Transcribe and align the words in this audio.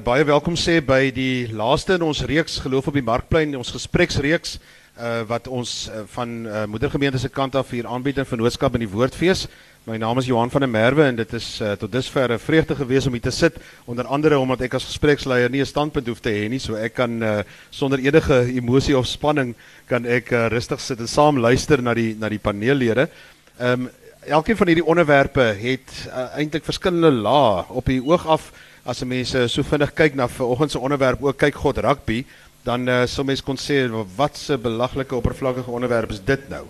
Baie 0.00 0.24
welkom 0.24 0.54
sê 0.56 0.78
by 0.80 1.10
die 1.12 1.50
laaste 1.52 1.98
in 1.98 2.04
ons 2.06 2.22
reeks 2.24 2.54
geloof 2.64 2.86
op 2.88 2.94
die 2.96 3.04
markplein, 3.04 3.50
ons 3.58 3.72
gespreksreeks 3.74 4.54
uh, 4.56 5.20
wat 5.28 5.50
ons 5.52 5.72
uh, 5.90 6.04
van 6.14 6.30
uh, 6.46 6.62
moedergemeente 6.70 7.20
se 7.20 7.28
kant 7.28 7.58
af 7.58 7.74
hier 7.74 7.88
aanbied 7.90 8.22
in 8.22 8.28
vennootskap 8.30 8.78
in 8.78 8.86
die 8.86 8.88
Woordfees. 8.88 9.42
My 9.84 9.98
naam 10.00 10.22
is 10.22 10.30
Johan 10.30 10.52
van 10.54 10.64
der 10.64 10.70
Merwe 10.72 11.04
en 11.10 11.18
dit 11.18 11.34
is 11.36 11.48
uh, 11.60 11.74
tot 11.76 11.92
dusver 11.92 12.32
'n 12.32 12.40
vreugde 12.40 12.78
gewees 12.78 13.06
om 13.06 13.12
hier 13.12 13.26
te 13.26 13.34
sit, 13.34 13.58
onder 13.84 14.06
andere 14.06 14.38
omdat 14.38 14.64
ek 14.64 14.78
as 14.80 14.88
gespreksleier 14.88 15.50
nie 15.50 15.60
'n 15.60 15.66
standpunt 15.66 16.08
hoef 16.08 16.20
te 16.24 16.30
hê 16.32 16.48
nie, 16.48 16.60
so 16.60 16.74
ek 16.74 16.94
kan 16.94 17.22
uh, 17.22 17.42
sonder 17.70 17.98
enige 17.98 18.48
emosie 18.56 18.96
of 18.96 19.06
spanning 19.06 19.54
kan 19.88 20.06
ek 20.06 20.32
uh, 20.32 20.46
rustig 20.48 20.80
sit 20.80 21.00
en 21.00 21.08
saam 21.08 21.36
luister 21.36 21.82
na 21.82 21.92
die 21.94 22.14
na 22.14 22.28
die 22.28 22.40
paneellede. 22.40 23.10
Ehm 23.58 23.82
um, 23.82 23.90
elkeen 24.22 24.56
van 24.56 24.66
hierdie 24.66 24.86
onderwerpe 24.86 25.42
het 25.58 26.06
uh, 26.06 26.38
eintlik 26.38 26.64
verskillende 26.64 27.10
lae 27.10 27.64
op 27.68 27.86
die 27.86 28.00
oog 28.00 28.26
af 28.26 28.52
as 28.84 29.02
mense 29.06 29.48
so 29.48 29.62
vinnig 29.62 29.92
kyk 29.94 30.16
na 30.18 30.26
vanoggend 30.28 30.72
se 30.74 30.78
onderwerp 30.78 31.22
ook 31.22 31.36
kyk 31.38 31.54
God 31.54 31.78
rugby, 31.78 32.24
dan 32.66 32.86
uh, 32.88 33.02
sou 33.06 33.24
mense 33.26 33.42
kon 33.42 33.58
sê 33.58 33.86
wat 34.16 34.38
'n 34.50 34.62
belaglike 34.62 35.14
oppervlakkige 35.14 35.70
onderwerp 35.70 36.10
is 36.10 36.20
dit 36.24 36.48
nou. 36.48 36.66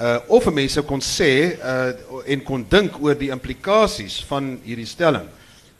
Uh 0.00 0.18
of 0.28 0.50
mense 0.50 0.82
kon 0.82 1.00
sê 1.00 1.56
uh 1.60 1.92
en 2.26 2.42
kon 2.42 2.66
dink 2.68 2.96
oor 3.00 3.14
die 3.14 3.30
implikasies 3.30 4.24
van 4.24 4.58
hierdie 4.64 4.86
stelling. 4.86 5.28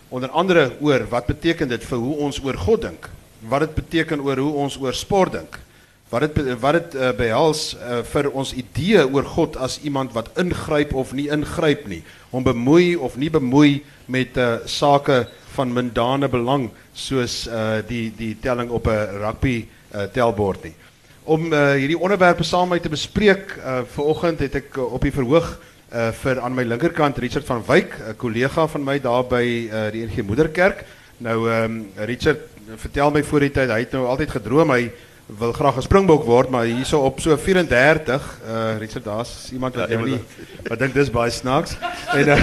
Onder 0.09 0.31
andere 0.31 0.73
oor 0.81 1.07
wat 1.11 1.27
beteken 1.27 1.69
dit 1.69 1.85
vir 1.85 1.99
hoe 1.99 2.17
ons 2.17 2.41
oor 2.45 2.57
God 2.57 2.83
dink? 2.83 3.11
Wat 3.49 3.61
dit 3.61 3.75
beteken 3.75 4.21
oor 4.21 4.37
hoe 4.37 4.53
ons 4.53 4.77
oor 4.77 4.95
sport 4.95 5.33
dink? 5.33 5.59
Wat 6.15 6.23
dit 6.23 6.53
wat 6.63 6.77
dit 6.79 6.93
uh, 6.95 7.09
behels 7.19 7.73
uh, 7.75 8.05
vir 8.07 8.29
ons 8.31 8.53
idee 8.55 9.03
oor 9.03 9.27
God 9.27 9.57
as 9.59 9.81
iemand 9.83 10.13
wat 10.15 10.29
ingryp 10.39 10.93
of 10.95 11.11
nie 11.11 11.27
ingryp 11.35 11.89
nie, 11.91 12.05
om 12.31 12.45
bemoei 12.47 12.95
of 12.95 13.17
nie 13.19 13.33
bemoei 13.35 13.81
met 14.07 14.39
uh, 14.39 14.61
sake 14.71 15.25
van 15.57 15.73
mundane 15.75 16.29
belang 16.31 16.69
soos 16.95 17.49
uh 17.51 17.81
die 17.89 18.13
die 18.15 18.37
telling 18.39 18.71
op 18.71 18.87
'n 18.87 19.19
rugby 19.23 19.67
uh, 19.95 20.07
telbord 20.15 20.65
nie. 20.65 20.75
Om 21.25 21.53
uh, 21.53 21.73
hierdie 21.83 21.99
onderwerpe 21.99 22.45
saam 22.47 22.69
met 22.69 22.83
te 22.83 22.93
bespreek, 22.93 23.57
uh 23.59 23.83
vanoggend 23.97 24.39
het 24.39 24.55
ek 24.55 24.77
uh, 24.77 24.93
op 24.95 25.03
die 25.03 25.15
verhoog 25.15 25.49
uh 25.91 26.13
vir 26.23 26.41
aan 26.41 26.55
my 26.55 26.63
linkerkant 26.63 27.19
Richard 27.19 27.47
van 27.47 27.65
Wyk, 27.67 27.99
'n 27.99 28.17
kollega 28.17 28.67
van 28.67 28.85
my 28.85 29.01
daar 29.01 29.27
by 29.27 29.47
uh 29.67 29.91
die 29.91 30.07
NG 30.07 30.23
Moederkerk. 30.23 30.85
Nou 31.19 31.51
um, 31.51 31.91
Richard, 31.97 32.39
vertel 32.77 33.11
my 33.11 33.23
voor 33.23 33.41
die 33.41 33.51
tyd, 33.51 33.71
hy 33.71 33.79
het 33.83 33.93
nou 33.93 34.07
altyd 34.07 34.31
gedroom 34.31 34.71
hy 34.71 34.93
wil 35.27 35.53
graag 35.53 35.77
'n 35.77 35.83
springbok 35.83 36.25
word, 36.25 36.49
maar 36.49 36.65
hierso 36.65 36.99
op 37.01 37.21
so 37.21 37.37
34, 37.37 38.41
uh 38.49 38.79
Richard 38.79 39.05
daar's 39.05 39.51
iemand 39.53 39.75
wat 39.75 39.89
ja, 39.89 40.01
nie 40.01 40.21
wat 40.69 40.79
dink 40.79 40.95
dis 40.95 41.11
baie 41.11 41.31
snaaks. 41.31 41.77
En 42.13 42.29
uh, 42.29 42.39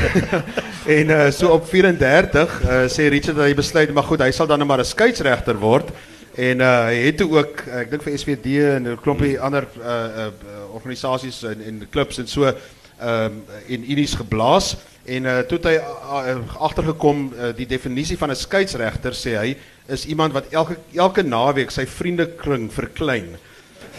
en 0.98 1.10
uh, 1.10 1.32
so 1.32 1.48
op 1.48 1.68
34 1.68 2.62
uh, 2.64 2.84
sê 2.90 3.10
Richard 3.10 3.38
dat 3.38 3.46
hy 3.46 3.54
besluit 3.54 3.94
maar 3.94 4.04
goed, 4.04 4.22
hy 4.22 4.32
sal 4.32 4.48
dan 4.48 4.60
net 4.60 4.68
maar 4.68 4.80
'n 4.80 4.86
skeieregter 4.86 5.58
word. 5.58 5.90
En 6.36 6.60
uh, 6.60 6.86
hy 6.86 6.96
het 7.06 7.22
ook 7.22 7.66
ek 7.68 7.90
dink 7.90 8.04
vir 8.04 8.18
SVD 8.18 8.46
en 8.76 8.88
'n 8.88 9.00
klompie 9.02 9.40
ander 9.40 9.68
uh, 9.80 9.86
uh 9.86 10.30
organisasies 10.74 11.44
en 11.44 11.62
en 11.62 11.88
klubs 11.90 12.18
en 12.18 12.28
so 12.28 12.46
ehm 12.46 13.26
um, 13.26 13.44
in 13.66 13.92
unies 13.92 14.14
geblaas 14.14 14.78
en 15.06 15.26
uh, 15.26 15.40
toe 15.40 15.58
het 15.58 15.66
hy 15.66 15.78
uh, 15.78 16.38
agtergekom 16.62 17.34
uh, 17.34 17.50
die 17.58 17.66
definisie 17.66 18.18
van 18.18 18.30
'n 18.30 18.36
skeieregter 18.36 19.14
sê 19.14 19.34
hy 19.38 19.58
is 19.88 20.06
iemand 20.06 20.34
wat 20.34 20.52
elke 20.52 20.78
elke 20.96 21.24
naweek 21.24 21.72
sy 21.72 21.86
vriendekring 21.86 22.72
verklein. 22.74 23.38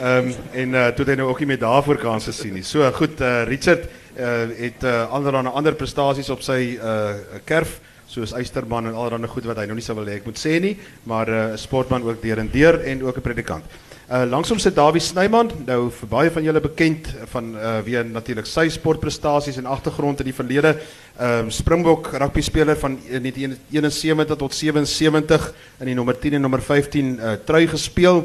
Ehm 0.01 0.29
um, 0.29 0.35
en 0.53 0.75
uh, 0.75 0.87
toe 0.89 1.05
het 1.05 1.13
hy 1.13 1.17
nou 1.21 1.29
ook 1.29 1.41
nie 1.41 1.47
meer 1.53 1.63
daarvoor 1.63 1.99
kans 2.01 2.25
gesien 2.31 2.55
nie. 2.55 2.65
So 2.65 2.91
goed 2.93 3.21
uh, 3.21 3.43
Richard 3.45 3.89
uh, 4.17 4.49
het 4.57 4.85
uh, 4.85 5.11
ander 5.11 5.33
dan 5.33 5.53
ander 5.53 5.75
prestasies 5.75 6.31
op 6.31 6.43
sy 6.43 6.79
uh, 6.79 7.41
kerf 7.45 7.81
soos 8.13 8.33
Eysterman 8.37 8.87
en 8.87 8.95
allerlei 8.95 9.29
goed 9.29 9.47
wat 9.49 9.61
hy 9.61 9.67
nou 9.67 9.77
nie 9.79 9.85
sou 9.85 9.97
wil 9.97 10.09
hê 10.09 10.19
ek 10.21 10.27
moet 10.29 10.41
sê 10.41 10.59
nie, 10.61 10.77
maar 11.09 11.29
'n 11.29 11.53
uh, 11.53 11.57
sportman 11.57 12.05
ook 12.05 12.23
deur 12.23 12.39
en 12.39 12.51
deur 12.53 12.81
en 12.85 13.05
ook 13.05 13.17
'n 13.17 13.29
predikant. 13.29 13.65
Uh 14.13 14.27
langsom 14.29 14.59
sit 14.61 14.75
Dawie 14.77 15.01
Snyman, 15.01 15.49
nou 15.65 15.87
vir 15.89 16.09
baie 16.11 16.31
van 16.35 16.45
julle 16.45 16.61
bekend 16.61 17.07
van 17.33 17.47
uh 17.57 17.79
wie 17.87 17.97
natuurlik 18.05 18.45
sy 18.45 18.67
sportprestasies 18.69 19.57
en 19.57 19.71
agtergrond 19.73 20.21
in 20.21 20.29
die 20.29 20.35
verlede. 20.37 20.75
Ehm 21.17 21.47
um, 21.47 21.49
Springbok 21.51 22.11
rugby 22.21 22.45
speler 22.45 22.77
van 22.77 22.99
1971 23.09 24.37
tot 24.37 24.53
77 24.53 25.47
in 25.81 25.89
die 25.89 25.95
nommer 25.97 26.19
10 26.21 26.37
en 26.37 26.45
nommer 26.45 26.61
15 26.61 27.09
uh 27.15 27.33
trui 27.47 27.65
gespeel 27.73 28.21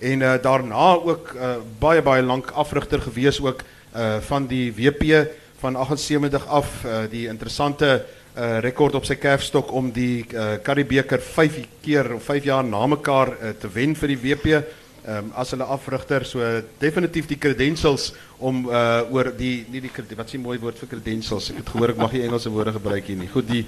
en 0.00 0.24
uh 0.24 0.38
daarna 0.40 0.86
ook 1.04 1.34
uh 1.34 1.52
baie 1.84 2.00
baie 2.00 2.24
lank 2.24 2.54
afrigter 2.56 3.04
gewees 3.04 3.36
ook 3.44 3.60
uh 3.92 4.16
van 4.30 4.48
die 4.48 4.72
WP 4.72 5.26
van 5.60 5.76
78 5.76 6.48
af 6.48 6.72
uh 6.86 7.02
die 7.12 7.26
interessante 7.28 8.06
uh 8.38 8.58
rekord 8.64 8.94
op 8.94 9.04
sy 9.04 9.20
kerfstok 9.20 9.68
om 9.68 9.92
die 9.92 10.24
uh 10.32 10.56
Karibeker 10.62 11.20
5 11.20 11.60
keer 11.84 12.14
of 12.14 12.24
5 12.24 12.44
jaar 12.44 12.64
na 12.64 12.86
mekaar 12.86 13.36
uh, 13.36 13.52
te 13.60 13.68
wen 13.68 13.92
vir 13.92 14.16
die 14.16 14.20
WP 14.24 14.64
um, 15.06 15.32
as 15.36 15.52
hulle 15.54 15.66
afrigter 15.76 16.26
so 16.28 16.44
definitief 16.80 17.28
die 17.30 17.38
credentials 17.38 18.12
om 18.38 18.66
uh, 18.68 19.06
oor 19.12 19.32
die 19.36 19.66
nie 19.72 19.80
die 19.80 20.18
wat 20.18 20.30
s'n 20.30 20.42
mooi 20.44 20.58
woord 20.62 20.78
vir 20.82 20.90
credentials? 20.96 21.50
Ek 21.50 21.62
het 21.62 21.70
gehoor 21.72 21.94
ek 21.94 22.02
mag 22.02 22.12
nie 22.12 22.24
Engelse 22.26 22.52
woorde 22.52 22.74
gebruik 22.76 23.06
hier 23.06 23.20
nie. 23.20 23.30
Goed 23.32 23.48
die 23.50 23.64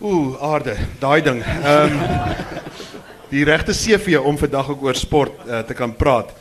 ooh 0.00 0.40
aarde 0.42 0.76
daai 1.00 1.20
ding. 1.22 1.42
Um, 1.64 2.00
die 3.30 3.44
regte 3.46 3.74
CV 3.74 4.18
om 4.18 4.38
vandag 4.38 4.72
ook 4.74 4.82
oor 4.82 4.98
sport 4.98 5.44
uh, 5.46 5.62
te 5.66 5.74
kan 5.74 5.94
praat 5.96 6.34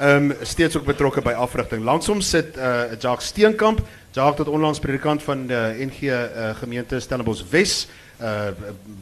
um, 0.00 0.32
steeds 0.42 0.76
ook 0.76 0.84
betrokke 0.84 1.22
by 1.24 1.34
afrigting. 1.38 1.84
Langsom 1.84 2.20
sit 2.20 2.56
uh, 2.56 2.94
Jacques 2.98 3.28
Steenkamp 3.32 3.82
Jacques 4.14 4.36
tot 4.40 4.52
onlangs 4.52 4.80
predikant 4.82 5.22
van 5.22 5.46
die 5.50 5.86
NG 5.86 6.08
uh, 6.08 6.52
gemeente 6.60 7.00
Stellenbosch 7.00 7.44
Wes 7.50 7.86
uh 8.20 8.50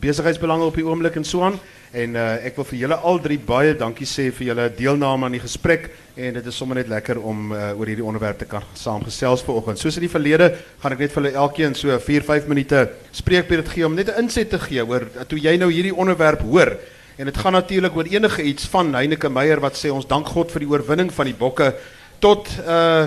besigheidsbelange 0.00 0.64
op 0.64 0.74
die 0.76 0.84
oomblik 0.84 1.16
en 1.16 1.24
so 1.24 1.42
aan 1.42 1.58
en 1.92 2.16
uh 2.16 2.44
ek 2.44 2.56
wil 2.56 2.66
vir 2.68 2.78
julle 2.78 2.98
al 3.10 3.20
drie 3.24 3.38
baie 3.38 3.74
dankie 3.74 4.08
sê 4.08 4.28
vir 4.30 4.50
julle 4.50 4.66
deelname 4.76 5.24
aan 5.24 5.36
die 5.38 5.40
gesprek 5.40 5.88
en 6.16 6.36
dit 6.38 6.46
is 6.46 6.56
sommer 6.56 6.76
net 6.80 6.88
lekker 6.88 7.18
om 7.20 7.50
uh, 7.52 7.72
oor 7.76 7.88
hierdie 7.90 8.04
onderwerp 8.04 8.38
te 8.40 8.48
kan 8.48 8.64
saamgesels 8.74 9.42
vanoggend. 9.44 9.80
Soos 9.80 9.98
in 10.00 10.06
die 10.06 10.12
verlede 10.12 10.50
gaan 10.80 10.94
ek 10.96 11.02
net 11.04 11.12
vir 11.12 11.22
julle 11.22 11.42
elkeen 11.44 11.76
so 11.76 11.92
4-5 11.92 12.48
minute 12.48 12.86
spreekbeurt 13.16 13.68
gee 13.72 13.84
om 13.84 13.96
net 13.96 14.08
'n 14.08 14.24
insig 14.24 14.48
te 14.48 14.58
gee 14.58 14.84
oor 14.84 15.04
toe 15.28 15.38
jy 15.38 15.56
nou 15.56 15.70
hierdie 15.70 15.94
onderwerp 15.94 16.40
hoor. 16.40 16.76
En 17.16 17.24
dit 17.24 17.36
gaan 17.36 17.52
natuurlik 17.52 17.96
oor 17.96 18.08
enige 18.08 18.42
iets 18.42 18.66
van 18.68 18.94
Heineke 18.94 19.28
Meyer 19.28 19.60
wat 19.60 19.76
sê 19.76 19.92
ons 19.92 20.06
dank 20.06 20.26
God 20.26 20.50
vir 20.52 20.60
die 20.60 20.68
oorwinning 20.68 21.12
van 21.12 21.26
die 21.26 21.36
bokke 21.36 21.74
tot 22.18 22.48
uh, 22.66 23.04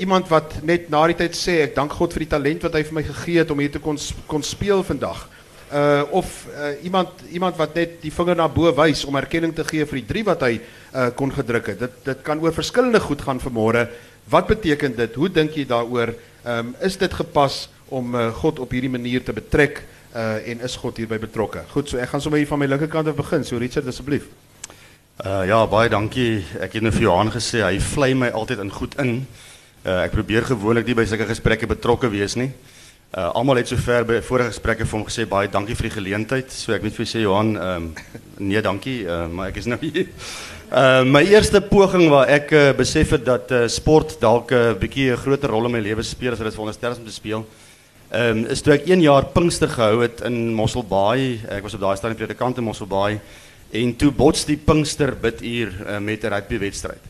iemand 0.00 0.28
wat 0.28 0.62
net 0.62 0.88
na 0.88 1.06
die 1.06 1.16
tyd 1.16 1.36
sê 1.36 1.62
ek 1.68 1.74
dank 1.76 1.92
God 1.92 2.12
vir 2.12 2.24
die 2.24 2.32
talent 2.32 2.62
wat 2.64 2.74
hy 2.74 2.82
vir 2.82 2.94
my 2.94 3.02
gegee 3.02 3.38
het 3.38 3.50
om 3.50 3.60
hier 3.60 3.72
te 3.72 3.78
kon 3.78 3.98
kon 4.26 4.42
speel 4.42 4.82
vandag 4.82 5.28
uh 5.72 6.02
of 6.10 6.46
uh, 6.48 6.84
iemand 6.84 7.08
iemand 7.30 7.56
wat 7.56 7.74
net 7.74 7.98
die 8.00 8.12
vinger 8.12 8.36
na 8.36 8.48
bo 8.48 8.70
wys 8.72 9.04
om 9.04 9.16
erkenning 9.20 9.52
te 9.54 9.64
gee 9.68 9.84
vir 9.84 10.00
die 10.00 10.08
drie 10.08 10.24
wat 10.24 10.42
hy 10.46 10.54
uh 10.58 11.08
kon 11.16 11.32
gedruk 11.32 11.72
het. 11.72 11.80
Dit 11.80 11.98
dit 12.04 12.22
kan 12.24 12.40
oor 12.40 12.54
verskillende 12.56 13.00
goed 13.00 13.22
gaan 13.22 13.40
vanmôre. 13.40 13.88
Wat 14.28 14.46
beteken 14.46 14.96
dit? 14.96 15.14
Hoe 15.14 15.28
dink 15.28 15.56
jy 15.56 15.66
daaroor? 15.68 16.14
Ehm 16.44 16.58
um, 16.58 16.74
is 16.80 16.96
dit 16.96 17.14
gepas 17.14 17.68
om 17.88 18.14
uh, 18.14 18.28
God 18.40 18.58
op 18.58 18.70
hierdie 18.70 18.90
manier 18.90 19.24
te 19.24 19.32
betrek 19.32 19.82
uh 20.14 20.38
en 20.48 20.60
is 20.64 20.76
God 20.76 20.96
hierby 20.96 21.18
betrokke? 21.18 21.64
Goed, 21.72 21.88
so 21.88 21.98
ek 21.98 22.08
gaan 22.08 22.20
sommer 22.20 22.40
hier 22.40 22.48
van 22.48 22.58
my 22.58 22.66
linkerkant 22.66 23.08
af 23.08 23.16
begin. 23.16 23.44
So 23.44 23.58
Richard 23.58 23.86
asseblief. 23.86 24.24
Uh 25.24 25.44
ja, 25.46 25.66
baie 25.66 25.88
dankie. 25.88 26.44
Ek 26.60 26.72
het 26.72 26.82
nou 26.82 26.92
vir 26.92 27.08
Johan 27.10 27.32
gesê 27.34 27.60
hy 27.60 27.76
vlei 27.80 28.14
my 28.14 28.32
altyd 28.32 28.64
in 28.64 28.72
goed 28.72 28.96
in. 28.98 29.14
Uh 29.84 30.00
ek 30.06 30.16
probeer 30.16 30.48
gewoonlik 30.48 30.86
nie 30.86 30.96
by 30.96 31.04
sulke 31.04 31.28
gesprekke 31.28 31.68
betrokke 31.68 32.08
wees 32.08 32.36
nie. 32.40 32.48
Uh 32.48 32.77
almal 33.10 33.56
het 33.56 33.68
sover 33.68 34.04
by 34.04 34.18
vorige 34.20 34.52
gesprekke 34.52 34.84
vir 34.84 34.98
hom 34.98 35.06
gesê 35.08 35.24
baie 35.28 35.48
dankie 35.48 35.74
vir 35.74 35.88
die 35.88 35.94
geleentheid. 35.96 36.52
So 36.52 36.74
ek 36.74 36.82
moet 36.84 36.96
vir 36.96 37.06
sê 37.08 37.22
Johan, 37.22 37.56
ehm 37.56 37.88
um, 37.88 37.94
nee, 38.38 38.60
dankie, 38.62 39.06
uh, 39.08 39.26
maar 39.32 39.48
ek 39.48 39.56
is 39.62 39.66
nou 39.66 39.78
hier. 39.80 40.10
Uh 40.68 41.04
my 41.08 41.22
eerste 41.24 41.62
poging 41.64 42.10
waar 42.12 42.28
ek 42.28 42.52
uh, 42.52 42.72
besef 42.76 43.14
het 43.16 43.24
dat 43.24 43.50
uh, 43.56 43.62
sport 43.68 44.18
dalk 44.20 44.52
'n 44.52 44.54
uh, 44.54 44.74
bietjie 44.76 45.12
'n 45.12 45.16
groter 45.16 45.48
rol 45.48 45.64
in 45.64 45.72
my 45.72 45.80
lewe 45.80 46.02
speel 46.02 46.32
as 46.32 46.38
wat 46.38 46.52
dit 46.52 46.54
veronderstel 46.54 46.92
is 46.92 46.98
te 46.98 47.12
speel. 47.12 47.46
Ehm 48.10 48.44
um, 48.44 48.46
is 48.46 48.60
toe 48.60 48.74
ek 48.74 48.84
1 48.86 49.00
jaar 49.00 49.24
Pinkster 49.24 49.68
gehou 49.68 50.02
het 50.02 50.20
in 50.20 50.52
Mosselbaai. 50.54 51.40
Ek 51.48 51.62
was 51.62 51.74
op 51.74 51.80
daai 51.80 51.96
stadium 51.96 52.18
predikant 52.18 52.58
in 52.58 52.64
Mosselbaai 52.64 53.20
en 53.72 53.96
toe 53.96 54.10
bots 54.10 54.44
die 54.44 54.56
Pinkster 54.56 55.16
biduur 55.16 55.72
uh, 55.86 55.98
met 55.98 56.24
'n 56.24 56.28
rugby 56.28 56.58
wedstryd. 56.58 57.04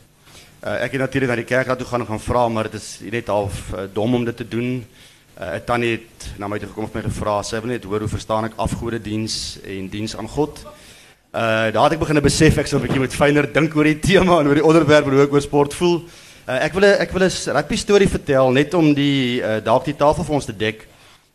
Uh, 0.63 0.83
ek 0.83 0.91
het 0.91 1.01
natuurlik 1.01 1.29
na 1.29 1.35
die 1.35 1.45
kerk 1.45 1.77
toe 1.77 1.87
gaan 1.87 2.01
en 2.01 2.07
gaan 2.07 2.19
vra, 2.19 2.47
maar 2.47 2.63
dit 2.63 2.73
is 2.73 2.99
net 3.11 3.27
half 3.27 3.73
uh, 3.73 3.87
dom 3.93 4.15
om 4.15 4.25
dit 4.25 4.37
te 4.37 4.47
doen. 4.47 4.85
'n 5.39 5.43
uh, 5.43 5.59
tannie 5.65 5.91
het 5.91 6.33
na 6.37 6.47
my 6.47 6.57
toe 6.59 6.67
gekom 6.67 6.83
en 6.83 6.91
my 6.93 7.01
gevra, 7.01 7.41
sy 7.43 7.59
wil 7.63 7.71
net 7.71 7.83
hoor 7.87 8.03
hoe 8.03 8.11
verstaan 8.11 8.45
ek 8.45 8.57
afgodediens 8.59 9.59
en 9.63 9.87
diens 9.87 10.17
aan 10.17 10.27
God. 10.27 10.59
Uh 11.31 11.71
daar 11.71 11.87
het 11.87 11.93
ek 11.95 11.99
begin 11.99 12.19
besef 12.21 12.57
ek 12.57 12.67
sou 12.67 12.79
'n 12.79 12.83
bietjie 12.83 12.99
moet 12.99 13.13
fyner 13.13 13.47
dink 13.47 13.75
oor 13.75 13.87
die 13.87 13.99
tema 13.99 14.39
en 14.39 14.47
oor 14.47 14.59
die 14.59 14.65
onderwerp 14.65 15.05
hoe 15.05 15.23
ek 15.23 15.33
oor 15.33 15.41
sport 15.41 15.73
voel. 15.73 16.03
Uh 16.47 16.59
ek 16.65 16.73
wil 16.73 16.83
ek 16.83 17.11
wil 17.11 17.23
'n 17.23 17.55
rugby 17.55 17.75
storie 17.77 18.09
vertel 18.09 18.51
net 18.51 18.73
om 18.73 18.93
die 18.93 19.39
uh 19.39 19.63
dalk 19.63 19.85
die 19.85 19.95
tafel 19.95 20.23
vir 20.23 20.35
ons 20.35 20.45
te 20.45 20.57
dek. 20.57 20.87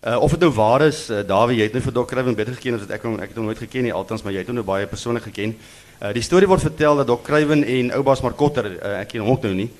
Uh 0.04 0.20
of 0.20 0.30
dit 0.30 0.40
nou 0.40 0.50
waar 0.52 0.82
is, 0.82 1.08
uh, 1.10 1.22
Dawie, 1.22 1.56
jy 1.56 1.62
het 1.62 1.72
nou 1.72 1.82
vir 1.82 1.92
Dr. 1.92 2.04
Kruiven 2.04 2.34
beter 2.34 2.52
geken 2.52 2.74
as 2.74 2.80
wat 2.80 2.90
ek 2.90 3.02
hom 3.02 3.14
ek 3.20 3.28
het 3.28 3.36
hom 3.36 3.44
nooit 3.44 3.58
geken 3.58 3.82
nie, 3.82 3.92
altens 3.92 4.22
maar 4.22 4.32
jy 4.32 4.38
het 4.38 4.46
hom 4.46 4.56
nou 4.56 4.64
baie 4.64 4.86
persoonlik 4.86 5.22
geken. 5.22 5.56
Uh 6.02 6.12
die 6.12 6.22
storie 6.22 6.46
word 6.46 6.60
vertel 6.60 6.96
dat 6.96 7.06
Dr. 7.06 7.22
Kruiven 7.24 7.64
en 7.64 7.92
Oubaas 7.92 8.20
Markotter, 8.20 8.66
uh, 8.66 9.00
ek 9.00 9.08
ken 9.08 9.20
hom 9.20 9.30
ook 9.30 9.42
nou 9.42 9.54
nie. 9.54 9.70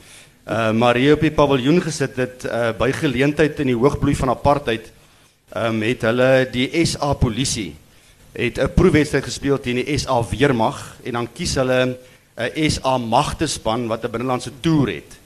Maar 0.44 0.96
hier 0.96 1.14
op 1.14 1.20
die 1.24 1.32
paviljoen 1.32 1.80
gesit 1.80 2.16
het 2.16 2.44
uh 2.44 2.72
by 2.76 2.90
geleentheid 2.92 3.60
in 3.60 3.66
die 3.72 3.78
hoogbloei 3.78 4.14
van 4.14 4.28
apartheid 4.28 4.92
um 5.56 5.80
het 5.82 6.02
hulle 6.04 6.48
die 6.52 6.68
SA 6.84 7.14
polisie 7.14 7.72
het 8.34 8.58
'n 8.58 8.74
proefwedstryd 8.74 9.24
gespeel 9.24 9.60
teen 9.60 9.80
die 9.80 9.98
SA 9.98 10.22
Weermag 10.30 10.96
en 11.04 11.12
dan 11.12 11.32
kies 11.32 11.54
hulle 11.54 11.96
'n 12.36 12.70
SA 12.70 12.98
magtespan 12.98 13.86
wat 13.86 14.04
'n 14.04 14.10
binnelandse 14.10 14.50
toer 14.60 14.88
het. 14.88 15.18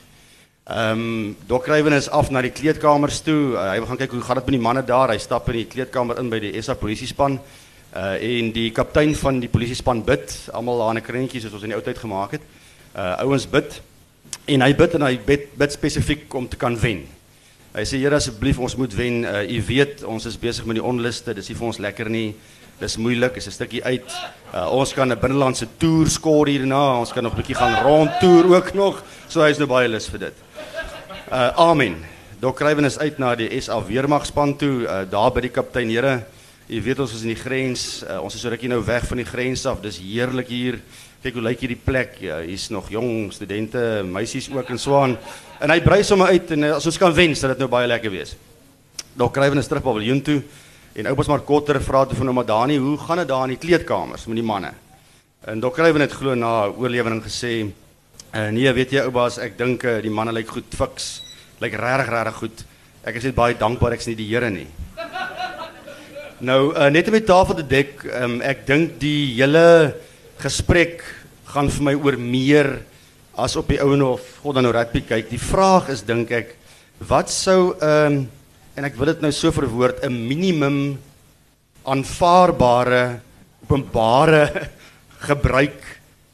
Ehm 0.69 0.91
um, 1.01 1.37
Dok 1.47 1.67
Rywen 1.67 1.93
is 1.93 2.11
af 2.11 2.31
na 2.31 2.43
die 2.43 2.51
kleedkamers 2.51 3.21
toe. 3.21 3.53
Uh, 3.53 3.71
hy 3.71 3.79
wil 3.79 3.87
gaan 3.87 3.97
kyk 3.97 4.11
hoe 4.11 4.21
gaan 4.21 4.37
dit 4.37 4.45
met 4.45 4.55
die 4.55 4.63
manne 4.63 4.85
daar. 4.85 5.09
Hy 5.09 5.19
stap 5.19 5.49
in 5.49 5.55
die 5.55 5.67
kleedkamer 5.67 6.19
in 6.19 6.29
by 6.29 6.39
die 6.39 6.63
SA 6.63 6.75
polisiespan. 6.75 7.41
Uh 7.97 8.21
en 8.21 8.53
die 8.53 8.71
kaptein 8.71 9.17
van 9.17 9.41
die 9.41 9.49
polisiespan 9.49 10.05
bid, 10.05 10.49
almal 10.53 10.89
aan 10.89 10.99
'n 10.99 11.03
krentjie 11.03 11.41
soos 11.41 11.53
ons 11.53 11.63
in 11.63 11.69
die 11.69 11.77
ou 11.77 11.83
tyd 11.83 11.99
gemaak 11.99 12.31
het. 12.31 12.43
Uh 12.97 13.17
ouens 13.25 13.49
bid 13.49 13.81
en 14.47 14.65
hy 14.65 14.73
bid 14.75 14.95
en 14.95 15.03
hy 15.03 15.19
bid, 15.27 15.49
bid 15.59 15.73
spesifiek 15.73 16.35
om 16.35 16.49
te 16.49 16.57
kan 16.57 16.77
wen. 16.81 17.07
Hy 17.75 17.85
sê 17.85 18.01
Here 18.01 18.17
asseblief 18.17 18.59
ons 18.59 18.77
moet 18.81 18.95
wen. 18.97 19.25
Uh 19.29 19.45
u 19.45 19.59
weet 19.69 20.05
ons 20.09 20.25
is 20.27 20.39
besig 20.41 20.67
met 20.67 20.79
die 20.81 20.85
onluste. 20.85 21.35
Dis 21.37 21.51
nie 21.51 21.57
vir 21.59 21.67
ons 21.69 21.79
lekker 21.79 22.09
nie. 22.11 22.35
Dis 22.79 22.97
moeilik, 22.97 23.37
is 23.37 23.47
'n 23.47 23.51
stukkie 23.51 23.85
uit. 23.85 24.11
Uh, 24.55 24.71
ons 24.73 24.93
kan 24.95 25.11
'n 25.11 25.19
binnelandse 25.19 25.67
toer 25.79 26.09
skoor 26.09 26.47
hierna. 26.47 26.99
Ons 26.99 27.13
kan 27.13 27.23
nog 27.23 27.35
'n 27.35 27.43
bietjie 27.43 27.57
gaan 27.57 27.83
rondtoer 27.85 28.55
ook 28.57 28.75
nog. 28.75 29.03
So 29.29 29.43
hy's 29.43 29.59
nou 29.59 29.67
baie 29.67 29.89
lus 29.89 30.09
vir 30.09 30.19
dit. 30.19 30.35
Uh 31.31 31.51
amen. 31.57 32.05
Dok 32.41 32.61
Rywen 32.61 32.85
is 32.85 32.99
uit 32.99 33.19
na 33.19 33.35
die 33.35 33.61
SA 33.61 33.83
weermagspan 33.83 34.57
toe. 34.57 34.87
Uh, 34.87 35.03
daar 35.11 35.33
by 35.33 35.41
die 35.41 35.51
kaptein, 35.51 35.91
Here, 35.91 36.25
u 36.69 36.83
weet 36.83 37.01
ons 37.01 37.15
is 37.15 37.23
in 37.23 37.35
die 37.35 37.43
grens. 37.43 38.05
Uh, 38.07 38.23
ons 38.23 38.35
is 38.35 38.41
so 38.41 38.49
rukkie 38.49 38.69
nou 38.69 38.79
weg 38.85 39.07
van 39.07 39.17
die 39.17 39.27
grens 39.27 39.67
af. 39.67 39.81
Dis 39.81 39.99
heerlik 39.99 40.49
hier. 40.49 40.79
Kyk 41.19 41.35
hoe 41.35 41.43
lyk 41.43 41.63
hierdie 41.65 41.81
plek. 41.83 42.13
Ja, 42.23 42.37
hier's 42.47 42.69
nog 42.71 42.93
jong 42.95 43.33
studente, 43.35 43.81
meisies 44.07 44.47
ook 44.55 44.69
in 44.71 44.79
Swaan. 44.79 45.17
En 45.59 45.73
hy 45.75 45.81
brei 45.83 46.05
sommer 46.07 46.31
uit 46.31 46.53
en 46.55 46.69
uh, 46.69 46.77
as 46.77 46.87
ons 46.87 46.99
kan 47.03 47.11
wen, 47.17 47.35
sal 47.35 47.57
dit 47.57 47.65
nou 47.65 47.67
baie 47.73 47.89
lekker 47.91 48.13
wees. 48.13 48.37
Dok 49.19 49.41
Rywen 49.43 49.59
is 49.59 49.67
terug 49.67 49.83
by 49.83 49.91
Paviljoen 49.91 50.23
toe. 50.23 50.37
En 50.95 51.11
oupas 51.11 51.27
maar 51.33 51.43
Kotter 51.49 51.81
vra 51.83 52.05
toe 52.07 52.21
van 52.21 52.31
hom 52.31 52.41
Dani, 52.47 52.79
hoe 52.79 52.95
gaan 53.03 53.19
dit 53.25 53.33
daar 53.33 53.49
in 53.49 53.57
die 53.57 53.61
kleedkamers 53.65 54.29
met 54.31 54.39
die 54.39 54.47
manne? 54.47 54.71
En 55.43 55.59
Dok 55.59 55.83
Rywen 55.83 56.07
het 56.07 56.15
glo 56.15 56.39
na 56.39 56.71
oorlewering 56.71 57.25
gesê, 57.27 57.67
uh, 57.67 58.49
"Nee, 58.55 58.71
weet 58.73 58.95
jy 58.95 59.03
oupas, 59.03 59.43
ek 59.43 59.59
dink 59.59 59.83
uh, 59.83 59.99
die 60.01 60.15
manne 60.15 60.33
lyk 60.33 60.55
goed 60.55 60.71
fiks. 60.71 61.23
Lyk 61.59 61.75
regtig 61.75 62.15
regtig 62.15 62.35
goed. 62.35 62.65
Ek 63.03 63.17
is 63.17 63.25
net 63.25 63.35
baie 63.35 63.59
dankbaar 63.59 63.99
ek's 63.99 64.07
nie 64.07 64.15
die 64.15 64.31
Here 64.31 64.51
nie." 64.51 64.69
Nou, 66.39 66.71
uh, 66.77 66.87
net 66.91 67.09
om 67.09 67.13
die 67.19 67.27
tafel 67.27 67.57
te 67.57 67.67
dek, 67.67 68.05
um, 68.23 68.41
ek 68.41 68.67
dink 68.67 69.01
die 69.01 69.35
hele 69.35 69.95
gesprek 70.43 71.03
gaan 71.53 71.71
vir 71.73 71.85
my 71.85 71.95
oor 71.95 72.17
meer 72.21 72.71
as 73.39 73.57
op 73.57 73.69
die 73.71 73.81
ouene 73.81 74.05
of 74.05 74.25
God 74.43 74.59
dan 74.59 74.67
nou 74.67 74.73
rugby 74.75 75.03
kyk. 75.07 75.31
Die 75.31 75.41
vraag 75.41 75.91
is 75.95 76.03
dink 76.07 76.31
ek, 76.35 76.57
wat 77.09 77.31
sou 77.31 77.77
ehm 77.79 78.19
um, 78.19 78.27
en 78.79 78.87
ek 78.87 78.95
wil 78.95 79.11
dit 79.11 79.23
nou 79.25 79.33
so 79.35 79.51
verwoord 79.51 80.05
'n 80.07 80.15
minimum 80.15 80.99
aanvaarbare 81.83 83.19
openbare 83.67 84.71
gebruik 85.29 85.83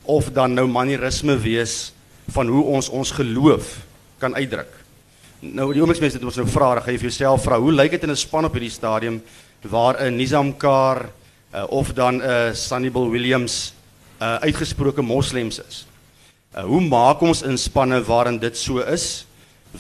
of 0.05 0.29
dan 0.29 0.53
nou 0.53 0.67
manierisme 0.69 1.39
wees 1.41 1.95
van 2.37 2.49
hoe 2.49 2.65
ons 2.77 2.89
ons 2.89 3.11
geloof 3.11 3.79
kan 4.21 4.35
uitdruk. 4.37 4.69
Nou 5.41 5.73
die 5.73 5.81
oomblikmense 5.81 6.17
het 6.17 6.25
ons 6.25 6.37
nou 6.37 6.49
vra, 6.49 6.81
gaan 6.81 6.93
jy 6.93 7.01
vir 7.01 7.11
jouself 7.11 7.45
vra, 7.45 7.59
hoe 7.61 7.73
lyk 7.73 7.97
dit 7.97 8.05
in 8.05 8.11
'n 8.12 8.17
span 8.17 8.45
op 8.45 8.53
hierdie 8.53 8.71
stadium 8.71 9.23
waar 9.62 9.97
'n 10.01 10.17
Nizam 10.17 10.56
Kar 10.56 11.09
uh, 11.55 11.65
of 11.69 11.93
dan 11.93 12.21
'n 12.21 12.21
uh, 12.21 12.53
Sanibel 12.53 13.09
Williams 13.11 13.73
uh, 14.25 14.35
uitgesproke 14.49 15.03
moslems 15.03 15.61
is? 15.69 15.87
Uh, 16.56 16.65
hoe 16.65 16.81
maak 16.81 17.21
ons 17.21 17.43
inspanne 17.43 18.00
waarin 18.03 18.38
dit 18.38 18.56
so 18.56 18.81
is? 18.81 19.26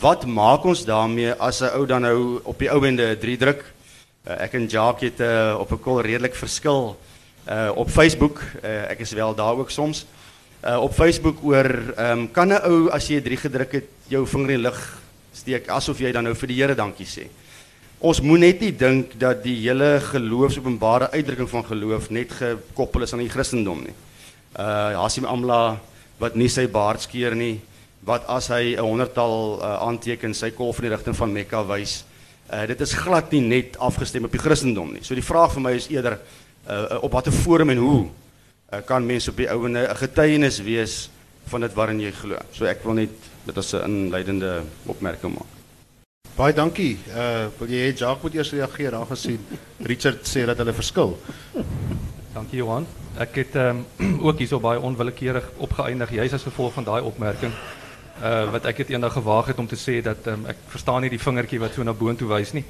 Wat 0.00 0.26
maak 0.26 0.64
ons 0.64 0.84
daarmee 0.84 1.32
as 1.38 1.62
'n 1.62 1.72
ou 1.78 1.86
dan 1.86 2.02
nou 2.02 2.40
op 2.44 2.58
die 2.58 2.70
ouende 2.70 3.16
3 3.18 3.36
druk? 3.36 3.64
Uh, 4.26 4.42
ek 4.44 4.52
en 4.52 4.66
Jacques 4.66 5.10
het 5.10 5.20
uh, 5.20 5.56
op 5.58 5.72
'n 5.72 5.80
kol 5.80 6.00
redelik 6.00 6.34
verskil 6.34 6.96
uh, 7.48 7.70
op 7.74 7.88
Facebook. 7.88 8.42
Uh, 8.62 8.90
ek 8.90 9.00
is 9.00 9.12
wel 9.12 9.34
daar 9.34 9.56
ook 9.56 9.70
soms. 9.70 10.06
Uh, 10.64 10.80
op 10.80 10.92
Facebook 10.94 11.44
oor 11.44 11.94
um, 11.98 12.30
kan 12.32 12.48
'n 12.48 12.60
ou 12.64 12.90
as 12.90 13.08
jy 13.08 13.20
3 13.20 13.36
gedruk 13.36 13.72
het 13.72 13.88
jou 14.08 14.26
vinger 14.26 14.50
in 14.50 14.60
lig 14.60 15.00
steek 15.32 15.68
asof 15.68 15.98
jy 15.98 16.12
dan 16.12 16.24
nou 16.24 16.34
vir 16.34 16.48
die 16.48 16.56
Here 16.56 16.74
dankie 16.74 17.06
sê. 17.06 17.28
Ons 17.98 18.20
moet 18.20 18.40
net 18.40 18.60
nie 18.60 18.72
dink 18.72 19.14
dat 19.18 19.42
die 19.42 19.56
hele 19.60 20.00
geloofsopenbare 20.00 21.10
uitdrukking 21.10 21.48
van 21.48 21.64
geloof 21.64 22.10
net 22.10 22.32
gekoppel 22.32 23.02
is 23.02 23.12
aan 23.12 23.22
die 23.24 23.32
Christendom 23.32 23.82
nie. 23.84 23.94
Uh 24.54 25.02
Hasim 25.02 25.24
Amla 25.24 25.78
wat 26.18 26.36
nie 26.38 26.48
sy 26.48 26.68
baard 26.70 27.02
skeer 27.02 27.34
nie 27.34 27.60
wat 28.04 28.26
as 28.28 28.48
hy 28.52 28.76
'n 28.76 28.84
honderdtal 28.84 29.58
uh, 29.58 29.88
aanteken 29.88 30.34
sy 30.34 30.50
kolf 30.50 30.78
in 30.78 30.88
die 30.88 30.94
rigting 30.94 31.16
van 31.16 31.32
Mekka 31.32 31.64
wys. 31.66 32.04
Uh, 32.52 32.66
dit 32.66 32.80
is 32.80 32.92
glad 32.92 33.32
nie 33.32 33.40
net 33.40 33.78
afgestem 33.78 34.24
op 34.24 34.32
die 34.32 34.38
Christendom 34.38 34.92
nie. 34.92 35.02
So 35.02 35.14
die 35.14 35.24
vraag 35.24 35.52
vir 35.52 35.62
my 35.62 35.72
is 35.72 35.88
eerder 35.88 36.18
uh, 36.68 37.00
op 37.02 37.12
watter 37.12 37.32
forum 37.32 37.70
en 37.70 37.78
hoe 37.78 38.04
uh, 38.04 38.80
kan 38.86 39.06
mense 39.06 39.30
op 39.30 39.36
die 39.36 39.48
ouene 39.50 39.88
'n 39.88 39.96
getuienis 39.96 40.60
wees 40.62 41.10
van 41.48 41.60
dit 41.60 41.74
waarin 41.74 42.00
jy 42.00 42.12
glo. 42.12 42.38
So 42.52 42.64
ek 42.64 42.84
wil 42.84 42.94
net 42.94 43.10
dit 43.46 43.58
as 43.58 43.74
'n 43.74 43.84
inleidende 43.84 44.62
opmerking 44.86 45.34
maak. 45.34 45.52
Baie 46.36 46.52
dankie. 46.52 46.98
Uh 47.08 47.48
wil 47.58 47.68
jy 47.68 47.90
hê 47.90 47.96
Jacques 47.96 48.22
moet 48.22 48.34
eers 48.34 48.52
reageer 48.52 48.94
aangesien 48.94 49.40
Richard 49.78 50.26
sê 50.26 50.46
dat 50.46 50.58
hulle 50.58 50.72
verskil. 50.72 51.18
Dankie 52.34 52.58
Johan. 52.58 52.86
Ek 53.18 53.34
het 53.44 53.54
um, 53.54 53.84
ook 54.26 54.38
hierso 54.42 54.60
baie 54.60 54.80
onwillekeurig 54.80 55.50
opgeëindig 55.62 56.10
juis 56.10 56.32
as 56.32 56.42
gevolg 56.42 56.72
van 56.72 56.84
daai 56.84 57.02
opmerking. 57.02 57.52
uh, 58.22 58.50
wat 58.50 58.66
ek 58.70 58.84
het 58.84 58.90
eendag 58.94 59.12
gewaag 59.12 59.46
het 59.52 59.58
om 59.58 59.66
te 59.66 59.78
sê 59.78 60.00
dat 60.02 60.26
um, 60.30 60.46
ek 60.50 60.58
verstaan 60.72 61.06
die 61.06 61.18
vingertjie 61.18 61.60
wat 61.62 61.74
so 61.74 61.82
na 61.82 61.94
boontoe 61.94 62.28
wys 62.30 62.52
nie. 62.54 62.64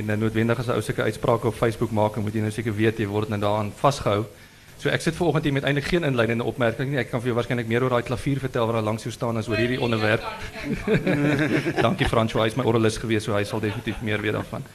En 0.00 0.10
uh, 0.10 0.16
noodwendig 0.18 0.58
as 0.58 0.70
ou 0.72 0.80
sulke 0.82 1.06
uitsprake 1.06 1.48
op 1.48 1.54
Facebook 1.58 1.92
maak, 1.94 2.16
moet 2.16 2.34
jy 2.34 2.44
nou 2.44 2.52
seker 2.54 2.74
weet 2.74 3.00
jy 3.00 3.08
word 3.10 3.32
net 3.32 3.44
daaraan 3.44 3.72
vasgehou. 3.78 4.24
So 4.80 4.90
ek 4.90 5.04
sit 5.04 5.16
vanoggend 5.16 5.46
hier 5.46 5.54
met 5.54 5.64
eintlik 5.64 5.86
geen 5.88 6.04
inleidende 6.04 6.44
opmerking 6.44 6.90
nie. 6.90 6.98
Ek 7.00 7.12
kan 7.12 7.22
vir 7.22 7.30
jou 7.30 7.36
waarskynlik 7.38 7.68
meer 7.70 7.84
oor 7.86 7.94
daai 7.94 8.06
klavier 8.06 8.40
vertel 8.42 8.66
wat 8.68 8.76
daar 8.80 8.88
langs 8.88 9.06
jou 9.06 9.12
staan 9.14 9.38
as 9.40 9.48
oor 9.48 9.60
hierdie 9.60 9.80
onderwerp. 9.80 10.24
Dankie 11.84 12.10
François, 12.10 12.44
hy 12.44 12.52
is 12.52 12.58
my 12.58 12.66
oralis 12.68 12.98
gewees, 13.00 13.24
so 13.24 13.36
hy 13.36 13.44
sal 13.48 13.62
definitief 13.62 14.02
meer 14.02 14.20
weet 14.20 14.36
daarvan. 14.36 14.66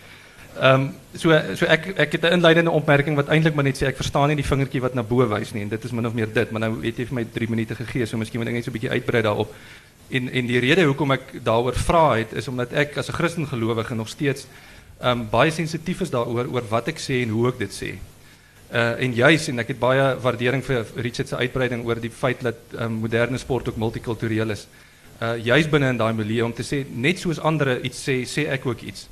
Ehm 0.59 0.81
um, 0.81 0.95
so 1.15 1.31
so 1.55 1.65
ek 1.65 1.85
ek 1.95 2.11
het 2.11 2.23
'n 2.23 2.33
inleidende 2.33 2.71
opmerking 2.71 3.15
wat 3.15 3.29
eintlik 3.29 3.55
maar 3.55 3.63
net 3.63 3.77
sê 3.77 3.87
ek 3.87 3.95
verstaan 3.95 4.27
nie 4.27 4.35
die 4.35 4.49
vingertjie 4.51 4.81
wat 4.81 4.93
na 4.93 5.03
bo 5.03 5.27
wys 5.27 5.53
nie 5.53 5.61
en 5.63 5.69
dit 5.69 5.83
is 5.85 5.91
min 5.91 6.05
of 6.05 6.13
meer 6.13 6.33
dit, 6.33 6.51
maar 6.51 6.61
nou 6.61 6.79
weet 6.81 6.97
jy 6.97 7.05
vir 7.05 7.15
my 7.15 7.23
3 7.23 7.49
minute 7.49 7.75
gegee, 7.75 8.05
so 8.05 8.17
miskien 8.17 8.39
moet 8.39 8.49
ek 8.49 8.53
net 8.53 8.65
so 8.65 8.71
'n 8.71 8.73
bietjie 8.73 8.91
uitbrei 8.91 9.21
daarop. 9.21 9.53
En 10.09 10.29
en 10.29 10.47
die 10.47 10.59
rede 10.59 10.83
hoekom 10.83 11.11
ek 11.11 11.43
daaroor 11.43 11.75
vra 11.75 12.17
het 12.17 12.33
is 12.33 12.47
omdat 12.47 12.73
ek 12.73 12.97
as 12.97 13.09
'n 13.09 13.13
Christen 13.13 13.47
gelowige 13.47 13.95
nog 13.95 14.09
steeds 14.09 14.47
um 15.01 15.29
baie 15.29 15.51
sensitief 15.51 16.01
is 16.01 16.09
daaroor 16.09 16.47
oor 16.51 16.63
wat 16.69 16.87
ek 16.87 16.99
sê 16.99 17.21
en 17.23 17.29
hoe 17.29 17.47
ek 17.47 17.59
dit 17.59 17.71
sê. 17.71 17.95
Uh 18.73 19.01
en 19.03 19.13
juis 19.13 19.47
en 19.47 19.59
ek 19.59 19.67
het 19.67 19.79
baie 19.79 20.15
waardering 20.21 20.63
vir 20.65 20.85
Richard 20.95 21.27
se 21.27 21.35
uitbreiding 21.35 21.85
oor 21.85 21.99
die 21.99 22.11
feit 22.11 22.41
dat 22.41 22.55
um, 22.79 22.91
moderne 22.91 23.37
sport 23.37 23.67
ook 23.67 23.77
multikultureel 23.77 24.49
is. 24.49 24.67
Uh 25.21 25.37
juis 25.37 25.69
binne 25.69 25.89
in 25.89 25.97
daai 25.97 26.13
milieu 26.13 26.43
om 26.45 26.53
te 26.53 26.63
sê 26.63 26.85
net 26.91 27.19
soos 27.19 27.39
ander 27.39 27.79
iets 27.81 28.09
sê, 28.09 28.25
sê 28.25 28.49
ek 28.49 28.65
ook 28.65 28.81
iets. 28.81 29.07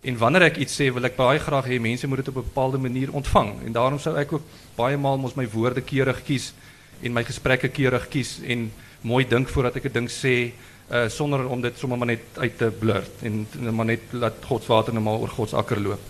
En 0.00 0.18
wanneer 0.18 0.42
ek 0.46 0.60
iets 0.62 0.76
sê, 0.78 0.92
wil 0.94 1.08
ek 1.08 1.16
baie 1.18 1.40
graag 1.42 1.66
hê 1.66 1.78
mense 1.82 2.06
moet 2.06 2.22
dit 2.22 2.28
op 2.30 2.36
'n 2.36 2.46
bepaalde 2.46 2.78
manier 2.78 3.10
ontvang. 3.12 3.66
En 3.66 3.72
daarom 3.72 3.98
sou 3.98 4.16
ek 4.16 4.32
ook 4.32 4.42
baie 4.76 4.96
maal 4.96 5.18
mos 5.18 5.34
my 5.34 5.48
woorde 5.48 5.80
keurig 5.80 6.22
kies 6.24 6.52
en 7.02 7.12
my 7.12 7.24
gesprekke 7.24 7.68
keurig 7.68 8.08
kies 8.08 8.38
en 8.46 8.70
mooi 9.00 9.24
dink 9.28 9.48
voordat 9.48 9.76
ek 9.76 9.84
'n 9.84 9.92
ding 9.92 10.08
sê 10.08 10.52
uh 10.90 11.08
sonder 11.08 11.48
om 11.48 11.60
dit 11.60 11.78
sommer 11.78 11.98
maar 11.98 12.06
net 12.06 12.22
uit 12.38 12.58
te 12.58 12.70
blurt 12.70 13.22
en, 13.22 13.46
en 13.60 13.74
maar 13.74 13.86
net 13.86 14.00
laat 14.10 14.34
God 14.44 14.62
se 14.62 14.72
water 14.72 14.92
net 14.92 15.02
maar 15.02 15.18
oor 15.20 15.28
God 15.28 15.48
se 15.48 15.56
akker 15.56 15.80
loop. 15.80 16.00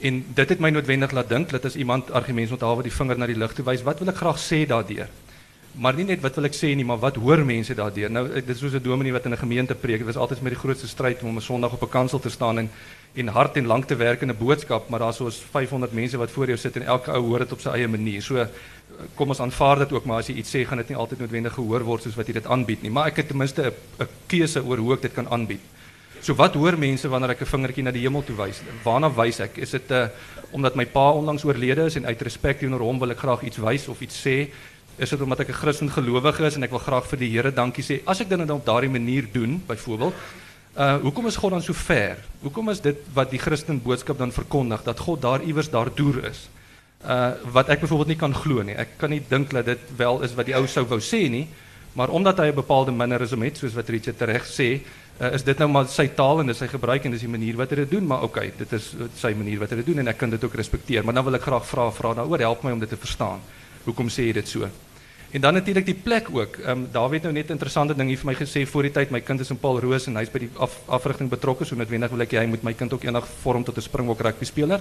En 0.00 0.24
dit 0.34 0.48
het 0.48 0.60
my 0.60 0.70
noodwendig 0.70 1.12
laat 1.12 1.28
dink 1.28 1.50
dat 1.50 1.64
as 1.64 1.76
iemand 1.76 2.10
argumente 2.10 2.50
moet 2.50 2.60
haal 2.60 2.74
wat 2.74 2.84
die 2.84 2.92
vinger 2.92 3.18
na 3.18 3.26
die 3.26 3.38
lug 3.38 3.54
toe 3.54 3.64
wys, 3.64 3.82
wat 3.82 3.98
wil 3.98 4.08
ek 4.08 4.16
graag 4.16 4.38
sê 4.38 4.66
daardeur? 4.66 5.08
Maar 5.72 5.94
nie 5.94 6.04
net 6.04 6.20
wat 6.20 6.34
wil 6.36 6.44
ek 6.44 6.56
sê 6.56 6.74
nie, 6.76 6.84
maar 6.84 6.98
wat 6.98 7.16
hoor 7.16 7.44
mense 7.44 7.74
daardeur? 7.74 8.10
Nou 8.10 8.26
dit 8.28 8.48
is 8.48 8.58
soos 8.58 8.74
'n 8.74 8.82
dominee 8.82 9.12
wat 9.12 9.24
in 9.24 9.32
'n 9.32 9.44
gemeente 9.44 9.74
preek. 9.74 9.98
Dit 9.98 10.06
was 10.06 10.16
altyd 10.16 10.42
met 10.42 10.52
die 10.52 10.60
grootste 10.60 10.88
stryd 10.88 11.22
om 11.22 11.30
op 11.30 11.36
'n 11.36 11.40
Sondag 11.40 11.72
op 11.72 11.82
'n 11.82 11.88
kansel 11.88 12.18
te 12.18 12.30
staan 12.30 12.58
en 12.58 12.70
en 13.14 13.28
hard 13.28 13.56
en 13.56 13.66
lank 13.66 13.84
te 13.86 13.96
werk 13.96 14.22
in 14.22 14.30
'n 14.30 14.38
boodskap, 14.38 14.88
maar 14.88 14.98
daar's 14.98 15.16
soos 15.16 15.42
500 15.50 15.92
mense 15.92 16.16
wat 16.16 16.30
voor 16.30 16.46
jou 16.46 16.56
sit 16.56 16.76
en 16.76 16.82
elke 16.82 17.10
ou 17.10 17.22
hoor 17.26 17.38
dit 17.38 17.52
op 17.52 17.60
sy 17.60 17.68
eie 17.68 17.88
manier. 17.88 18.22
So 18.22 18.46
kom 19.14 19.28
ons 19.28 19.40
aanvaar 19.40 19.78
dit 19.78 19.92
ook, 19.92 20.04
maar 20.04 20.18
as 20.18 20.26
jy 20.26 20.34
iets 20.34 20.50
sê, 20.56 20.64
gaan 20.66 20.78
dit 20.78 20.88
nie 20.88 20.96
altyd 20.96 21.18
noodwendig 21.18 21.52
gehoor 21.52 21.84
word 21.84 22.02
soos 22.02 22.14
wat 22.14 22.26
jy 22.26 22.32
dit 22.32 22.46
aanbied 22.46 22.82
nie. 22.82 22.90
Maar 22.90 23.06
ek 23.06 23.16
het 23.16 23.28
ten 23.28 23.36
minste 23.36 23.72
'n 24.00 24.08
keuse 24.26 24.64
oor 24.64 24.78
hoe 24.78 24.94
ek 24.94 25.02
dit 25.02 25.12
kan 25.12 25.28
aanbied. 25.28 25.60
So 26.22 26.34
wat 26.34 26.54
hoor 26.54 26.78
mense 26.78 27.08
wanneer 27.08 27.30
ek 27.30 27.40
'n 27.42 27.46
vingertjie 27.46 27.82
na 27.82 27.90
die 27.90 28.02
hemel 28.02 28.22
toe 28.22 28.36
wys? 28.36 28.62
Waarna 28.84 29.10
wys 29.10 29.40
ek? 29.40 29.58
Is 29.58 29.70
dit 29.70 29.90
'n 29.90 29.94
uh, 29.94 30.08
omdat 30.52 30.74
my 30.74 30.84
pa 30.86 31.10
onlangs 31.10 31.44
oorlede 31.44 31.84
is 31.84 31.96
en 31.96 32.06
uit 32.06 32.22
respek 32.22 32.58
teenoor 32.58 32.80
hom 32.80 32.98
wil 32.98 33.10
ek 33.10 33.18
graag 33.18 33.42
iets 33.42 33.56
wys 33.56 33.88
of 33.88 34.00
iets 34.00 34.26
sê? 34.26 34.48
Is 34.98 35.10
dit 35.10 35.20
omdat 35.20 35.40
ek 35.40 35.48
'n 35.48 35.52
Christen 35.52 35.90
gelowige 35.90 36.44
is 36.44 36.54
en 36.54 36.62
ek 36.62 36.70
wil 36.70 36.78
graag 36.78 37.06
vir 37.06 37.18
die 37.18 37.30
Here 37.30 37.52
dankie 37.52 37.82
sê? 37.82 38.00
As 38.06 38.20
ek 38.20 38.28
dit 38.28 38.38
dan 38.38 38.50
op 38.50 38.64
daardie 38.64 38.90
manier 38.90 39.26
doen, 39.32 39.62
byvoorbeeld, 39.66 40.14
uh 40.76 40.96
hoekom 41.02 41.26
is 41.26 41.36
God 41.36 41.50
dan 41.50 41.62
so 41.62 41.72
ver? 41.72 42.16
Hoekom 42.40 42.70
is 42.72 42.80
dit 42.80 42.96
wat 43.14 43.30
die 43.30 43.40
Christen 43.40 43.82
boodskap 43.82 44.18
dan 44.18 44.32
verkondig 44.32 44.82
dat 44.82 44.98
God 44.98 45.22
daar 45.22 45.42
iewers 45.42 45.70
daar 45.70 45.90
deur 45.94 46.24
is? 46.30 46.48
uh 47.04 47.32
wat 47.52 47.68
ek 47.68 47.80
byvoorbeeld 47.80 48.14
nie 48.14 48.20
kan 48.20 48.34
glo 48.34 48.62
nie. 48.62 48.76
Ek 48.78 48.96
kan 48.96 49.10
nie 49.10 49.22
dink 49.28 49.50
dat 49.50 49.66
dit 49.66 49.80
wel 49.96 50.22
is 50.22 50.34
wat 50.34 50.46
die 50.46 50.56
ou 50.56 50.66
sou 50.66 50.86
wou 50.86 51.00
sê 51.00 51.28
nie, 51.28 51.48
maar 51.92 52.08
omdat 52.08 52.38
hy 52.38 52.48
'n 52.52 52.54
bepaalde 52.54 52.92
mannerisme 52.92 53.44
het 53.44 53.56
soos 53.56 53.74
wat 53.74 53.88
Richard 53.88 54.20
reg 54.20 54.46
sê, 54.46 54.80
Uh, 55.20 55.28
is 55.36 55.44
dit 55.44 55.58
nou 55.60 55.68
maar 55.70 55.84
sy 55.92 56.06
taal 56.16 56.40
en 56.40 56.48
dis 56.50 56.58
sy 56.58 56.66
gebruik 56.66 57.04
en 57.04 57.12
dis 57.14 57.20
die 57.22 57.30
manier 57.30 57.54
wat 57.58 57.70
hy 57.70 57.76
dit 57.82 57.90
doen, 57.94 58.06
maar 58.10 58.24
okay, 58.26 58.48
dit 58.56 58.72
is 58.72 58.88
sy 59.20 59.30
manier 59.36 59.60
wat 59.60 59.70
hy 59.70 59.76
dit 59.82 59.90
doen 59.92 60.00
en 60.02 60.08
ek 60.08 60.18
kan 60.18 60.32
dit 60.32 60.44
ook 60.44 60.56
respekteer, 60.58 61.04
maar 61.04 61.14
dan 61.14 61.26
wil 61.26 61.36
ek 61.38 61.44
graag 61.46 61.66
vra 61.68 61.84
vra 61.92 62.14
daaroor, 62.18 62.42
help 62.42 62.64
my 62.64 62.72
om 62.72 62.80
dit 62.82 62.90
te 62.90 62.96
verstaan. 62.96 63.44
Hoekom 63.84 64.08
sê 64.10 64.30
jy 64.30 64.32
dit 64.40 64.48
so? 64.48 64.70
En 65.32 65.40
dan 65.40 65.54
natuurlik 65.54 65.86
die 65.86 65.96
plek 65.96 66.28
ook. 66.32 66.56
Ehm 66.56 66.70
um, 66.70 66.88
David 66.92 67.12
het 67.12 67.22
nou 67.22 67.34
net 67.34 67.48
'n 67.48 67.52
interessante 67.52 67.94
ding 67.94 68.08
hier 68.08 68.18
vir 68.18 68.26
my 68.26 68.34
gesê 68.34 68.66
voor 68.66 68.82
die 68.82 68.90
tyd. 68.92 69.10
My 69.10 69.20
kind 69.20 69.40
is 69.40 69.50
in 69.50 69.58
Paul 69.58 69.80
Roos 69.80 70.06
en 70.06 70.16
hy's 70.16 70.30
by 70.30 70.38
die 70.38 70.50
af, 70.56 70.80
afrigting 70.86 71.28
betrokke, 71.28 71.64
so 71.64 71.76
noodwendig 71.76 72.10
wil 72.10 72.20
ek 72.20 72.30
hy 72.30 72.46
moet 72.46 72.62
my 72.62 72.72
kind 72.72 72.92
ook 72.92 73.04
eendag 73.04 73.28
vorm 73.42 73.64
tot 73.64 73.76
'n 73.76 73.80
Springbok 73.80 74.20
rugby 74.20 74.44
speler. 74.44 74.80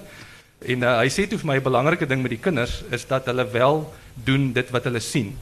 En 0.60 0.84
uh, 0.84 0.98
hy 0.98 1.08
sê 1.08 1.28
toe 1.28 1.38
vir 1.38 1.48
my 1.48 1.56
'n 1.56 1.64
belangrike 1.64 2.06
ding 2.06 2.22
met 2.22 2.30
die 2.30 2.40
kinders 2.40 2.84
is 2.92 3.08
dat 3.08 3.26
hulle 3.26 3.52
wel 3.52 3.94
doen 4.14 4.54
dit 4.54 4.70
wat 4.70 4.84
hulle 4.84 5.00
sien. 5.00 5.38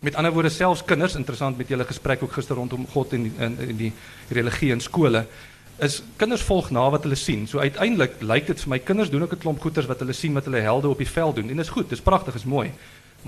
Met 0.00 0.14
ander 0.14 0.32
woorde 0.32 0.48
selfs 0.48 0.84
kinders, 0.84 1.14
interessant 1.14 1.58
met 1.58 1.68
julle 1.68 1.84
gesprek 1.84 2.22
ook 2.22 2.32
gister 2.32 2.56
rondom 2.56 2.86
God 2.86 3.12
en 3.12 3.32
in 3.38 3.58
in 3.68 3.76
die 3.76 3.92
religie 4.28 4.72
in 4.72 4.80
skole 4.80 5.26
is 5.78 6.02
kinders 6.16 6.42
volg 6.42 6.70
na 6.70 6.90
wat 6.90 7.02
hulle 7.02 7.14
sien. 7.14 7.46
So 7.46 7.58
uiteindelik 7.58 8.12
lyk 8.20 8.46
dit 8.46 8.60
vir 8.60 8.68
my 8.68 8.78
kinders 8.78 9.10
doen 9.10 9.22
ook 9.22 9.32
'n 9.32 9.38
klomp 9.38 9.60
goeters 9.60 9.86
wat 9.86 9.98
hulle 9.98 10.12
sien 10.12 10.32
wat 10.32 10.44
hulle 10.44 10.60
helde 10.60 10.88
op 10.88 10.98
die 10.98 11.10
veld 11.10 11.36
doen 11.36 11.50
en 11.50 11.56
dit 11.56 11.66
is 11.66 11.72
goed, 11.72 11.88
dit 11.88 11.98
is 11.98 12.04
pragtig, 12.04 12.34
is 12.34 12.44
mooi. 12.44 12.72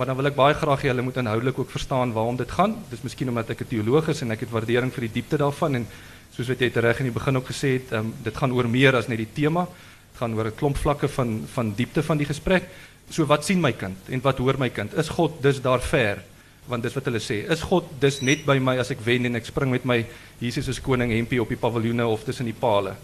Maar 0.01 0.09
dan 0.09 0.17
wil 0.17 0.31
ek 0.31 0.37
baie 0.39 0.55
graag 0.57 0.81
hê 0.81 0.89
hulle 0.89 1.03
moet 1.05 1.19
inhoudelik 1.21 1.59
ook 1.61 1.71
verstaan 1.71 2.15
waarom 2.17 2.37
dit 2.41 2.49
gaan. 2.57 2.73
Dis 2.89 3.03
miskien 3.05 3.29
omdat 3.29 3.51
ek 3.53 3.61
'n 3.61 3.69
teoloog 3.69 4.09
is 4.09 4.23
en 4.23 4.31
ek 4.31 4.41
het 4.41 4.51
waardering 4.51 4.93
vir 4.93 5.01
die 5.01 5.13
diepte 5.13 5.37
daarvan 5.37 5.75
en 5.75 5.87
soos 6.33 6.49
wat 6.49 6.61
jy 6.61 6.71
reg 6.73 7.01
in 7.01 7.05
die 7.05 7.13
begin 7.13 7.37
ook 7.37 7.45
gesê 7.45 7.77
het, 7.77 7.93
um, 7.93 8.15
dit 8.23 8.37
gaan 8.37 8.53
oor 8.53 8.69
meer 8.69 8.97
as 8.97 9.09
net 9.09 9.19
die 9.19 9.29
tema. 9.35 9.69
Dit 10.13 10.19
gaan 10.21 10.35
oor 10.35 10.47
'n 10.47 10.57
klomp 10.57 10.77
vlakke 10.77 11.09
van 11.09 11.45
van 11.53 11.75
diepte 11.77 12.03
van 12.03 12.17
die 12.17 12.25
gesprek. 12.25 12.65
So 13.11 13.27
wat 13.27 13.45
sien 13.45 13.61
my 13.61 13.73
kind 13.73 13.99
en 14.09 14.21
wat 14.23 14.39
hoor 14.39 14.59
my 14.59 14.71
kind? 14.71 14.95
Is 14.95 15.09
God 15.09 15.43
dus 15.43 15.61
daar 15.61 15.81
ver? 15.81 16.25
Want 16.67 16.83
dis 16.83 16.95
wat 16.95 17.05
hulle 17.05 17.21
sê. 17.21 17.51
Is 17.51 17.61
God 17.61 17.85
dus 18.01 18.21
net 18.21 18.47
by 18.47 18.59
my 18.59 18.79
as 18.79 18.91
ek 18.91 19.05
wen 19.05 19.27
en 19.27 19.35
ek 19.35 19.45
spring 19.45 19.71
met 19.71 19.85
my 19.85 20.07
Jesus 20.39 20.69
as 20.69 20.81
koning 20.81 21.13
hempie 21.13 21.43
op 21.43 21.49
die 21.49 21.59
paviljoene 21.59 22.07
of 22.07 22.25
tussen 22.25 22.47
die 22.47 22.59
palle? 22.59 22.97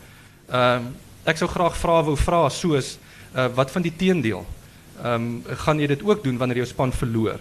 Ehm 0.48 0.76
um, 0.76 0.96
ek 1.26 1.36
sou 1.36 1.48
graag 1.48 1.76
vra 1.76 2.02
wou 2.02 2.16
vra 2.16 2.48
soos 2.48 2.98
uh, 3.34 3.48
wat 3.54 3.70
van 3.70 3.82
die 3.82 3.96
teendeel? 3.96 4.46
Ehm 5.02 5.14
um, 5.14 5.42
gaan 5.64 5.80
jy 5.80 5.86
dit 5.86 6.02
ook 6.02 6.24
doen 6.24 6.38
wanneer 6.38 6.56
jou 6.56 6.66
span 6.66 6.92
verloor? 6.92 7.40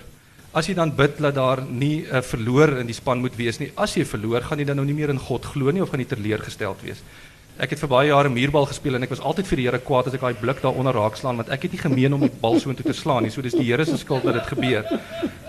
As 0.55 0.67
jy 0.67 0.74
dan 0.74 0.95
bid 0.95 1.17
dat 1.19 1.35
daar 1.35 1.62
nie 1.62 2.05
'n 2.07 2.15
uh, 2.15 2.21
verloor 2.21 2.77
in 2.79 2.88
die 2.88 2.95
span 2.95 3.19
moet 3.19 3.35
wees 3.35 3.59
nie. 3.59 3.71
As 3.75 3.95
jy 3.95 4.05
verloor, 4.05 4.41
gaan 4.41 4.59
jy 4.59 4.65
dan 4.65 4.75
nou 4.75 4.85
nie 4.85 4.95
meer 4.95 5.09
in 5.09 5.19
God 5.19 5.45
glo 5.45 5.71
nie 5.71 5.81
of 5.81 5.89
gaan 5.89 6.00
jy 6.00 6.07
teleurgesteld 6.07 6.81
wees? 6.81 7.03
Ek 7.55 7.69
het 7.69 7.79
vir 7.79 7.88
baie 7.88 8.07
jare 8.07 8.29
muurbal 8.29 8.65
gespeel 8.67 8.95
en 8.95 9.03
ek 9.03 9.09
was 9.09 9.21
altyd 9.24 9.47
vir 9.47 9.57
die 9.57 9.65
Here 9.65 9.79
kwaad 9.79 10.07
as 10.07 10.13
ek 10.13 10.21
daai 10.21 10.33
blik 10.35 10.62
daaronder 10.62 10.93
raak 10.93 11.15
slaan 11.15 11.38
want 11.38 11.50
ek 11.50 11.62
het 11.63 11.71
nie 11.71 11.79
gemeen 11.79 12.13
om 12.13 12.19
die 12.19 12.31
bal 12.41 12.59
so 12.59 12.69
intoe 12.69 12.83
te 12.83 12.93
slaan 12.93 13.24
nie. 13.24 13.31
So 13.31 13.41
dis 13.41 13.55
die 13.55 13.63
Here 13.63 13.85
se 13.85 13.97
skuld 13.97 14.24
dat 14.24 14.33
dit 14.33 14.47
gebeur. 14.47 14.83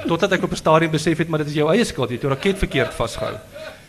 Totdat 0.06 0.32
ek 0.32 0.44
op 0.44 0.52
'n 0.52 0.56
stadium 0.56 0.90
besef 0.92 1.18
het 1.18 1.28
maar 1.28 1.38
dit 1.38 1.48
is 1.48 1.54
jou 1.54 1.68
eie 1.70 1.84
skuld. 1.84 2.10
Jy 2.10 2.14
het 2.14 2.22
jou 2.22 2.32
raket 2.32 2.58
verkeerd 2.58 2.94
vasgehou. 2.94 3.38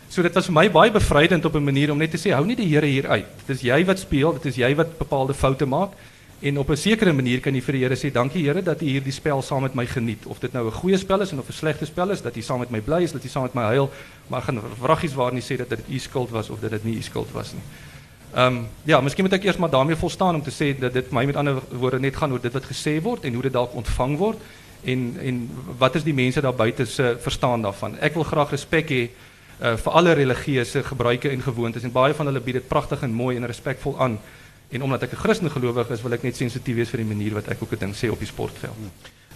So 0.10 0.24
dit 0.24 0.34
was 0.34 0.46
vir 0.46 0.54
my 0.54 0.70
baie 0.70 0.92
bevrydend 0.92 1.46
op 1.46 1.56
'n 1.56 1.64
manier 1.64 1.92
om 1.92 1.98
net 1.98 2.12
te 2.12 2.18
sê 2.18 2.34
hou 2.34 2.46
nie 2.46 2.56
die 2.56 2.68
Here 2.68 2.86
hier 2.86 3.08
uit. 3.08 3.26
Dit 3.46 3.56
is 3.58 3.62
jy 3.62 3.86
wat 3.86 4.00
speel, 4.00 4.34
dit 4.34 4.46
is 4.46 4.56
jy 4.56 4.76
wat 4.76 4.98
bepaalde 4.98 5.34
foute 5.34 5.66
maak. 5.66 5.92
En 6.40 6.58
op 6.60 6.70
'n 6.70 6.76
sekere 6.76 7.14
manier 7.14 7.40
kan 7.40 7.54
jy 7.54 7.62
vir 7.62 7.74
die 7.74 7.84
Here 7.84 7.96
sê 7.96 8.12
dankie 8.12 8.46
Here 8.46 8.62
dat 8.62 8.82
U 8.82 8.86
hierdie 8.86 9.12
spel 9.12 9.42
saam 9.42 9.62
met 9.62 9.74
my 9.74 9.86
geniet. 9.86 10.26
Of 10.26 10.40
dit 10.40 10.54
nou 10.54 10.68
'n 10.68 10.72
goeie 10.72 10.98
spel 10.98 11.22
is 11.22 11.34
of 11.34 11.48
'n 11.50 11.54
slegte 11.54 11.86
spel 11.86 12.12
is, 12.12 12.22
dat 12.22 12.36
U 12.36 12.42
saam 12.42 12.60
met 12.60 12.70
my 12.70 12.82
bly 12.82 13.02
is, 13.02 13.12
dat 13.12 13.24
U 13.24 13.28
saam 13.28 13.44
met 13.44 13.54
my 13.54 13.64
huil, 13.64 13.92
maar 14.28 14.42
gaan 14.42 14.62
vraggies 14.80 15.14
waar 15.14 15.34
nie 15.34 15.42
sê 15.42 15.58
dat 15.58 15.70
dit 15.70 15.80
U 15.90 16.00
skuld 16.00 16.30
was 16.30 16.50
of 16.50 16.60
dat 16.60 16.70
dit 16.70 16.84
nie 16.84 16.98
U 16.98 17.02
skuld 17.02 17.32
was 17.32 17.54
nie. 17.54 17.62
Ehm 18.34 18.56
um, 18.56 18.68
ja, 18.84 19.02
miskien 19.02 19.24
moet 19.24 19.34
ek 19.34 19.44
eers 19.44 19.58
maar 19.58 19.70
daarmee 19.70 19.96
volstaan 19.96 20.36
om 20.36 20.42
te 20.44 20.52
sê 20.52 20.80
dat 20.80 20.94
dit 20.94 21.12
my 21.12 21.26
met 21.26 21.36
ander 21.36 21.62
woorde 21.72 22.00
net 22.00 22.16
gaan 22.16 22.32
oor 22.32 22.42
dit 22.42 22.54
wat 22.54 22.66
gesê 22.66 23.02
word 23.02 23.24
en 23.24 23.34
hoe 23.34 23.42
dit 23.42 23.54
dalk 23.54 23.74
ontvang 23.74 24.18
word 24.18 24.38
en 24.84 25.16
en 25.20 25.50
wat 25.78 25.96
is 25.96 26.04
die 26.04 26.14
mense 26.14 26.42
daar 26.42 26.56
buite 26.56 26.86
se 26.86 27.16
verstaan 27.20 27.62
daarvan. 27.62 27.96
Ek 28.00 28.14
wil 28.14 28.24
graag 28.24 28.52
respek 28.52 28.90
hê 28.90 29.10
uh, 29.62 29.76
vir 29.76 29.94
alle 29.94 30.14
religieuse 30.14 30.84
gebruike 30.84 31.30
en 31.30 31.42
gewoontes 31.42 31.84
en 31.84 31.92
baie 31.92 32.14
van 32.14 32.26
hulle 32.26 32.40
bied 32.40 32.54
dit 32.54 32.68
pragtig 32.68 33.02
en 33.02 33.12
mooi 33.12 33.36
en 33.38 33.46
respekvol 33.46 34.00
aan. 34.00 34.20
En 34.70 34.84
omdat 34.84 35.04
ek 35.04 35.14
'n 35.14 35.24
Christen 35.24 35.52
gelowig 35.52 35.90
is, 35.90 36.02
wil 36.02 36.14
ek 36.14 36.24
net 36.24 36.36
sensitief 36.36 36.76
wees 36.76 36.90
vir 36.90 36.98
die 36.98 37.14
manier 37.14 37.34
wat 37.34 37.48
ek 37.48 37.62
ook 37.62 37.72
'n 37.72 37.80
ding 37.80 37.96
sê 37.96 38.10
op 38.12 38.20
die 38.20 38.28
sportveld. 38.28 38.76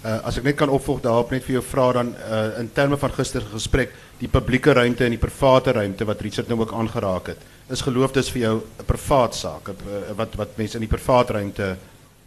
Uh, 0.01 0.17
as 0.25 0.37
ek 0.37 0.43
net 0.43 0.55
kan 0.55 0.69
opvolg 0.69 1.01
daarop 1.01 1.29
net 1.29 1.43
vir 1.43 1.53
jou 1.53 1.63
vra 1.63 1.91
dan 1.93 2.15
uh, 2.15 2.59
in 2.59 2.71
terme 2.73 2.97
van 2.97 3.11
gister 3.13 3.41
gesprek, 3.41 3.91
die 4.17 4.27
publieke 4.27 4.73
ruimte 4.73 5.05
en 5.05 5.13
die 5.13 5.21
private 5.21 5.71
ruimte 5.71 6.05
wat 6.05 6.21
Richard 6.21 6.47
nou 6.47 6.59
ook 6.59 6.73
aangeraak 6.73 7.27
het. 7.27 7.37
Is 7.69 7.81
geloof 7.81 8.11
dus 8.11 8.31
vir 8.31 8.41
jou 8.41 8.55
'n 8.79 8.85
privaat 8.85 9.35
saak, 9.35 9.69
uh, 9.69 9.75
wat 10.17 10.35
wat 10.35 10.57
mense 10.57 10.73
in 10.75 10.87
die 10.87 10.95
private 10.97 11.33
ruimte 11.33 11.77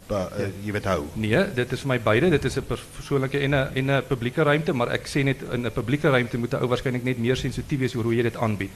uh, 0.09 0.15
uh, 0.15 0.47
jy 0.63 0.71
weet 0.71 0.85
hou? 0.85 1.03
Nee, 1.13 1.53
dit 1.53 1.71
is 1.71 1.81
vir 1.81 1.87
my 1.87 1.99
beide, 1.99 2.29
dit 2.29 2.45
is 2.45 2.57
'n 2.57 2.63
persoonlike 2.63 3.39
en 3.39 3.55
'n 3.55 3.69
en 3.75 3.91
'n 3.91 4.03
publieke 4.07 4.43
ruimte, 4.43 4.73
maar 4.73 4.89
ek 4.91 5.07
sê 5.07 5.23
net 5.23 5.43
in 5.51 5.65
'n 5.65 5.71
publieke 5.71 6.09
ruimte 6.09 6.37
moet 6.37 6.53
'n 6.53 6.63
ou 6.63 6.67
waarskynlik 6.67 7.03
net 7.03 7.17
meer 7.17 7.35
sensitief 7.35 7.79
wees 7.79 7.95
oor 7.95 8.03
hoe 8.03 8.15
jy 8.15 8.23
dit 8.23 8.37
aanbied. 8.37 8.71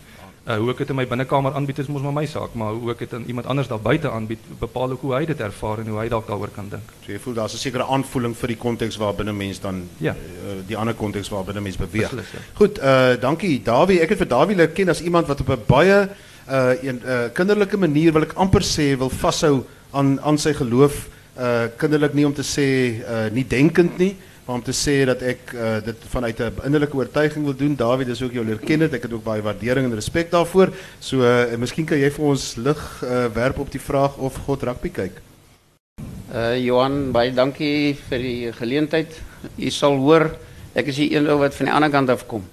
Uh, 0.48 0.56
hoe 0.58 0.70
ek 0.72 0.80
dit 0.82 0.92
in 0.94 0.96
my 0.96 1.04
binnekamer 1.06 1.54
aanbied 1.54 1.82
is 1.84 1.90
mos 1.92 2.02
maar 2.02 2.14
my 2.16 2.24
saak, 2.26 2.54
maar 2.58 2.72
hoe 2.74 2.94
ek 2.94 3.04
dit 3.04 3.14
aan 3.14 3.26
iemand 3.28 3.50
anders 3.52 3.68
daar 3.68 3.82
buite 3.84 4.10
aanbied, 4.10 4.46
bepaal 4.62 4.96
ook 4.96 5.02
hoe 5.06 5.12
hy 5.18 5.26
dit 5.30 5.42
ervaar 5.46 5.82
en 5.84 5.92
hoe 5.92 6.00
hy 6.00 6.08
dalk 6.10 6.30
daaroor 6.30 6.54
kan 6.56 6.70
dink. 6.72 6.94
So 7.04 7.12
jy 7.12 7.20
voel 7.20 7.36
daar's 7.42 7.54
'n 7.54 7.62
sekere 7.62 7.84
aanvoeling 7.84 8.36
vir 8.38 8.48
die 8.48 8.58
konteks 8.58 8.98
waar 8.98 9.14
binne 9.14 9.34
mens 9.34 9.60
dan 9.60 9.84
ja. 10.00 10.16
uh, 10.16 10.56
die 10.68 10.78
ander 10.78 10.94
konteks 10.94 11.30
waar 11.30 11.44
binne 11.44 11.62
mens 11.62 11.78
beweeg. 11.78 12.10
Beslis, 12.10 12.32
ja. 12.32 12.40
Goed, 12.54 12.80
uh 12.80 13.20
dankie 13.22 13.62
Dawie. 13.64 14.00
Ek 14.02 14.10
het 14.10 14.18
vir 14.18 14.28
Dawie 14.28 14.56
leer 14.56 14.72
ken 14.72 14.90
as 14.90 15.02
iemand 15.02 15.28
wat 15.28 15.42
op 15.42 15.50
'n 15.50 15.64
baie 15.68 16.10
uh 16.50 16.74
'n 16.82 17.02
uh, 17.06 17.30
kinderlike 17.34 17.78
manier 17.78 18.14
wil 18.14 18.24
ek 18.24 18.34
amper 18.34 18.64
sê 18.64 18.98
wil 18.98 19.10
vashou 19.10 19.66
aan 19.92 20.20
aan 20.22 20.38
sy 20.38 20.54
geloof. 20.54 21.10
Uh 21.38 21.68
kinderlik 21.78 22.14
nie 22.14 22.26
om 22.26 22.34
te 22.34 22.44
sê 22.44 23.04
uh 23.04 23.30
nie 23.32 23.46
denkend 23.48 23.98
nie 23.98 24.16
om 24.50 24.62
te 24.66 24.74
sê 24.74 25.04
dat 25.06 25.22
ek 25.22 25.54
uh, 25.54 25.78
dit 25.86 26.06
vanuit 26.10 26.40
'n 26.40 26.66
innerlike 26.66 26.98
oortuiging 26.98 27.46
wil 27.46 27.56
doen. 27.56 27.76
David 27.76 28.08
is 28.08 28.22
ook 28.22 28.34
jou 28.34 28.46
leer 28.46 28.58
ken 28.58 28.80
dit. 28.80 28.94
Ek 28.94 29.04
het 29.06 29.14
ook 29.14 29.24
baie 29.24 29.42
waardering 29.42 29.86
en 29.86 29.94
respek 29.94 30.32
daarvoor. 30.32 30.74
So 31.00 31.22
uh, 31.22 31.56
miskien 31.58 31.86
kan 31.86 31.98
jy 31.98 32.10
vir 32.12 32.26
ons 32.26 32.56
lig 32.56 32.82
uh, 33.04 33.26
werp 33.34 33.60
op 33.60 33.72
die 33.72 33.82
vraag 33.82 34.18
of 34.18 34.36
God 34.46 34.64
rugby 34.64 34.90
kyk. 34.90 35.22
Uh 36.34 36.58
Johan, 36.58 37.12
baie 37.12 37.34
dankie 37.34 37.96
vir 38.10 38.18
die 38.18 38.52
geleentheid. 38.54 39.22
U 39.58 39.70
sal 39.70 39.98
hoor 39.98 40.32
ek 40.74 40.88
is 40.88 40.96
die 40.96 41.14
een 41.16 41.30
ou 41.30 41.38
wat 41.40 41.54
van 41.56 41.66
die 41.66 41.74
ander 41.74 41.90
kant 41.90 42.10
af 42.10 42.26
kom. 42.26 42.44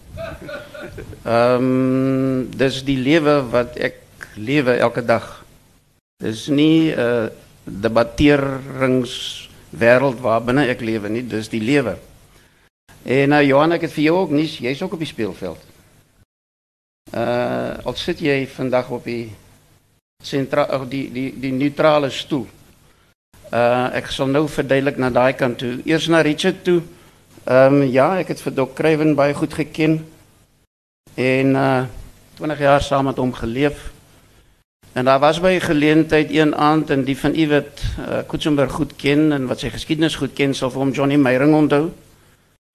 Ehm 1.24 1.64
um, 1.64 2.48
dis 2.56 2.82
die 2.84 2.98
lewe 2.98 3.40
wat 3.50 3.76
ek 3.76 4.00
lewe 4.36 4.76
elke 4.76 5.04
dag. 5.04 5.44
Dis 6.20 6.48
nie 6.48 6.92
'n 6.92 6.98
uh, 6.98 7.28
debatterings 7.64 9.45
wêreld 9.70 10.20
waarbinne 10.20 10.66
ek 10.70 10.80
lewe 10.80 11.08
nie, 11.08 11.22
dis 11.26 11.48
die 11.48 11.62
lewe. 11.62 11.96
En 13.06 13.28
nou 13.30 13.42
Johan, 13.44 13.72
ek 13.76 13.86
het 13.86 13.94
vir 13.94 14.08
jou 14.08 14.16
ook 14.18 14.34
nie, 14.34 14.46
jy's 14.46 14.82
ook 14.82 14.96
op 14.96 15.02
die 15.02 15.10
speelveld. 15.10 15.62
Uh 17.14 17.78
al 17.86 17.94
sit 17.94 18.18
jy 18.18 18.46
vandag 18.50 18.88
op 18.90 19.04
die 19.06 19.30
sentra 20.24 20.64
of 20.74 20.88
die 20.90 21.06
die 21.12 21.28
die 21.38 21.52
neutrale 21.54 22.10
stoel. 22.10 22.48
Uh 23.54 23.94
ek 23.94 24.10
sal 24.10 24.26
nou 24.26 24.48
verduidelik 24.50 24.98
na 24.98 25.10
daai 25.10 25.32
kant 25.38 25.58
toe. 25.62 25.76
Eers 25.86 26.08
na 26.10 26.20
Richard 26.26 26.64
toe. 26.64 26.80
Ehm 27.46 27.82
um, 27.82 27.82
ja, 27.86 28.16
ek 28.18 28.34
het 28.34 28.42
vir 28.42 28.54
Dok 28.54 28.74
Kruiven 28.74 29.14
baie 29.14 29.34
goed 29.34 29.54
geken. 29.54 30.00
En 31.14 31.54
uh 31.54 31.84
20 32.36 32.58
jaar 32.58 32.82
saam 32.82 33.04
met 33.04 33.16
hom 33.16 33.32
geleef. 33.32 33.95
En 34.96 35.04
daar 35.04 35.18
was 35.18 35.40
'n 35.40 35.60
geleentheid 35.60 36.30
een 36.30 36.56
aand 36.56 36.90
en 36.90 37.04
die 37.04 37.18
van 37.18 37.34
u 37.38 37.48
wat 37.48 37.82
uh, 38.00 38.18
Kutsenberg 38.26 38.72
goed 38.72 38.96
ken 38.96 39.32
en 39.32 39.46
wat 39.46 39.58
sy 39.58 39.68
geskiedenis 39.68 40.16
goed 40.16 40.32
ken 40.32 40.54
sal 40.54 40.70
vir 40.70 40.80
hom 40.80 40.90
Johnny 40.90 41.16
Meyring 41.16 41.54
onthou 41.54 41.92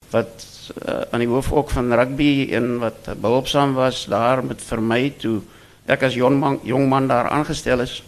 wat 0.09 0.45
uh, 0.87 1.01
aan 1.11 1.19
die 1.19 1.27
hoof 1.27 1.51
ook 1.51 1.69
van 1.69 1.93
rugby 1.93 2.47
en 2.51 2.77
wat 2.79 3.09
behulpsaam 3.21 3.73
was 3.73 4.05
daar 4.05 4.45
met 4.45 4.61
vir 4.61 4.81
my 4.81 5.13
toe 5.17 5.41
ek 5.85 6.03
as 6.03 6.13
jong 6.13 6.39
man, 6.39 6.59
jong 6.63 6.89
man 6.89 7.07
daar 7.07 7.29
aangestel 7.29 7.79
is. 7.79 8.03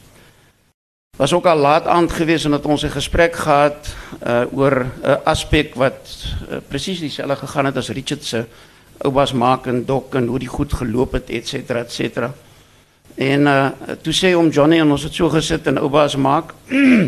Was 1.18 1.34
ook 1.34 1.46
al 1.46 1.58
laat 1.58 1.88
aand 1.88 2.12
gewees 2.12 2.46
en 2.46 2.52
het 2.52 2.66
ons 2.66 2.84
'n 2.84 2.90
gesprek 2.90 3.36
gehad 3.36 3.96
uh, 4.28 4.46
oor 4.52 4.86
'n 5.02 5.18
aspek 5.24 5.76
wat 5.76 6.26
uh, 6.52 6.58
presies 6.68 7.00
dieselfde 7.00 7.36
gegaan 7.36 7.66
het 7.66 7.78
as 7.78 7.90
Richard 7.90 8.24
se 8.24 8.46
oupas 8.98 9.34
maak 9.34 9.66
en 9.68 9.86
dok 9.86 10.16
en 10.16 10.28
hoe 10.28 10.40
die 10.40 10.54
goed 10.54 10.74
geloop 10.74 11.12
het 11.12 11.30
et 11.30 11.48
cetera 11.48 11.80
et 11.80 11.92
cetera. 11.92 12.34
En 13.16 13.46
uh 13.48 13.96
toe 14.02 14.14
sê 14.14 14.34
hom 14.34 14.50
Johnny 14.50 14.80
en 14.82 14.92
ons 14.92 15.04
het 15.06 15.14
so 15.14 15.30
gesit 15.30 15.68
en 15.70 15.78
oupa's 15.84 16.16
maak. 16.18 16.54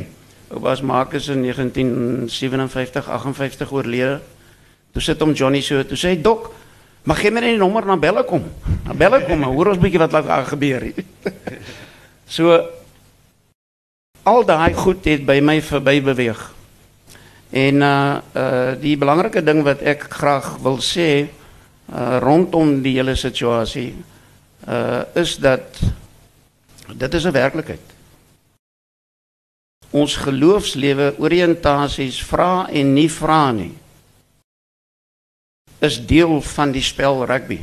oupa's 0.53 0.81
maak 0.85 1.15
is 1.17 1.27
in 1.33 1.41
1957 1.41 3.09
58 3.09 3.71
oorlede. 3.71 4.19
Toe 4.93 5.01
sit 5.01 5.19
hom 5.19 5.33
Johnny 5.33 5.61
so, 5.65 5.81
toe 5.83 5.97
sê 5.97 6.13
hy 6.13 6.21
dok, 6.21 6.51
mag 7.03 7.19
gee 7.19 7.33
my 7.33 7.41
net 7.41 7.55
die 7.55 7.59
nommer 7.59 7.85
na 7.85 7.97
belle 7.97 8.23
kom. 8.23 8.45
Na 8.85 8.93
belle 8.93 9.23
kom, 9.25 9.43
hoor 9.49 9.73
ons 9.73 9.81
bietjie 9.81 9.99
wat 9.99 10.13
laat 10.13 10.47
gebeur 10.53 10.85
hier. 10.87 11.03
so 12.37 12.53
al 14.25 14.45
daai 14.45 14.73
goed 14.77 15.05
het 15.05 15.25
by 15.25 15.39
my 15.41 15.57
verby 15.61 15.99
beweeg. 16.05 16.41
En 17.55 17.81
uh 17.81 18.21
uh 18.35 18.75
die 18.77 18.97
belangrike 18.97 19.41
ding 19.41 19.65
wat 19.65 19.81
ek 19.81 20.05
graag 20.19 20.57
wil 20.61 20.77
sê 20.85 21.25
uh 21.89 22.19
rondom 22.21 22.81
die 22.85 22.97
hele 22.99 23.17
situasie 23.17 23.93
uh 24.67 25.03
is 25.13 25.37
dat 25.37 25.79
dit 26.93 27.13
is 27.13 27.25
'n 27.25 27.31
werklikheid. 27.31 27.93
Ons 29.89 30.15
geloofslewe 30.15 31.15
oriëntasies 31.17 32.23
vra 32.23 32.67
en 32.69 32.93
nie 32.93 33.11
vra 33.11 33.51
nie 33.51 33.75
is 35.85 36.05
deel 36.05 36.41
van 36.41 36.71
die 36.71 36.83
spel 36.83 37.25
rugby. 37.25 37.59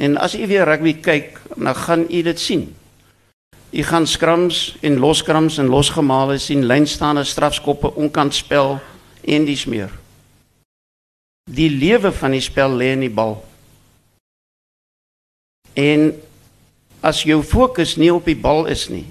En 0.00 0.16
as 0.16 0.34
u 0.34 0.46
weer 0.46 0.64
rugby 0.64 0.94
kyk, 1.00 1.40
dan 1.56 1.74
gaan 1.74 2.06
u 2.10 2.22
dit 2.22 2.40
sien. 2.40 2.74
U 3.70 3.82
gaan 3.82 4.06
skrams 4.06 4.76
en 4.80 4.98
loskrams 4.98 5.58
en 5.58 5.66
losgemale 5.66 6.38
sien, 6.38 6.64
lynstaande 6.66 7.24
strafskoppe, 7.24 7.94
onkant 7.94 8.34
spel 8.34 8.78
en 9.24 9.44
dis 9.44 9.64
meer. 9.64 9.92
Die 11.50 11.70
lewe 11.70 12.12
van 12.12 12.30
die 12.36 12.44
spel 12.44 12.76
lê 12.76 12.92
in 12.96 13.04
die 13.04 13.12
bal. 13.12 13.36
En 15.78 16.10
as 17.06 17.22
jou 17.22 17.38
fokus 17.46 17.94
nie 18.00 18.10
op 18.10 18.26
die 18.26 18.38
bal 18.38 18.66
is 18.72 18.88
nie 18.90 19.06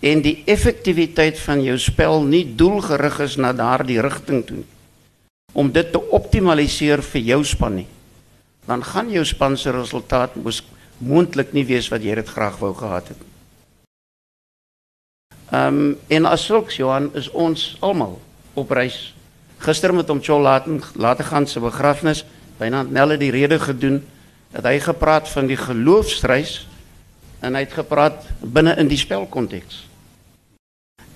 en 0.00 0.22
die 0.24 0.42
effektiwiteit 0.48 1.38
van 1.40 1.60
jou 1.64 1.76
spel 1.80 2.22
nie 2.24 2.44
doelgerig 2.56 3.18
is 3.24 3.36
na 3.36 3.52
daardie 3.56 4.00
rigting 4.00 4.44
toe 4.48 4.62
om 5.52 5.72
dit 5.72 5.88
te 5.92 6.00
optimaliseer 6.16 7.02
vir 7.04 7.24
jou 7.32 7.40
span 7.44 7.80
nie, 7.80 7.88
dan 8.68 8.84
gaan 8.86 9.10
jou 9.10 9.24
span 9.26 9.56
se 9.58 9.72
resultaat 9.74 10.36
mos 10.38 10.62
moontlik 11.00 11.54
nie 11.56 11.64
wees 11.66 11.88
wat 11.90 12.04
jy 12.04 12.14
dit 12.20 12.28
graag 12.28 12.60
wou 12.60 12.70
gehad 12.76 13.10
het 13.10 13.18
nie. 13.18 13.28
Ehm 15.50 15.80
um, 15.80 15.96
en 16.08 16.26
as 16.30 16.44
sulks 16.46 16.76
Johan 16.78 17.10
is 17.18 17.30
ons 17.30 17.76
almal 17.80 18.20
op 18.54 18.70
reis. 18.70 19.14
Gister 19.58 19.94
met 19.94 20.08
hom 20.08 20.20
Chol 20.22 20.44
laat 20.46 20.68
laat 20.94 21.22
gaan 21.26 21.46
se 21.46 21.60
begrafnis, 21.60 22.24
byna 22.58 22.82
Nelle 22.82 23.16
die 23.18 23.32
rede 23.34 23.58
gedoen 23.58 24.02
dat 24.50 24.66
hy 24.66 24.78
gepraat 24.82 25.28
van 25.28 25.46
die 25.46 25.58
geloofsreis 25.58 26.66
en 27.40 27.54
hy 27.54 27.64
het 27.64 27.76
gepraat 27.78 28.26
binne 28.40 28.74
in 28.80 28.90
die 28.90 28.98
spelkonteks. 29.00 29.86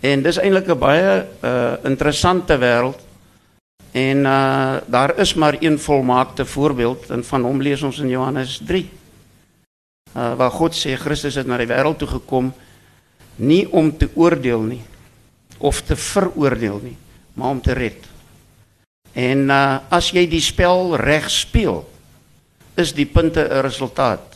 En 0.04 0.22
dis 0.22 0.36
eintlik 0.36 0.68
'n 0.68 0.78
baie 0.78 1.26
uh 1.42 1.74
interessante 1.84 2.58
wêreld. 2.58 3.00
En 3.92 4.18
uh 4.24 4.76
daar 4.86 5.18
is 5.18 5.34
maar 5.34 5.56
een 5.60 5.78
volmaakte 5.78 6.44
voorbeeld 6.44 7.10
en 7.10 7.24
van 7.24 7.42
hom 7.42 7.62
lees 7.62 7.82
ons 7.82 7.98
in 7.98 8.08
Johannes 8.08 8.60
3. 8.66 8.90
Uh 10.16 10.34
waar 10.34 10.50
God 10.50 10.74
sê 10.74 10.96
Christus 10.96 11.34
het 11.34 11.46
na 11.46 11.56
die 11.56 11.66
wêreld 11.66 11.98
toe 11.98 12.08
gekom 12.08 12.54
nie 13.36 13.72
om 13.72 13.96
te 13.96 14.08
oordeel 14.14 14.60
nie 14.60 14.82
of 15.58 15.82
te 15.82 15.96
veroordeel 15.96 16.80
nie, 16.82 16.96
maar 17.34 17.48
om 17.48 17.60
te 17.60 17.72
red. 17.72 18.04
En 19.12 19.48
uh 19.48 19.78
as 19.88 20.10
jy 20.10 20.28
die 20.28 20.40
spel 20.40 20.96
reg 20.96 21.30
speel, 21.30 21.93
is 22.74 22.92
die 22.92 23.06
punte 23.06 23.40
'n 23.40 23.60
resultaat. 23.62 24.34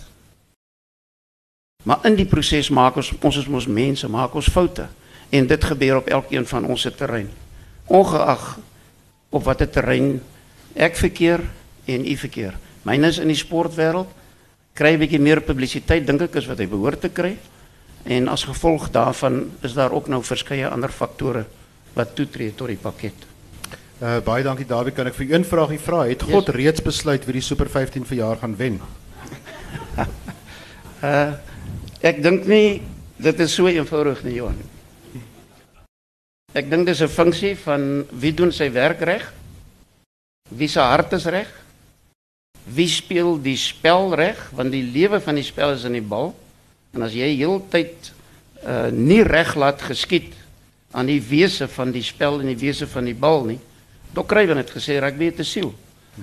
Maar 1.85 1.99
in 2.05 2.17
die 2.17 2.27
proses 2.27 2.69
maak 2.69 2.97
ons 2.97 3.13
ons 3.21 3.37
is 3.37 3.47
mos 3.47 3.67
mense, 3.67 4.09
maak 4.09 4.35
ons 4.35 4.49
foute 4.49 4.89
en 5.31 5.47
dit 5.47 5.65
gebeur 5.65 5.97
op 5.97 6.09
elkeen 6.09 6.47
van 6.47 6.65
ons 6.65 6.81
se 6.81 6.95
terrein. 6.95 7.31
Ongeag 7.87 8.59
op 9.31 9.45
watter 9.45 9.71
terrein 9.71 10.21
ek 10.75 10.97
verkeer 10.97 11.41
en 11.85 12.07
u 12.07 12.17
verkeer. 12.17 12.59
Myne 12.83 13.09
is 13.09 13.19
in 13.19 13.29
die 13.29 13.39
sportwêreld 13.39 14.09
kry 14.75 14.93
'n 14.95 14.99
bietjie 14.99 15.21
meer 15.21 15.41
publisiteit 15.41 16.07
dink 16.07 16.23
ek 16.23 16.37
as 16.37 16.47
wat 16.47 16.59
hy 16.59 16.67
behoort 16.67 17.01
te 17.01 17.09
kry. 17.09 17.37
En 18.05 18.29
as 18.29 18.45
gevolg 18.45 18.91
daarvan 18.91 19.51
is 19.63 19.75
daar 19.75 19.93
ook 19.93 20.09
nou 20.09 20.23
verskeie 20.23 20.69
ander 20.69 20.91
faktore 20.91 21.47
wat 21.95 22.15
toetree 22.15 22.55
tot 22.55 22.69
die 22.69 22.77
pakket. 22.77 23.27
Uh, 23.99 24.21
baie 24.23 24.45
dankie 24.47 24.63
Dawie, 24.63 24.93
kan 24.95 25.09
ek 25.11 25.17
vir 25.17 25.33
een 25.33 25.43
vraagie 25.43 25.81
vra? 25.83 26.05
Het 26.07 26.21
God 26.23 26.47
yes. 26.47 26.55
reeds 26.55 26.83
besluit 26.87 27.25
wie 27.27 27.35
die 27.35 27.43
Super 27.43 27.67
15 27.67 28.05
verjaar 28.07 28.39
gaan 28.39 28.55
wen? 28.55 28.77
uh 31.03 31.35
ek 32.11 32.21
dink 32.23 32.47
nie 32.47 32.79
dit 33.19 33.43
is 33.43 33.57
so 33.59 33.67
eenvoudig 33.67 34.23
nie, 34.23 34.37
Johan. 34.37 34.61
Ek 36.55 36.71
dink 36.71 36.87
dis 36.87 37.03
'n 37.03 37.11
funksie 37.11 37.57
van 37.59 38.07
wie 38.15 38.31
doen 38.31 38.55
sy 38.55 38.71
werk 38.71 39.03
reg? 39.03 39.27
Wie 40.47 40.71
se 40.71 40.79
hart 40.79 41.19
is 41.19 41.27
reg? 41.27 41.51
Wie 42.71 42.87
speel 42.87 43.35
die 43.43 43.59
spel 43.59 44.15
reg? 44.15 44.39
Want 44.55 44.71
die 44.71 44.87
lewe 44.95 45.19
van 45.19 45.35
die 45.35 45.49
spel 45.51 45.75
is 45.75 45.83
in 45.83 45.99
die 45.99 46.07
bal. 46.07 46.37
En 46.95 47.03
as 47.03 47.19
jy 47.19 47.35
heeltyd 47.35 48.15
uh 48.63 48.95
nie 48.95 49.25
reg 49.27 49.57
laat 49.59 49.83
geskied 49.83 50.39
aan 50.95 51.11
die 51.11 51.19
wese 51.19 51.67
van 51.67 51.91
die 51.91 52.07
spel 52.07 52.39
en 52.39 52.47
die 52.47 52.63
wese 52.63 52.87
van 52.87 53.05
die 53.05 53.19
bal 53.19 53.43
nie, 53.43 53.59
dan 54.15 54.27
kry 54.27 54.47
jy 54.47 54.55
net 54.55 54.71
gesê 54.71 54.99
rugby 55.01 55.31
het 55.31 55.41
'n 55.41 55.45
siel. 55.45 55.75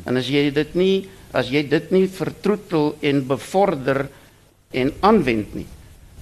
En 0.05 0.17
as 0.17 0.27
jy 0.27 0.51
dit 0.51 0.75
nie 0.75 1.07
as 1.35 1.49
jy 1.51 1.65
dit 1.67 1.91
nie 1.91 2.07
vertroetel 2.07 2.95
en 3.01 3.25
bevorder 3.27 4.07
en 4.71 4.91
aanwend 5.01 5.55
nie, 5.55 5.67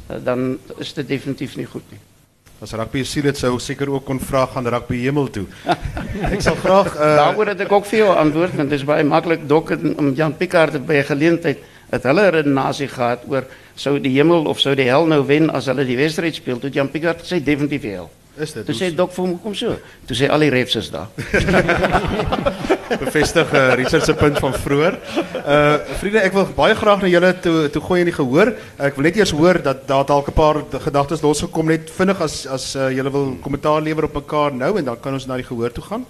uh, 0.10 0.18
dan 0.24 0.58
is 0.82 0.94
dit 0.94 1.08
definitief 1.08 1.56
nie 1.56 1.66
goed 1.66 1.86
nie. 1.92 2.00
As 2.64 2.74
rugby 2.74 3.04
siel 3.04 3.28
het 3.28 3.38
sou 3.38 3.60
seker 3.60 3.90
ook 3.92 4.06
kon 4.06 4.20
vra 4.20 4.46
gaan 4.46 4.68
rugby 4.68 5.02
hemel 5.04 5.28
toe. 5.30 5.46
ek 6.34 6.42
sal 6.42 6.56
graag 6.56 6.96
uh 6.96 7.16
Daaroor 7.20 7.54
het 7.54 7.62
ek 7.66 7.72
ook 7.72 7.86
vir 7.86 8.00
jou 8.00 8.10
antwoord 8.16 8.56
want 8.56 8.70
dit 8.70 8.80
is 8.80 8.88
baie 8.88 9.04
maklik 9.04 9.48
dok 9.48 9.76
om 9.98 10.14
Jan 10.16 10.38
Picard 10.38 10.80
by 10.86 11.02
'n 11.02 11.12
geleentheid 11.12 11.60
het 11.94 12.04
hulle 12.04 12.26
'n 12.28 12.34
redenasie 12.34 12.88
gehad 12.88 13.26
oor 13.28 13.46
sou 13.76 14.00
die 14.00 14.16
hemel 14.18 14.46
of 14.46 14.60
sou 14.60 14.76
die 14.76 14.90
hel 14.90 15.06
nou 15.06 15.26
wen 15.26 15.50
as 15.50 15.66
hulle 15.66 15.86
die 15.86 15.98
wedstryd 15.98 16.36
speel. 16.36 16.60
Toe 16.60 16.70
Jan 16.70 16.90
Picard 16.90 17.22
gesê 17.22 17.44
definitief 17.44 17.82
die 17.82 17.98
hel. 17.98 18.10
Is 18.36 18.54
dit? 18.56 18.66
Toe 18.66 18.74
sê 18.74 18.90
Dok 18.98 19.12
vir 19.14 19.22
hom 19.28 19.34
kom 19.42 19.54
so. 19.54 19.76
Toe 20.10 20.16
sê 20.18 20.30
al 20.34 20.42
die 20.42 20.50
refs 20.50 20.80
is 20.80 20.88
daar. 20.90 21.12
Bevestig 23.04 23.52
uh, 23.54 23.62
Richard 23.78 24.06
se 24.06 24.16
punt 24.18 24.40
van 24.42 24.56
vroeër. 24.58 24.98
Uh 25.44 25.76
vriende, 26.00 26.24
ek 26.26 26.34
wil 26.34 26.48
baie 26.58 26.74
graag 26.78 27.04
na 27.06 27.12
julle 27.12 27.30
toe 27.46 27.68
toe 27.74 27.84
gooi 27.86 28.00
in 28.02 28.10
die 28.10 28.16
gehoor. 28.16 28.56
Ek 28.82 28.98
wil 28.98 29.06
net 29.10 29.20
eers 29.22 29.36
hoor 29.38 29.62
dat 29.62 29.86
daar 29.90 30.08
dalk 30.10 30.32
'n 30.34 30.38
paar 30.38 30.64
gedagtes 30.88 31.22
losgekom 31.22 31.70
net 31.70 31.94
vinnig 31.94 32.22
as 32.26 32.48
as 32.48 32.74
uh, 32.76 32.90
julle 32.90 33.14
wil 33.14 33.38
kommentaar 33.46 33.86
lewer 33.86 34.10
op 34.10 34.18
mekaar 34.18 34.54
nou 34.54 34.78
en 34.82 34.86
dan 34.86 35.00
kan 35.00 35.14
ons 35.14 35.30
na 35.30 35.38
die 35.38 35.50
gehoor 35.50 35.70
toe 35.70 35.86
gaan. 35.86 36.06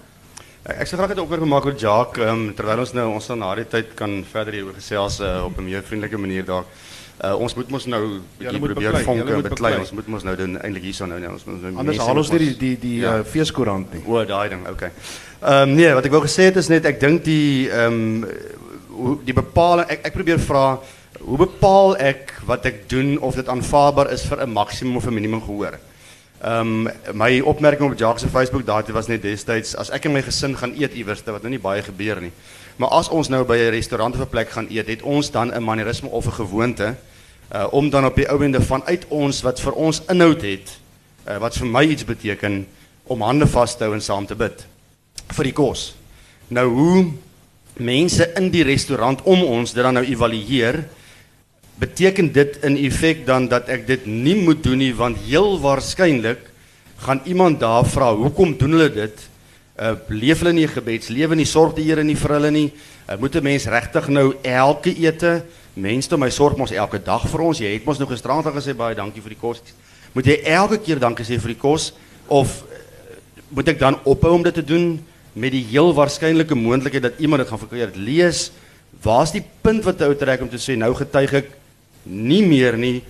Ek, 0.64 0.80
ek 0.80 0.88
sê 0.88 0.96
graag 0.96 1.12
ook 1.18 1.30
oor 1.30 1.46
maak 1.46 1.68
oor 1.68 1.76
Jacques 1.76 2.24
um, 2.24 2.54
terwyl 2.56 2.80
ons 2.80 2.96
nou 2.96 3.08
ons 3.12 3.26
dan 3.26 3.38
na 3.44 3.54
die 3.54 3.68
tyd 3.68 3.92
kan 3.94 4.24
verder 4.24 4.56
hieroor 4.56 4.80
gesels 4.80 5.20
uh, 5.20 5.44
op 5.44 5.60
'n 5.60 5.64
meer 5.68 5.84
vriendelike 5.84 6.16
manier 6.16 6.44
daar. 6.44 6.64
Uh, 6.64 6.93
ons 7.38 7.54
moet 7.56 7.72
ons 7.78 7.86
nou 7.86 8.02
bietjie 8.38 8.60
probeer 8.62 8.98
vonke 9.06 9.38
beklei. 9.48 9.72
Ons 9.78 9.92
moet 9.96 10.08
ons 10.18 10.26
nou 10.28 10.34
doen 10.38 10.58
eintlik 10.60 10.88
hierso 10.88 11.06
nou, 11.10 11.20
nee, 11.22 11.30
ons 11.30 11.46
moet 11.48 11.62
nou 11.62 11.72
Anders 11.82 12.02
haal 12.02 12.20
ons 12.22 12.32
nie 12.34 12.40
die 12.42 12.56
die 12.62 12.74
die 12.82 12.96
ja. 13.04 13.18
uh, 13.20 13.24
feeskoerant 13.34 13.94
nie. 13.94 14.02
O, 14.06 14.24
daai 14.28 14.48
ding, 14.54 14.66
okay. 14.70 14.90
Ehm 15.40 15.70
um, 15.70 15.76
nee, 15.78 15.92
wat 15.94 16.08
ek 16.08 16.16
wou 16.16 16.24
gesê 16.24 16.50
het 16.50 16.60
is 16.60 16.70
net 16.72 16.86
ek 16.90 17.00
dink 17.00 17.24
die 17.28 17.70
ehm 17.70 18.02
um, 18.24 19.16
die 19.26 19.34
bepaling 19.36 19.88
ek 19.90 20.06
ek 20.10 20.14
probeer 20.14 20.38
vra 20.38 20.66
hoe 21.24 21.38
bepaal 21.40 21.96
ek 21.98 22.34
wat 22.48 22.66
ek 22.68 22.84
doen 22.90 23.16
of 23.18 23.38
dit 23.38 23.48
aanvaarbaar 23.48 24.12
is 24.14 24.26
vir 24.28 24.44
'n 24.44 24.52
maksimum 24.52 24.96
of 24.96 25.06
'n 25.06 25.14
minimum 25.14 25.42
gehoor. 25.42 25.78
Ehm 26.44 26.86
um, 26.86 26.88
my 27.12 27.40
opmerking 27.40 27.90
op 27.90 27.98
Jacques 27.98 28.20
se 28.20 28.28
Facebook 28.28 28.66
daai 28.66 28.92
was 28.92 29.08
net 29.08 29.22
destyds 29.22 29.76
as 29.76 29.90
ek 29.90 30.04
en 30.04 30.12
my 30.12 30.22
gesin 30.22 30.56
gaan 30.56 30.74
eet 30.76 30.94
iewers 30.94 31.24
wat 31.24 31.42
nou 31.42 31.50
nie 31.50 31.62
baie 31.62 31.82
gebeur 31.82 32.20
nie. 32.20 32.32
Maar 32.76 32.88
as 32.88 33.08
ons 33.08 33.28
nou 33.28 33.44
by 33.44 33.56
'n 33.56 33.70
restaurant 33.70 34.14
of 34.14 34.20
'n 34.20 34.28
plek 34.28 34.50
gaan 34.50 34.66
eet, 34.70 34.86
het 34.86 35.02
ons 35.02 35.30
dan 35.30 35.54
'n 35.54 35.62
manierisme 35.62 36.08
of 36.10 36.26
'n 36.26 36.32
gewoonte 36.32 36.96
uh 37.54 37.66
om 37.72 37.90
dan 37.90 38.04
op 38.04 38.16
die 38.18 38.28
ouende 38.28 38.60
vanuit 38.60 39.04
ons 39.08 39.42
wat 39.46 39.60
vir 39.62 39.76
ons 39.78 40.02
inhoud 40.10 40.42
het, 40.42 40.72
uh 41.28 41.38
wat 41.38 41.56
vir 41.56 41.70
my 41.70 41.84
iets 41.86 42.04
beteken 42.04 42.64
om 43.06 43.22
hande 43.22 43.46
vas 43.46 43.76
te 43.76 43.84
hou 43.84 43.94
en 43.94 44.02
saam 44.02 44.26
te 44.26 44.34
bid 44.34 44.66
vir 45.34 45.44
die 45.44 45.54
kos. 45.56 45.94
Nou 46.48 46.66
hoe 46.68 47.04
mense 47.76 48.26
in 48.36 48.50
die 48.50 48.64
restaurant 48.66 49.22
om 49.24 49.44
ons 49.44 49.72
dit 49.72 49.82
dan 49.82 49.94
nou 49.94 50.04
evalueer, 50.04 50.84
beteken 51.78 52.32
dit 52.32 52.58
in 52.62 52.76
effek 52.86 53.24
dan 53.26 53.48
dat 53.48 53.68
ek 53.68 53.86
dit 53.86 54.06
nie 54.06 54.36
moet 54.42 54.62
doen 54.62 54.78
nie 54.78 54.92
want 54.94 55.18
heel 55.26 55.56
waarskynlik 55.60 56.50
gaan 57.06 57.20
iemand 57.24 57.60
daar 57.60 57.86
vra 57.86 58.12
hoekom 58.14 58.58
doen 58.58 58.76
hulle 58.76 58.90
dit? 58.92 59.24
uh, 59.80 59.94
leef 60.08 60.42
hulle 60.42 60.54
nie 60.54 60.68
gebedslewe 60.70 61.36
nie, 61.38 61.48
sorg 61.48 61.74
die 61.78 61.86
Here 61.88 62.04
nie 62.06 62.16
vir 62.18 62.36
hulle 62.36 62.50
nie. 62.54 62.68
Uh, 63.08 63.18
moet 63.20 63.36
'n 63.36 63.42
mens 63.42 63.66
regtig 63.66 64.08
nou 64.08 64.34
elke 64.42 64.90
ete, 64.90 65.42
mense 65.74 66.16
my 66.16 66.30
sorg 66.30 66.58
mos 66.58 66.72
elke 66.72 67.00
dag 67.02 67.24
vir 67.30 67.40
ons. 67.40 67.60
Jy 67.60 67.72
het 67.72 67.86
mos 67.86 67.98
nou 67.98 68.08
gisterand 68.08 68.46
al 68.46 68.54
gesê 68.54 68.74
baie 68.76 68.94
dankie 68.94 69.22
vir 69.22 69.34
die 69.34 69.40
kos. 69.40 69.62
Moet 70.14 70.26
jy 70.30 70.36
elke 70.54 70.78
keer 70.78 71.00
dankie 71.02 71.26
sê 71.26 71.38
vir 71.42 71.54
die 71.54 71.60
kos 71.60 71.92
of 72.28 72.62
uh, 72.62 72.78
moet 73.50 73.68
ek 73.68 73.80
dan 73.80 73.98
ophou 74.04 74.34
om 74.36 74.42
dit 74.42 74.54
te 74.54 74.64
doen 74.64 74.94
met 75.34 75.50
die 75.50 75.64
heel 75.72 75.90
waarskynlike 75.94 76.54
moontlikheid 76.54 77.02
dat 77.02 77.18
iemand 77.18 77.42
dit 77.42 77.50
gaan 77.50 77.62
verkeerd 77.62 77.96
lees? 77.96 78.52
Waar's 79.02 79.34
die 79.34 79.42
punt 79.62 79.84
wat 79.84 80.00
jy 80.00 80.14
trek 80.18 80.42
om 80.46 80.48
te 80.48 80.62
sê 80.62 80.78
nou 80.78 80.92
getuig 80.94 81.34
ek 81.42 81.50
nie 82.04 82.44
meer 82.46 82.78
nie 82.78 83.02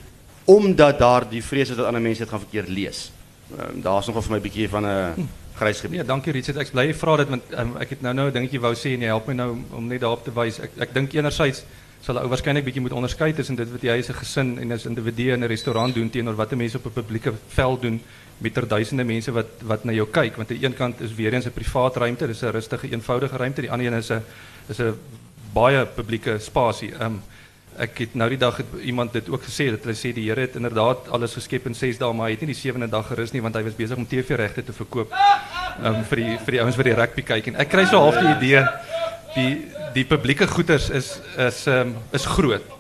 omdat 0.45 0.99
daar 1.01 1.25
die 1.29 1.43
vrees 1.45 1.71
is 1.73 1.77
dat 1.77 1.87
ander 1.89 2.03
mense 2.05 2.21
dit 2.21 2.29
gaan 2.29 2.43
verkeerd 2.43 2.69
lees. 2.69 3.07
Uh, 3.53 3.71
Daar's 3.85 4.09
nog 4.09 4.21
vir 4.25 4.33
my 4.33 4.39
'n 4.39 4.43
bietjie 4.49 4.69
van 4.69 4.85
'n 4.85 4.89
uh, 4.89 5.25
grys 5.55 5.81
gebied. 5.81 5.99
Ja, 5.99 6.05
dankie 6.05 6.33
Richard. 6.33 6.59
Ek 6.59 6.73
bly 6.73 6.95
vra 6.95 7.17
dit 7.17 7.29
want 7.29 7.43
um, 7.59 7.77
ek 7.81 7.91
het 7.95 8.03
nou 8.03 8.15
nou 8.15 8.29
'n 8.29 8.33
dingetjie 8.33 8.61
wou 8.61 8.75
sê 8.75 8.95
en 8.95 9.01
jy 9.01 9.07
help 9.13 9.27
my 9.27 9.35
nou 9.35 9.57
om 9.73 9.87
net 9.87 10.01
daarop 10.01 10.25
te 10.25 10.33
wys. 10.35 10.59
Ek 10.61 10.71
ek 10.79 10.95
dink 10.95 11.15
enerzijds 11.15 11.65
sal 12.05 12.21
ou 12.21 12.29
waarskynlik 12.29 12.67
bietjie 12.67 12.83
moet 12.85 12.93
onderskei 12.93 13.33
tussen 13.33 13.57
dit 13.57 13.71
wat 13.73 13.83
jy 13.83 13.97
as 13.99 14.11
'n 14.11 14.21
gesin 14.21 14.59
en 14.61 14.73
as 14.73 14.87
individu 14.87 15.33
in 15.33 15.45
'n 15.45 15.49
restaurant 15.49 15.95
doen 15.95 16.11
teenoor 16.11 16.37
wat 16.37 16.55
mense 16.55 16.77
op 16.77 16.87
'n 16.87 16.93
publieke 16.93 17.33
veld 17.49 17.83
doen 17.83 18.01
met 18.39 18.57
er 18.57 18.69
duisende 18.69 19.05
mense 19.05 19.33
wat 19.33 19.47
wat 19.63 19.85
na 19.85 19.93
jou 19.93 20.07
kyk 20.07 20.37
want 20.37 20.51
aan 20.51 20.59
die 20.59 20.67
een 20.67 20.75
kant 20.75 21.01
is 21.01 21.15
weer 21.15 21.33
eens 21.33 21.47
'n 21.47 21.53
privaat 21.53 21.97
ruimte, 21.97 22.27
dis 22.27 22.43
'n 22.43 22.51
rustige, 22.51 22.91
eenvoudige 22.91 23.37
ruimte, 23.37 23.61
die 23.61 23.71
ander 23.71 23.87
een 23.87 23.99
is 23.99 24.11
'n 24.11 24.23
is 24.69 24.79
'n 24.79 24.95
baie 25.53 25.87
publieke 25.87 26.39
spasie. 26.39 26.93
Um 27.01 27.23
ek 27.77 27.99
het 27.99 28.15
nou 28.15 28.29
die 28.29 28.39
dag 28.39 28.61
iemand 28.83 29.13
dit 29.13 29.29
ook 29.29 29.43
gesê 29.43 29.71
dat 29.71 29.83
hulle 29.83 29.97
sê 29.99 30.13
die 30.15 30.29
Here 30.29 30.41
het 30.41 30.55
inderdaad 30.55 31.09
alles 31.09 31.35
geskep 31.35 31.67
in 31.67 31.75
6 31.75 31.99
dae 31.99 32.13
maar 32.13 32.27
hy 32.27 32.37
het 32.37 32.41
nie 32.41 32.53
die 32.53 32.61
sewende 32.61 32.89
dag 32.89 33.07
gerus 33.07 33.33
nie 33.33 33.43
want 33.43 33.55
hy 33.55 33.63
was 33.63 33.75
besig 33.75 33.97
om 33.97 34.07
TV-regte 34.07 34.65
te 34.65 34.73
verkoop 34.73 35.11
um, 35.83 36.05
vir 36.05 36.17
die 36.17 36.39
vir 36.39 36.53
die 36.53 36.61
ouens 36.61 36.77
wat 36.77 36.85
die 36.85 36.95
rugby 36.95 37.23
kyk 37.23 37.47
en 37.47 37.57
ek 37.57 37.69
kry 37.69 37.85
so 37.85 37.99
half 37.99 38.15
die 38.15 38.31
idee 38.37 38.63
die 39.95 40.05
publieke 40.05 40.47
goeders 40.47 40.91
is 40.91 41.21
is 41.39 41.67
um, 41.67 41.95
is 42.13 42.27
groot 42.27 42.75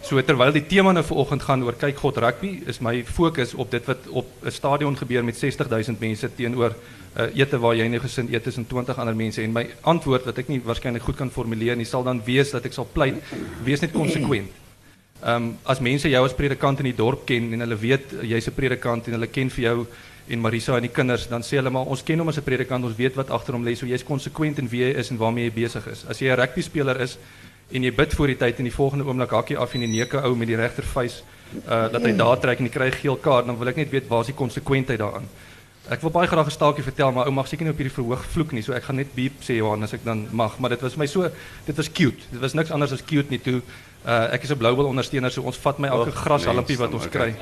So 0.00 0.16
terwyl 0.24 0.52
die 0.54 0.64
tema 0.64 0.94
nou 0.96 1.02
vanoggend 1.04 1.42
gaan 1.44 1.62
oor 1.66 1.76
kyk 1.76 1.98
God 2.00 2.18
rugby, 2.24 2.54
is 2.72 2.78
my 2.80 3.02
fokus 3.04 3.52
op 3.52 3.68
dit 3.70 3.84
wat 3.84 4.06
op 4.08 4.26
'n 4.42 4.50
stadion 4.50 4.96
gebeur 4.96 5.24
met 5.24 5.36
60000 5.36 6.00
mense 6.00 6.30
teenoor 6.34 6.72
'n 6.72 7.20
uh, 7.20 7.36
ete 7.36 7.58
waar 7.58 7.76
jy 7.76 7.86
nie 7.88 8.00
gesin 8.00 8.32
eet 8.32 8.46
is 8.46 8.56
en 8.56 8.66
20 8.66 8.98
ander 8.98 9.14
mense 9.14 9.42
en 9.42 9.52
my 9.52 9.68
antwoord 9.82 10.24
wat 10.24 10.38
ek 10.38 10.48
nie 10.48 10.60
waarskynlik 10.64 11.02
goed 11.02 11.16
kan 11.16 11.30
formuleer 11.30 11.76
nie 11.76 11.84
sal 11.84 12.02
dan 12.02 12.22
wees 12.24 12.50
dat 12.50 12.64
ek 12.64 12.72
sal 12.72 12.88
pleit 12.92 13.22
wees 13.64 13.80
net 13.80 13.92
konsekwent. 13.92 14.48
Ehm 15.22 15.36
um, 15.36 15.58
as 15.64 15.80
mense 15.80 16.08
jou 16.08 16.24
as 16.24 16.34
predikant 16.34 16.78
in 16.78 16.84
die 16.84 16.96
dorp 16.96 17.26
ken 17.26 17.52
en 17.52 17.60
hulle 17.60 17.76
weet 17.76 18.10
jy's 18.22 18.48
'n 18.48 18.54
predikant 18.54 19.06
en 19.06 19.12
hulle 19.12 19.26
ken 19.26 19.50
vir 19.50 19.64
jou 19.64 19.86
en 20.28 20.40
Marisa 20.40 20.76
en 20.76 20.82
die 20.82 20.92
kinders, 20.92 21.28
dan 21.28 21.42
sê 21.42 21.56
hulle 21.56 21.70
maar 21.70 21.86
ons 21.86 22.02
ken 22.02 22.18
hom 22.18 22.28
as 22.28 22.38
'n 22.38 22.42
predikant, 22.42 22.84
ons 22.84 22.96
weet 22.96 23.14
wat 23.16 23.30
agter 23.30 23.54
hom 23.54 23.64
lê, 23.64 23.74
so 23.76 23.86
jy's 23.86 24.04
konsekwent 24.04 24.58
in 24.58 24.68
wie 24.68 24.80
jy 24.80 24.98
is 24.98 25.10
en 25.10 25.18
waarmee 25.18 25.44
jy 25.44 25.52
besig 25.52 25.86
is. 25.86 26.04
As 26.08 26.18
jy 26.18 26.28
'n 26.30 26.36
rugby 26.36 26.62
speler 26.62 27.00
is 27.00 27.18
en 27.72 27.82
jy 27.82 27.92
bid 27.94 28.14
voor 28.14 28.26
die 28.26 28.36
tyd 28.36 28.58
en 28.58 28.64
die 28.64 28.74
volgende 28.74 29.04
oomblik 29.04 29.30
hakkie 29.30 29.58
af 29.58 29.74
en 29.74 29.80
die 29.80 29.88
neuke 29.88 30.22
ou 30.22 30.34
met 30.34 30.48
die 30.48 30.56
regtervuis 30.56 31.22
uh 31.66 31.90
dat 31.90 32.02
hy 32.02 32.12
daar 32.16 32.38
trek 32.38 32.58
en 32.58 32.64
hy 32.64 32.70
kry 32.70 32.90
geel 32.90 33.16
kaart, 33.16 33.46
dan 33.46 33.58
wil 33.58 33.68
ek 33.68 33.76
net 33.76 33.90
weet 33.90 34.08
waar 34.08 34.20
is 34.20 34.26
die 34.26 34.38
konsekwentheid 34.38 34.98
daaraan. 34.98 35.26
Ek 35.90 36.02
wil 36.04 36.10
baie 36.10 36.28
graag 36.28 36.46
'n 36.46 36.50
staaltjie 36.50 36.84
vertel, 36.84 37.12
maar 37.12 37.26
ou 37.26 37.32
mag 37.32 37.48
seker 37.48 37.64
nie 37.64 37.72
op 37.72 37.78
hierdie 37.78 37.94
verhoog 37.94 38.24
vloek 38.24 38.52
nie, 38.52 38.62
so 38.62 38.72
ek 38.72 38.84
gaan 38.84 38.96
net 38.96 39.14
beep 39.14 39.42
sê 39.42 39.56
Johan 39.56 39.82
as 39.82 39.92
ek 39.92 40.04
dan 40.04 40.28
mag, 40.30 40.58
maar 40.58 40.70
dit 40.70 40.80
was 40.80 40.96
my 40.96 41.06
so 41.06 41.30
dit 41.66 41.76
was 41.76 41.88
cute. 41.90 42.22
Dit 42.30 42.40
was 42.40 42.54
niks 42.54 42.70
anders 42.70 42.92
as 42.92 43.02
cute 43.02 43.30
nie 43.30 43.40
toe. 43.40 43.62
Uh 44.06 44.32
ek 44.32 44.42
is 44.44 44.50
'n 44.50 44.58
Blouwil 44.58 44.86
ondersteuner, 44.86 45.30
so 45.30 45.42
ons 45.42 45.56
vat 45.56 45.78
my 45.78 45.88
elke 45.88 46.12
grashalmpie 46.12 46.78
wat 46.78 46.94
ons 46.94 47.06
okay. 47.06 47.34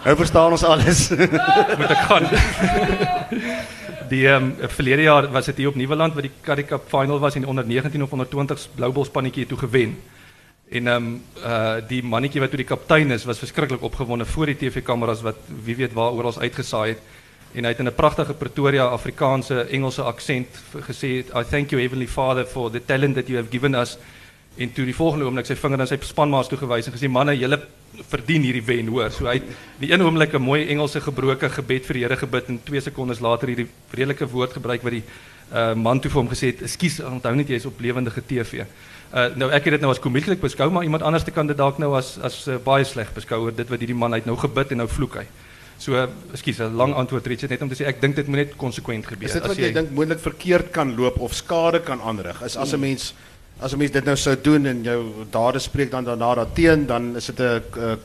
Nou 0.00 0.14
verstaan 0.16 0.54
ons 0.54 0.62
alles. 0.64 1.08
moet 1.80 1.90
ek 1.92 2.04
gaan. 2.08 2.26
die 4.08 4.22
ehm 4.26 4.46
um, 4.48 4.70
verlede 4.72 5.04
jaar 5.04 5.28
was 5.30 5.50
dit 5.50 5.60
hier 5.60 5.68
op 5.68 5.76
Nieuweland 5.76 6.14
wat 6.16 6.24
die 6.24 6.32
Currie 6.42 6.64
Cup 6.64 6.86
final 6.88 7.20
was 7.20 7.36
en 7.36 7.44
die 7.44 7.50
onder 7.50 7.66
19 7.66 8.02
of 8.02 8.12
onder 8.16 8.28
20 8.28 8.64
Blouwil 8.74 9.04
spannetjie 9.04 9.44
het 9.44 9.52
toe 9.52 9.58
gewen. 9.58 9.98
En 10.70 10.88
ehm 10.88 10.96
um, 10.96 11.22
uh 11.44 11.76
die 11.88 12.00
mannetjie 12.02 12.40
wat 12.40 12.50
toe 12.50 12.62
die 12.62 12.70
kaptein 12.70 13.12
is 13.12 13.26
was 13.28 13.38
verskriklik 13.38 13.82
opgewonde 13.82 14.24
voor 14.24 14.46
die 14.46 14.56
TV-kameras 14.56 15.20
wat 15.20 15.36
wie 15.64 15.76
weet 15.76 15.92
waar 15.92 16.16
oral 16.16 16.40
uitgesaai 16.40 16.88
het. 16.94 17.02
En 17.52 17.64
hy 17.64 17.74
het 17.74 17.78
in 17.84 17.92
'n 17.92 17.94
pragtige 17.94 18.34
Pretoria 18.34 18.84
Afrikaanse 18.84 19.66
Engelse 19.68 20.02
aksent 20.02 20.48
gesê 20.88 21.28
I 21.28 21.44
thank 21.50 21.70
you 21.70 21.80
heavenly 21.80 22.08
father 22.08 22.46
for 22.46 22.70
the 22.70 22.84
talent 22.84 23.14
that 23.14 23.28
you 23.28 23.36
have 23.36 23.50
given 23.50 23.74
us. 23.74 23.98
En 24.56 24.72
toe 24.72 24.84
die 24.84 24.94
volgende 24.94 25.24
oomblik 25.24 25.46
sy 25.46 25.54
vinger 25.54 25.78
na 25.78 25.86
sy 25.86 25.98
spanmaats 26.02 26.48
toe 26.48 26.58
gewys 26.58 26.86
en 26.86 26.92
gesê 26.92 27.08
manne 27.08 27.36
julle 27.38 27.60
verdien 28.10 28.42
hierdie 28.42 28.64
wen 28.66 28.88
hoor. 28.88 29.10
So 29.14 29.26
hy 29.26 29.38
het 29.38 29.50
die 29.80 29.92
een 29.92 30.02
oomblik 30.02 30.34
'n 30.34 30.42
mooi 30.42 30.66
Engelse 30.68 31.00
gebroke 31.00 31.48
gebed 31.48 31.86
vir 31.86 31.94
die 31.94 32.02
Here 32.02 32.16
gebid 32.16 32.48
en 32.48 32.60
2 32.64 32.80
sekondes 32.80 33.20
later 33.20 33.48
hierdie 33.48 33.68
redelike 33.90 34.26
woord 34.26 34.52
gebruik 34.52 34.82
wat 34.82 34.92
die 34.92 35.04
uh, 35.52 35.74
man 35.74 36.00
toe 36.00 36.10
vir 36.10 36.20
hom 36.20 36.28
gesê 36.28 36.46
het, 36.46 36.62
"Ekskuus, 36.62 37.00
onthou 37.00 37.34
net 37.34 37.48
jy 37.48 37.54
is 37.54 37.66
op 37.66 37.80
lewendige 37.80 38.22
TV." 38.26 38.64
Uh, 39.10 39.34
nou 39.34 39.50
ek 39.50 39.64
het 39.64 39.72
dit 39.72 39.80
nou 39.80 39.90
as 39.90 39.98
komieklik 39.98 40.40
beskou, 40.40 40.70
maar 40.70 40.84
iemand 40.84 41.02
anders 41.02 41.24
kan 41.34 41.46
dit 41.46 41.56
dalk 41.56 41.78
nou 41.78 41.96
as 41.96 42.18
as 42.18 42.46
uh, 42.48 42.58
baie 42.58 42.84
sleg 42.84 43.12
beskou 43.14 43.40
oor 43.42 43.54
dit 43.54 43.68
wat 43.68 43.78
hierdie 43.78 43.96
man 43.96 44.12
uit 44.14 44.26
nou 44.26 44.36
gebid 44.36 44.70
en 44.70 44.76
nou 44.76 44.88
vloek 44.88 45.14
hy. 45.14 45.26
So, 45.80 45.96
ekskuus, 46.32 46.60
'n 46.60 46.76
lang 46.76 46.94
antwoord 46.94 47.26
Richard 47.26 47.50
net 47.50 47.62
om 47.62 47.68
te 47.68 47.74
sê 47.74 47.86
ek 47.88 48.00
dink 48.00 48.14
dit 48.16 48.26
moet 48.26 48.36
net 48.36 48.56
konsekwent 48.56 49.06
gebeur. 49.06 49.28
Is 49.28 49.32
dit 49.32 49.46
wat 49.46 49.56
jy 49.56 49.72
dink 49.72 49.90
moontlik 49.90 50.20
verkeerd 50.20 50.70
kan 50.70 50.94
loop 50.94 51.18
of 51.18 51.34
skade 51.34 51.80
kan 51.80 52.00
aanrig? 52.00 52.42
Is 52.42 52.56
as 52.56 52.74
'n 52.74 52.80
mens 52.80 53.14
as 53.60 53.72
'n 53.72 53.78
mens 53.78 53.90
dit 53.90 54.04
nou 54.04 54.16
sou 54.16 54.36
doen 54.40 54.66
en 54.66 54.82
jou 54.82 55.00
dade 55.30 55.58
spreek 55.58 55.90
dan 55.90 56.04
daarna 56.04 56.34
daarteen, 56.34 56.86
dan 56.86 57.16
is 57.16 57.26
dit 57.26 57.38
'n 57.38 57.62
eh, 57.76 57.96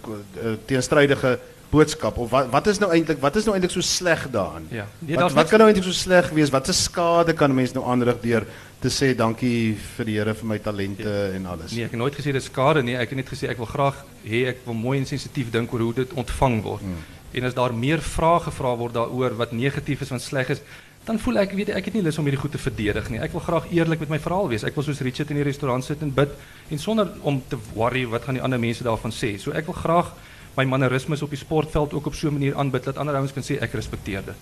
'n 0.43 0.59
teenstrydige 0.65 1.39
boodskap 1.69 2.17
of 2.17 2.29
wat 2.29 2.49
wat 2.53 2.67
is 2.67 2.79
nou 2.79 2.91
eintlik 2.91 3.19
wat 3.23 3.35
is 3.35 3.47
nou 3.47 3.55
eintlik 3.55 3.73
so 3.73 3.81
sleg 3.81 4.27
daaraan? 4.31 4.67
Ja. 4.69 4.87
Nee, 4.99 5.17
wat, 5.17 5.49
kan 5.49 5.59
nou 5.59 5.69
eintlik 5.69 5.87
so 5.87 5.95
sleg 5.95 6.29
wees? 6.29 6.49
Wat 6.49 6.67
'n 6.67 6.73
skade 6.73 7.33
kan 7.33 7.49
'n 7.49 7.55
mens 7.55 7.73
nou 7.73 7.85
aanrig 7.85 8.21
deur 8.21 8.45
te 8.79 8.89
sê 8.89 9.15
dankie 9.15 9.77
vir 9.95 10.05
die 10.05 10.17
Here 10.17 10.33
vir 10.33 10.47
my 10.47 10.59
talente 10.59 11.31
en 11.35 11.45
alles? 11.45 11.71
Nee, 11.71 11.85
ek 11.85 11.91
het 11.91 11.99
nooit 11.99 12.15
gesê 12.15 12.31
dit 12.31 12.35
is 12.35 12.45
skade 12.45 12.83
nie. 12.83 12.95
Ek 12.95 13.09
het 13.09 13.17
net 13.17 13.29
gesê 13.29 13.49
ek 13.49 13.57
wil 13.57 13.65
graag 13.65 14.05
hê 14.23 14.47
ek 14.47 14.57
wil 14.65 14.73
mooi 14.73 14.99
en 14.99 15.05
sensitief 15.05 15.51
dink 15.51 15.73
oor 15.73 15.79
hoe 15.79 15.93
dit 15.93 16.13
ontvang 16.13 16.61
word. 16.63 16.81
Hmm. 16.81 17.03
En 17.31 17.43
as 17.43 17.53
daar 17.53 17.73
meer 17.73 18.01
vrae 18.01 18.39
gevra 18.39 18.75
word 18.75 18.93
daaroor 18.93 19.35
wat 19.35 19.51
negatief 19.51 20.01
is, 20.01 20.09
wat 20.09 20.21
sleg 20.21 20.49
is, 20.49 20.61
dan 21.05 21.19
voel 21.21 21.37
ek 21.37 21.51
weet 21.53 21.69
ek 21.77 21.85
het 21.89 21.93
nie 21.93 22.03
lus 22.05 22.17
om 22.17 22.25
hierdie 22.25 22.41
goed 22.41 22.55
te 22.55 22.61
verdedig 22.61 23.09
nie. 23.13 23.19
Ek 23.21 23.33
wil 23.35 23.43
graag 23.45 23.67
eerlik 23.71 23.99
met 23.99 24.09
my 24.15 24.19
verhaal 24.19 24.49
wees. 24.49 24.63
Ek 24.65 24.75
wil 24.77 24.85
soos 24.87 25.03
Richard 25.05 25.29
in 25.29 25.37
die 25.37 25.45
restaurant 25.45 25.85
sit 25.85 26.01
en 26.01 26.13
bid 26.13 26.31
en 26.73 26.81
sonder 26.81 27.11
om 27.21 27.41
te 27.49 27.59
worry 27.75 28.05
wat 28.09 28.25
gaan 28.25 28.39
die 28.39 28.43
ander 28.45 28.61
mense 28.61 28.83
daarvan 28.83 29.13
sê. 29.13 29.35
So 29.41 29.53
ek 29.53 29.69
wil 29.69 29.77
graag 29.77 30.13
my 30.55 30.65
mannerismes 30.65 31.21
op 31.21 31.29
die 31.29 31.39
sportveld 31.39 31.93
ook 31.93 32.05
op 32.09 32.15
so 32.15 32.27
'n 32.27 32.33
manier 32.33 32.55
aanbid 32.55 32.83
dat 32.83 32.97
ander 32.97 33.15
ouens 33.15 33.33
kan 33.33 33.43
sê 33.43 33.61
ek 33.61 33.73
respekteer 33.73 34.23
dit. 34.25 34.35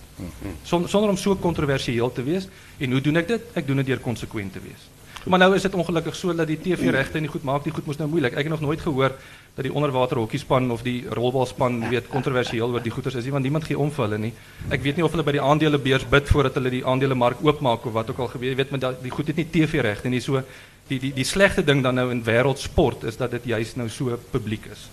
Son, 0.63 0.87
sonder 0.87 1.09
om 1.09 1.17
so 1.17 1.35
kontroversieel 1.35 2.11
te 2.11 2.23
wees. 2.23 2.47
En 2.79 2.91
hoe 2.91 3.01
doen 3.01 3.17
ek 3.17 3.27
dit? 3.27 3.41
Ek 3.53 3.67
doen 3.67 3.77
dit 3.77 3.85
deur 3.85 3.99
konsekwent 3.99 4.53
te 4.53 4.59
wees. 4.59 4.87
Maar 5.25 5.39
nou 5.39 5.55
is 5.55 5.61
dit 5.61 5.73
ongelukkig 5.73 6.15
so 6.15 6.33
dat 6.35 6.47
die 6.47 6.57
TV-regte 6.59 7.19
nie 7.19 7.29
goed 7.31 7.43
maak, 7.47 7.63
die 7.63 7.71
goed 7.73 7.85
mos 7.87 7.97
nou 7.97 8.09
moeilik. 8.09 8.33
Ek 8.33 8.43
het 8.43 8.51
nog 8.51 8.61
nooit 8.61 8.81
gehoor 8.81 9.13
dat 9.55 9.63
die 9.63 9.71
onderwater 9.73 10.17
hokkiespan 10.17 10.71
of 10.71 10.81
die 10.83 11.05
rolbalspan 11.09 11.77
weet 11.89 12.07
kontroversieel 12.11 12.73
oor 12.73 12.83
die 12.83 12.91
goeters 12.91 13.15
is 13.15 13.23
nie, 13.23 13.31
want 13.31 13.43
niemand 13.43 13.63
gee 13.69 13.77
om 13.79 13.91
vir 13.93 14.05
hulle 14.07 14.17
nie. 14.17 14.33
Ek 14.73 14.81
weet 14.83 14.97
nie 14.99 15.05
of 15.05 15.11
hulle 15.15 15.23
by 15.23 15.35
die 15.37 15.41
aandelebeurs 15.41 16.05
bid 16.09 16.27
voordat 16.27 16.57
hulle 16.59 16.73
die 16.73 16.83
aandelemark 16.85 17.43
oopmaak 17.45 17.85
of 17.85 17.93
wat 17.95 18.09
ook 18.09 18.19
al 18.25 18.31
gebeur. 18.33 18.49
Jy 18.49 18.55
weet, 18.55 18.71
maar 18.71 18.79
da- 18.79 18.95
die 19.01 19.11
goed 19.11 19.27
het 19.27 19.35
nie 19.39 19.47
TV-regte 19.49 20.09
nie. 20.09 20.19
So 20.21 20.41
die 20.89 20.99
die 20.99 21.13
die 21.13 21.63
ding 21.65 21.83
dan 21.83 21.95
nou 21.95 22.09
in 22.11 22.23
wêreldsport 22.23 23.03
is 23.07 23.17
dat 23.17 23.31
dit 23.31 23.45
juis 23.45 23.75
nou 23.75 23.89
so 23.89 24.17
publiek 24.31 24.65
is. 24.71 24.89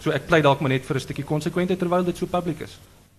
So 0.00 0.10
ek 0.10 0.26
pleit 0.26 0.42
dalk 0.42 0.60
maar 0.60 0.70
net 0.70 0.84
vir 0.84 0.96
'n 0.96 1.00
stukkie 1.00 1.24
konsekwentheid 1.24 1.78
terwyl 1.78 2.04
dit 2.04 2.16
so 2.16 2.26
publiek 2.26 2.60
is. 2.60 2.78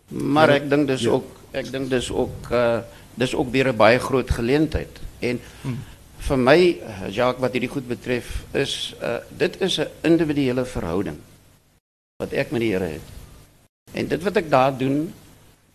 Maar 0.09 0.49
ek 0.49 0.69
dink 0.69 0.87
dis 0.87 1.07
ook 1.07 1.25
ek 1.53 1.71
dink 1.71 1.89
dis 1.89 2.11
ook 2.11 2.51
uh 2.51 2.79
dis 3.15 3.35
ook 3.35 3.51
weer 3.51 3.67
'n 3.67 3.77
baie 3.77 3.99
groot 3.99 4.29
geleentheid. 4.29 4.99
En 5.19 5.39
vir 6.21 6.37
my 6.37 6.59
uh, 6.59 7.09
Jacques 7.09 7.41
wat 7.41 7.55
hierdie 7.55 7.71
goed 7.71 7.87
betref 7.89 8.29
is 8.57 8.93
uh 9.01 9.19
dit 9.37 9.57
is 9.61 9.79
'n 9.79 9.89
individuele 10.03 10.65
verhouding 10.65 11.17
wat 12.21 12.33
ek 12.33 12.51
met 12.51 12.61
die 12.61 12.71
Here 12.71 12.89
het. 12.97 13.07
En 13.93 14.07
dit 14.07 14.23
wat 14.23 14.37
ek 14.37 14.49
daar 14.49 14.77
doen, 14.77 15.13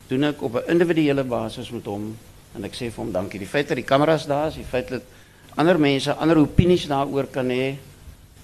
doen 0.09 0.25
ek 0.25 0.43
op 0.43 0.55
'n 0.55 0.71
individuele 0.71 1.25
basis 1.25 1.71
met 1.71 1.85
hom 1.85 2.17
en 2.55 2.65
ek 2.65 2.75
sê 2.75 2.91
vir 2.91 3.05
hom 3.05 3.13
dankie. 3.13 3.39
Die 3.39 3.49
feit 3.49 3.69
dat 3.69 3.77
die 3.77 3.85
kameras 3.85 4.27
daar 4.27 4.49
is, 4.49 4.55
die 4.55 4.65
feit 4.65 4.89
dat 4.89 5.03
ander 5.57 5.79
mense 5.79 6.15
ander 6.15 6.37
opinies 6.37 6.87
daaroor 6.87 7.27
kan 7.27 7.49
hê, 7.51 7.77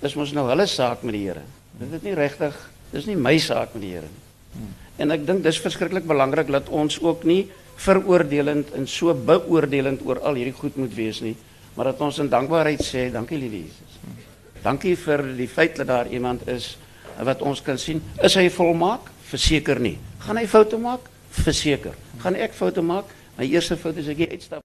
dis 0.01 0.15
mos 0.15 0.33
nou 0.33 0.49
hulle 0.49 0.67
saak 0.67 1.03
met 1.03 1.15
die 1.15 1.27
Here. 1.29 1.43
Dit 1.79 1.93
is 1.93 2.03
nie 2.03 2.15
regtig, 2.15 2.55
dis 2.91 3.07
nie 3.07 3.17
my 3.17 3.39
saak 3.39 3.75
met 3.75 3.83
die 3.83 3.93
Here 3.93 4.07
nie. 4.07 4.23
En 4.99 5.11
ek 5.11 5.25
dink 5.27 5.43
dis 5.43 5.61
verskriklik 5.61 6.05
belangrik 6.07 6.51
dat 6.53 6.69
ons 6.69 6.99
ook 7.01 7.25
nie 7.25 7.47
veroordelend 7.77 8.73
en 8.77 8.87
so 8.87 9.15
beoordelend 9.15 10.05
oor 10.07 10.21
al 10.21 10.35
hierdie 10.35 10.55
goed 10.55 10.77
moet 10.77 10.93
wees 10.95 11.21
nie, 11.25 11.37
maar 11.75 11.91
dat 11.93 12.01
ons 12.01 12.19
in 12.19 12.29
dankbaarheid 12.33 12.83
sê, 12.85 13.07
dankie 13.13 13.39
liewe 13.41 13.65
Jesus. 13.65 13.99
Dankie 14.63 14.97
vir 14.97 15.25
die 15.37 15.49
feit 15.49 15.77
dat 15.81 15.91
daar 15.91 16.11
iemand 16.13 16.47
is 16.49 16.77
wat 17.23 17.43
ons 17.43 17.63
kan 17.63 17.79
sien. 17.79 18.03
Is 18.23 18.37
hy 18.39 18.49
volmaak? 18.53 19.11
Verseker 19.33 19.81
nie. 19.81 19.97
Gaan 20.27 20.39
hy 20.39 20.47
foute 20.47 20.79
maak? 20.79 21.09
Verseker. 21.43 21.97
Gaan 22.23 22.37
ek 22.37 22.55
foute 22.57 22.85
maak? 22.85 23.11
My 23.39 23.49
eerste 23.49 23.79
fout 23.81 23.97
is 23.97 24.11
ek 24.13 24.25
hier 24.25 24.37
uitstap. 24.37 24.63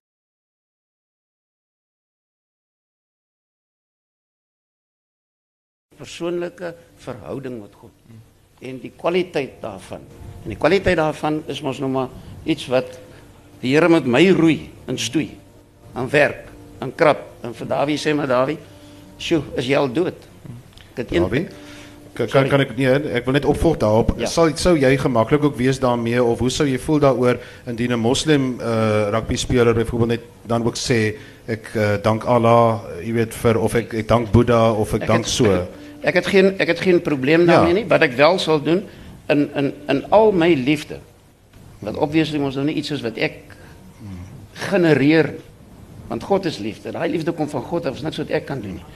persoonlike 5.98 6.74
verhouding 7.02 7.58
met 7.60 7.74
God 7.74 7.92
en 8.58 8.80
die 8.82 8.90
kwaliteit 8.98 9.60
daarvan. 9.62 10.02
En 10.42 10.50
die 10.50 10.58
kwaliteit 10.58 10.98
daarvan 10.98 11.42
is 11.50 11.60
mos 11.62 11.78
nou 11.82 11.90
maar 11.92 12.14
iets 12.48 12.66
wat 12.72 12.96
die 13.62 13.74
Here 13.74 13.90
met 13.90 14.06
my 14.06 14.24
roei 14.34 14.70
in 14.90 14.98
stoei 14.98 15.28
aan 15.98 16.10
werk, 16.10 16.47
aan 16.78 16.92
krap. 16.94 17.18
En 17.42 17.54
vir 17.54 17.66
Dawie 17.66 17.96
sê 17.98 18.14
maar 18.14 18.26
Dawie, 18.26 18.58
"Sjoe, 19.18 19.42
is 19.56 19.66
jy 19.66 19.76
al 19.76 19.92
dood?" 19.92 20.14
Ek 20.92 20.96
het 20.96 21.12
een 21.12 21.22
Dawie? 21.22 21.46
Kan, 22.18 22.48
kan 22.48 22.60
ek 22.60 22.76
nee, 22.76 22.88
ek 23.14 23.24
wil 23.24 23.32
net 23.32 23.44
opvolg 23.44 23.76
daarop. 23.78 24.14
Ja. 24.18 24.26
Sal 24.26 24.50
sou 24.56 24.76
jy 24.76 24.96
gemaklik 24.98 25.44
ook 25.44 25.56
wees 25.56 25.78
daarmee 25.78 26.18
of 26.24 26.38
hoe 26.38 26.50
sou 26.50 26.66
jy 26.68 26.78
voel 26.78 26.98
daaroor 26.98 27.38
indien 27.66 27.92
'n 27.92 27.98
moslim 27.98 28.58
uh, 28.60 29.08
rugby 29.10 29.36
speler 29.36 29.74
byvoorbeeld 29.74 30.08
net 30.08 30.20
dan 30.46 30.64
ook 30.66 30.74
sê 30.76 31.14
ek 31.46 31.70
uh, 31.76 31.94
dank 32.02 32.24
Allah, 32.24 32.80
jy 33.04 33.12
weet 33.12 33.34
vir 33.34 33.58
of 33.58 33.74
ek 33.74 33.94
ek 33.94 34.08
dank 34.08 34.30
Boeddha 34.32 34.72
of 34.72 34.94
ek, 34.94 35.02
Ek 35.02 35.06
dank 35.08 35.24
het- 35.24 35.32
so. 35.34 35.44
Ek 36.02 36.14
het 36.14 36.26
geen 36.26 36.54
ek 36.58 36.68
het 36.68 36.80
geen 36.80 37.00
probleem 37.02 37.40
Ja. 37.40 37.46
daarmee 37.46 37.72
nie, 37.74 37.86
wat 37.86 38.02
ek 38.02 38.12
wel 38.16 38.38
sal 38.38 38.62
doen 38.62 38.82
in 39.28 39.50
in 39.54 39.72
in 39.88 40.04
al 40.10 40.32
my 40.32 40.54
liefde. 40.54 40.98
Wat 41.78 41.96
obviously 41.96 42.38
mos 42.38 42.54
nou 42.54 42.64
nie 42.66 42.74
iets 42.74 42.90
is 42.90 43.00
wat 43.00 43.16
ek 43.16 43.32
genereer 44.52 45.26
nie. 45.26 45.38
Want 46.08 46.24
God 46.24 46.46
is 46.48 46.58
liefde. 46.58 46.92
Daai 46.92 47.10
liefde 47.10 47.32
kom 47.36 47.48
van 47.48 47.62
God 47.62 47.86
af, 47.86 47.98
is 48.00 48.02
niks 48.02 48.20
wat 48.22 48.30
ek 48.34 48.46
kan 48.48 48.62
doen 48.64 48.78
nie. 48.80 48.86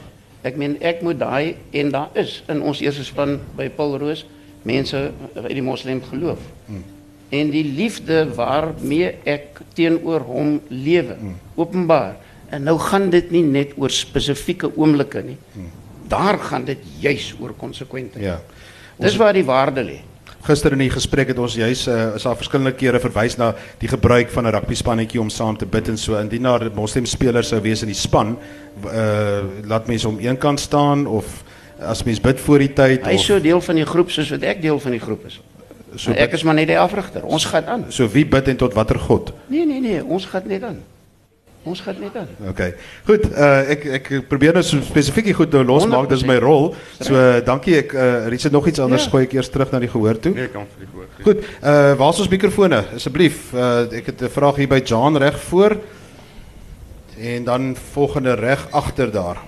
Ek 0.42 0.56
meen 0.58 0.78
ek 0.82 1.02
moet 1.06 1.20
daai 1.20 1.54
en 1.70 1.92
daar 1.94 2.10
is 2.18 2.40
in 2.50 2.62
ons 2.66 2.80
eerste 2.82 3.04
span 3.06 3.36
by 3.56 3.68
Paul 3.70 3.98
Roos 4.02 4.24
mense 4.66 4.98
uit 5.36 5.54
die 5.54 5.64
moslim 5.64 6.02
geloof. 6.08 6.42
En 7.32 7.50
die 7.50 7.64
liefde 7.64 8.26
waarmee 8.36 9.14
ek 9.28 9.62
teenoor 9.74 10.26
hom 10.28 10.60
lewe, 10.68 11.16
openbaar. 11.54 12.16
En 12.52 12.66
nou 12.68 12.76
gaan 12.78 13.08
dit 13.10 13.30
nie 13.32 13.44
net 13.46 13.72
oor 13.80 13.90
spesifieke 13.90 14.68
oomblikke 14.76 15.22
nie. 15.24 15.38
Daar 16.12 16.38
gaan 16.38 16.66
dit 16.68 16.78
juis 17.00 17.32
oor 17.40 17.54
konsekwentheid. 17.56 18.24
Ja. 18.24 18.40
Dis 19.00 19.16
waar 19.16 19.32
die 19.32 19.46
waarde 19.46 19.84
lê. 19.86 20.00
Gister 20.42 20.74
in 20.74 20.80
die 20.82 20.90
gesprek 20.90 21.28
het 21.30 21.38
ons 21.38 21.54
juis 21.54 21.84
uh, 21.86 22.16
is 22.16 22.24
daar 22.26 22.34
verskillende 22.38 22.72
kere 22.74 22.98
verwys 23.02 23.36
na 23.38 23.52
die 23.78 23.90
gebruik 23.90 24.30
van 24.34 24.46
'n 24.46 24.54
rugby 24.56 24.74
spannetjie 24.74 25.20
om 25.20 25.30
saam 25.30 25.56
te 25.56 25.66
bid 25.66 25.88
en 25.88 25.98
so. 25.98 26.18
Indien 26.18 26.42
daar 26.42 26.64
'n 26.64 26.74
moslim 26.74 27.06
speler 27.06 27.44
sou 27.44 27.60
wees 27.60 27.82
in 27.82 27.88
die 27.88 27.98
span, 27.98 28.36
uh, 28.84 29.42
laat 29.64 29.86
mense 29.86 30.06
hom 30.06 30.18
een 30.18 30.38
kant 30.38 30.60
staan 30.60 31.06
of 31.06 31.44
as 31.78 32.02
mens 32.02 32.20
bid 32.20 32.40
voor 32.40 32.58
die 32.58 32.72
tyd 32.72 33.06
Hy 33.06 33.14
is 33.14 33.24
so 33.24 33.40
deel 33.40 33.60
van 33.60 33.74
die 33.74 33.86
groep 33.86 34.10
soos 34.10 34.30
wat 34.30 34.42
ek 34.42 34.62
deel 34.62 34.78
van 34.80 34.90
die 34.90 35.00
groep 35.00 35.26
is. 35.26 35.40
So 35.96 36.12
ek 36.12 36.32
is 36.32 36.42
maar 36.42 36.54
net 36.54 36.66
die 36.66 36.78
afrigter. 36.78 37.24
Ons 37.24 37.44
gaan 37.44 37.66
aan. 37.66 37.84
so 37.88 38.08
wie 38.08 38.26
bid 38.26 38.48
en 38.48 38.56
tot 38.56 38.74
watter 38.74 38.98
God? 38.98 39.32
Nee 39.46 39.66
nee 39.66 39.80
nee, 39.80 40.04
ons 40.04 40.26
gaan 40.26 40.42
net 40.46 40.62
aan. 40.62 40.82
Ons 41.64 41.80
gaan 41.80 41.94
net 42.00 42.16
aan. 42.18 42.28
Okay. 42.48 42.74
Goed, 43.06 43.28
uh, 43.38 43.70
ek 43.70 43.84
ek 43.86 44.08
probeer 44.26 44.52
nou 44.56 44.62
so 44.66 44.80
spesifiek 44.82 45.28
goed 45.36 45.52
nou 45.54 45.62
losmaak, 45.64 46.08
dis 46.10 46.24
my 46.26 46.34
rol. 46.42 46.72
So 46.98 47.14
uh, 47.14 47.38
dankie 47.46 47.76
ek 47.78 47.94
uh, 47.94 48.26
Richard 48.26 48.52
nog 48.52 48.66
iets 48.66 48.80
anders 48.82 49.04
Ja. 49.04 49.10
gooi 49.10 49.22
ek 49.28 49.32
eers 49.38 49.48
terug 49.48 49.70
na 49.70 49.78
die 49.78 49.88
gehoor 49.88 50.18
toe. 50.18 50.32
Nee, 50.34 50.48
kan 50.50 50.66
vir 50.66 50.86
die 50.86 50.90
woord. 50.92 51.08
gee. 51.16 51.24
Goed, 51.24 51.44
uh 51.62 51.94
waar 52.00 52.10
is 52.12 52.18
ons 52.24 52.28
mikrofone 52.28 52.80
asseblief? 52.96 53.52
Uh 53.54 53.86
ek 53.94 54.06
het 54.10 54.22
'n 54.22 54.28
vraag 54.28 54.56
hier 54.56 54.68
by 54.68 54.80
Jan 54.84 55.16
reg 55.16 55.38
voor. 55.40 55.76
En 57.18 57.44
dan 57.44 57.76
volgende 57.92 58.34
reg 58.34 58.66
agter 58.72 59.12
daar. 59.12 59.38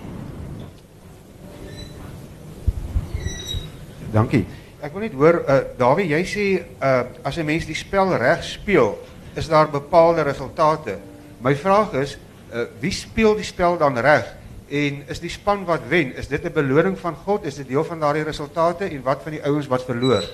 Dankie. 4.12 4.44
Ek 4.84 4.92
wil 4.92 5.00
net 5.08 5.12
hoor 5.18 5.40
uh 5.48 5.58
Dawie, 5.78 6.06
jy 6.06 6.22
sê 6.24 6.44
uh 6.78 7.02
as 7.24 7.38
'n 7.38 7.44
mens 7.46 7.66
die 7.66 7.74
spel 7.74 8.14
reg 8.16 8.44
speel, 8.44 8.98
is 9.34 9.48
daar 9.48 9.66
bepaalde 9.70 10.22
resultate. 10.22 10.98
My 11.44 11.52
vraag 11.60 11.92
is, 12.00 12.16
uh 12.54 12.64
wie 12.80 12.92
speel 12.94 13.34
die 13.36 13.44
spel 13.44 13.76
dan 13.76 13.98
reg? 14.00 14.30
En 14.72 15.02
is 15.12 15.20
die 15.20 15.32
span 15.32 15.66
wat 15.68 15.84
wen, 15.90 16.14
is 16.16 16.28
dit 16.28 16.40
'n 16.40 16.52
beloning 16.52 16.96
van 16.98 17.14
God? 17.14 17.44
Is 17.44 17.60
dit 17.60 17.68
deel 17.68 17.84
van 17.84 18.00
daardie 18.00 18.24
resultate 18.24 18.84
en 18.84 19.02
wat 19.02 19.20
van 19.22 19.32
die 19.32 19.44
ouens 19.44 19.66
wat 19.68 19.84
verloor? 19.84 20.24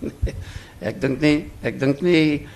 Ek 0.80 1.00
dink 1.00 1.20
nie 1.20 1.50
ek 1.62 1.78
dink 1.80 2.00
nie 2.00 2.46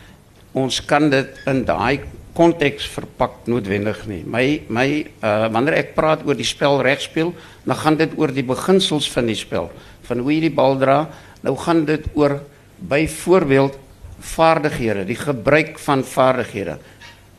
ons 0.52 0.80
kan 0.84 1.10
dit 1.10 1.28
in 1.46 1.64
daai 1.64 2.00
konteks 2.34 2.86
verpak 2.88 3.46
noodwendig 3.46 4.06
nie. 4.06 4.24
My 4.24 4.62
my 4.68 4.88
uh 5.20 5.48
wanneer 5.52 5.74
ek 5.74 5.94
praat 5.94 6.24
oor 6.24 6.36
die 6.36 6.48
spel 6.48 6.80
reg 6.80 7.00
speel, 7.00 7.34
dan 7.64 7.76
gaan 7.76 7.96
dit 7.96 8.16
oor 8.16 8.32
die 8.32 8.44
beginsels 8.44 9.10
van 9.12 9.26
die 9.26 9.36
spel, 9.36 9.70
van 10.08 10.18
hoe 10.18 10.32
jy 10.32 10.40
die 10.48 10.56
bal 10.56 10.78
dra. 10.78 11.08
Nou 11.42 11.56
gaan 11.56 11.84
dit 11.84 12.08
oor 12.14 12.40
byvoorbeeld 12.78 13.76
vaardighede, 14.20 15.04
die 15.04 15.16
gebruik 15.16 15.78
van 15.78 16.04
vaardighede. 16.04 16.78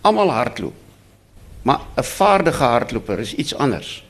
Almal 0.02 0.30
hardloop. 0.30 0.74
Maar 1.62 1.80
'n 1.96 2.04
vaardige 2.04 2.64
hardloper 2.64 3.20
is 3.20 3.36
iets 3.36 3.56
anders. 3.56 4.04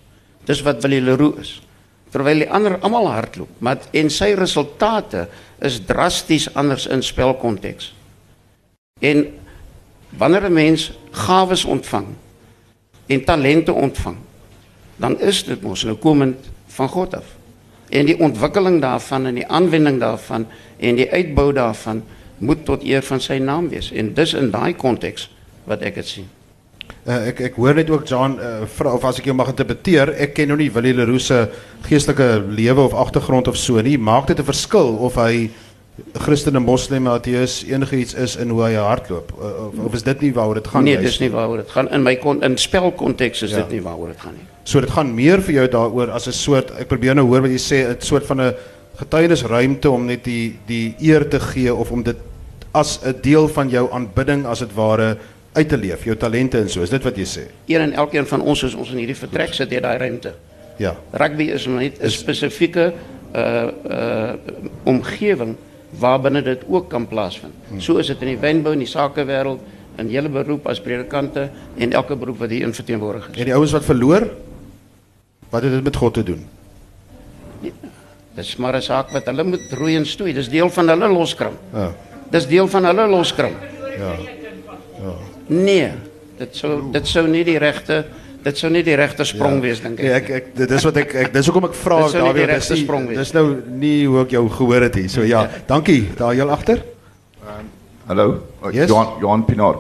Dis 0.44 0.62
wat 0.62 0.82
Willie 0.82 1.02
Leroux 1.02 1.40
is. 1.40 1.62
Terwyl 2.10 2.38
die 2.38 2.50
ander 2.50 2.80
almal 2.80 3.08
hardloop, 3.08 3.50
maar 3.58 3.78
en 3.92 4.10
sy 4.10 4.34
resultate 4.36 5.28
is 5.60 5.80
drasties 5.86 6.54
anders 6.54 6.86
in 6.86 7.04
spelkonteks. 7.04 7.94
En 9.00 9.26
wanneer 10.10 10.50
'n 10.50 10.54
mens 10.54 10.92
gawes 11.12 11.66
ontvang 11.66 12.08
en 13.06 13.24
talente 13.24 13.74
ontvang, 13.74 14.18
dan 14.96 15.20
is 15.20 15.44
dit 15.44 15.62
mos 15.62 15.84
nou 15.84 15.96
komend 15.96 16.50
van 16.68 16.90
God 16.90 17.16
af. 17.16 17.26
En 17.90 18.06
die 18.06 18.20
ontwikkeling 18.20 18.82
daarvan 18.82 19.26
en 19.26 19.36
die 19.36 19.48
aanwending 19.48 20.00
daarvan 20.00 20.48
en 20.78 20.96
die 20.96 21.12
uitbou 21.12 21.54
daarvan 21.54 22.04
moet 22.38 22.66
tot 22.66 22.84
eer 22.84 23.04
van 23.04 23.22
sy 23.22 23.38
naam 23.38 23.70
wees. 23.70 23.92
En 23.92 24.14
dis 24.14 24.34
in 24.34 24.52
daai 24.52 24.76
konteks 24.76 25.30
wat 25.66 25.82
ek 25.82 25.96
dit 25.96 26.06
sien. 26.08 26.28
Uh, 27.06 27.28
ek 27.30 27.40
ek 27.42 27.56
hoor 27.56 27.74
net 27.74 27.90
ook 27.90 28.06
Jan 28.08 28.38
uh, 28.40 28.66
vra 28.66 28.94
of 28.94 29.04
as 29.06 29.20
ek 29.20 29.26
jou 29.26 29.34
mag 29.36 29.48
interpreteer, 29.50 30.10
ek 30.22 30.34
ken 30.34 30.48
nou 30.48 30.58
nie 30.58 30.70
Willie 30.72 30.94
Leroux 30.94 31.20
se 31.26 31.48
geestelike 31.88 32.44
lewe 32.50 32.82
of 32.82 32.94
agtergrond 32.94 33.48
of 33.48 33.58
so 33.58 33.82
nie. 33.82 33.98
Maak 33.98 34.28
dit 34.28 34.40
'n 34.40 34.44
verskil 34.44 34.98
of 35.00 35.16
hy 35.16 35.50
Christen 36.14 36.56
en 36.56 36.64
Moslem 36.64 37.08
ateïs 37.08 37.64
enigiets 37.68 38.14
is 38.14 38.36
in 38.36 38.50
hoe 38.50 38.64
hy 38.64 38.74
hardloop 38.76 39.32
uh, 39.38 39.68
of, 39.68 39.80
of 39.86 39.94
is 39.94 40.04
dit 40.04 40.22
nie 40.22 40.32
waaroor 40.34 40.56
dit 40.56 40.68
gaan 40.68 40.84
nee, 40.84 40.94
juist 40.96 41.06
dis 41.06 41.20
nie 41.20 41.30
waaroor 41.30 41.58
dit 41.58 41.70
gaan 41.70 41.90
in 41.92 42.04
my 42.04 42.16
kon 42.16 42.42
in 42.44 42.58
spelkonteks 42.58 43.44
is 43.44 43.52
Ja. 43.52 43.58
dit 43.58 43.72
nie 43.72 43.82
waaroor 43.82 44.08
dit 44.08 44.20
gaan 44.20 44.34
nie. 44.34 44.46
So 44.64 44.80
dit 44.82 44.90
gaan 44.90 45.14
meer 45.16 45.42
vir 45.42 45.54
jou 45.54 45.68
daaroor 45.68 46.10
as 46.12 46.28
'n 46.28 46.32
soort 46.34 46.72
ek 46.80 46.88
probeer 46.88 47.16
nou 47.16 47.26
hoor 47.28 47.42
wat 47.42 47.52
jy 47.52 47.60
sê 47.60 47.78
'n 47.92 48.02
soort 48.02 48.26
van 48.26 48.42
'n 48.42 48.54
getuienisruimte 48.98 49.90
om 49.92 50.06
net 50.06 50.24
die 50.24 50.56
die 50.68 50.96
eer 51.02 51.28
te 51.30 51.40
gee 51.40 51.74
of 51.74 51.92
om 51.92 52.04
dit 52.04 52.18
as 52.74 53.00
'n 53.04 53.16
deel 53.22 53.48
van 53.48 53.70
jou 53.70 53.90
aanbidding 53.92 54.46
as 54.46 54.60
dit 54.60 54.74
ware 54.76 55.18
uit 55.54 55.70
te 55.70 55.78
leef, 55.78 56.04
jou 56.04 56.16
talente 56.18 56.58
en 56.58 56.70
so. 56.70 56.82
Is 56.82 56.90
dit 56.90 57.04
wat 57.04 57.18
jy 57.18 57.26
sê? 57.28 57.44
Een 57.68 57.82
en 57.82 57.94
elkeen 57.94 58.28
van 58.28 58.42
ons 58.42 58.64
as 58.64 58.76
ons 58.76 58.92
in 58.92 58.98
hierdie 58.98 59.18
vertrek 59.18 59.54
sit, 59.54 59.72
het 59.72 59.84
daai 59.84 59.98
ruimte. 59.98 60.34
Ja. 60.78 60.96
Rugby 61.12 61.52
is 61.52 61.68
net 61.68 62.00
'n 62.02 62.10
spesifieke 62.10 62.94
uh 63.36 63.68
uh 63.90 64.34
omgewing 64.84 65.56
waarbinne 66.00 66.42
dit 66.42 66.64
ook 66.68 66.90
kan 66.90 67.08
plaasvind. 67.08 67.54
So 67.78 67.98
is 67.98 68.08
dit 68.08 68.22
in 68.22 68.28
die 68.28 68.38
wynbou 68.38 68.74
en 68.74 68.80
die 68.80 68.88
sakewêreld, 68.88 69.60
in 69.98 70.10
hele 70.10 70.30
beroep 70.30 70.68
as 70.68 70.82
predikante 70.82 71.50
en 71.78 71.94
elke 71.94 72.16
beroep 72.16 72.40
wat 72.40 72.50
hier 72.50 72.66
in 72.68 72.74
verteenwoordig 72.74 73.30
is. 73.30 73.38
En 73.38 73.46
die 73.46 73.56
ouens 73.56 73.72
wat 73.72 73.86
verloor, 73.86 74.28
wat 75.50 75.64
het 75.64 75.72
dit 75.72 75.84
met 75.84 75.96
God 75.96 76.14
te 76.14 76.24
doen? 76.24 76.46
Dis 78.36 78.56
maar 78.56 78.76
'n 78.76 78.82
saak 78.82 79.12
wat 79.12 79.26
hulle 79.26 79.44
moet 79.44 79.72
roei 79.72 79.96
en 79.96 80.06
stoei. 80.06 80.34
Dis 80.34 80.50
deel 80.50 80.70
van 80.70 80.88
hulle 80.88 81.08
loskram. 81.08 81.54
Ja. 81.74 81.94
Dis 82.30 82.48
deel 82.48 82.68
van 82.68 82.86
hulle 82.86 83.08
loskram. 83.08 83.52
Ja. 83.98 84.16
Nee, 85.52 85.92
dit 86.40 86.56
sou 86.56 86.78
dit 86.94 87.08
sou 87.08 87.26
nie 87.28 87.44
die 87.48 87.58
regte 87.60 88.06
dit 88.42 88.58
sou 88.58 88.72
nie 88.74 88.82
die 88.82 88.96
regte 88.98 89.26
sprong 89.28 89.60
Ja. 89.60 89.62
wees 89.68 89.82
dink 89.84 90.00
ek. 90.00 90.06
Nee, 90.06 90.14
ek 90.18 90.30
ek 90.38 90.46
dit 90.58 90.72
is 90.72 90.84
wat 90.88 90.98
ek, 90.98 91.12
ek 91.16 91.34
dis 91.36 91.46
hoekom 91.52 91.66
ek 91.68 91.76
vra 91.78 91.98
Dit 92.08 92.14
Dawie, 92.16 92.46
die 92.48 92.54
dis 92.56 92.70
nie- 92.72 92.84
sprong 92.86 93.08
wees. 93.08 93.18
Dis 93.20 93.34
nou 93.36 93.44
nie 93.70 94.06
hoe 94.08 94.22
ek 94.24 94.32
jou 94.32 94.50
gehoor 94.50 94.82
het 94.88 94.96
hier. 94.96 95.10
So 95.10 95.22
ja, 95.22 95.44
dankie. 95.68 96.10
Daar 96.18 96.34
heel 96.34 96.50
agter. 96.50 96.82
Hallo, 98.08 98.42
uh, 98.64 98.72
Yes. 98.74 98.90
Johan 98.90 99.20
Johan 99.22 99.46
Pinaar. 99.46 99.76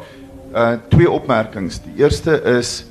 Uh 0.54 0.78
twee 0.90 1.10
opmerkings. 1.10 1.80
Die 1.82 2.04
eerste 2.04 2.36
is 2.60 2.86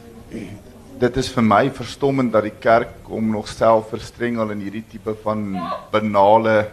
dit 1.01 1.17
is 1.17 1.29
vir 1.33 1.43
my 1.43 1.71
verstommend 1.71 2.33
dat 2.33 2.43
die 2.43 2.53
kerk 2.61 3.07
hom 3.09 3.31
nog 3.31 3.49
self 3.49 3.91
verstrengel 3.91 4.51
in 4.51 4.61
hierdie 4.61 4.85
tipe 4.91 5.15
van 5.23 5.55
banale 5.93 6.67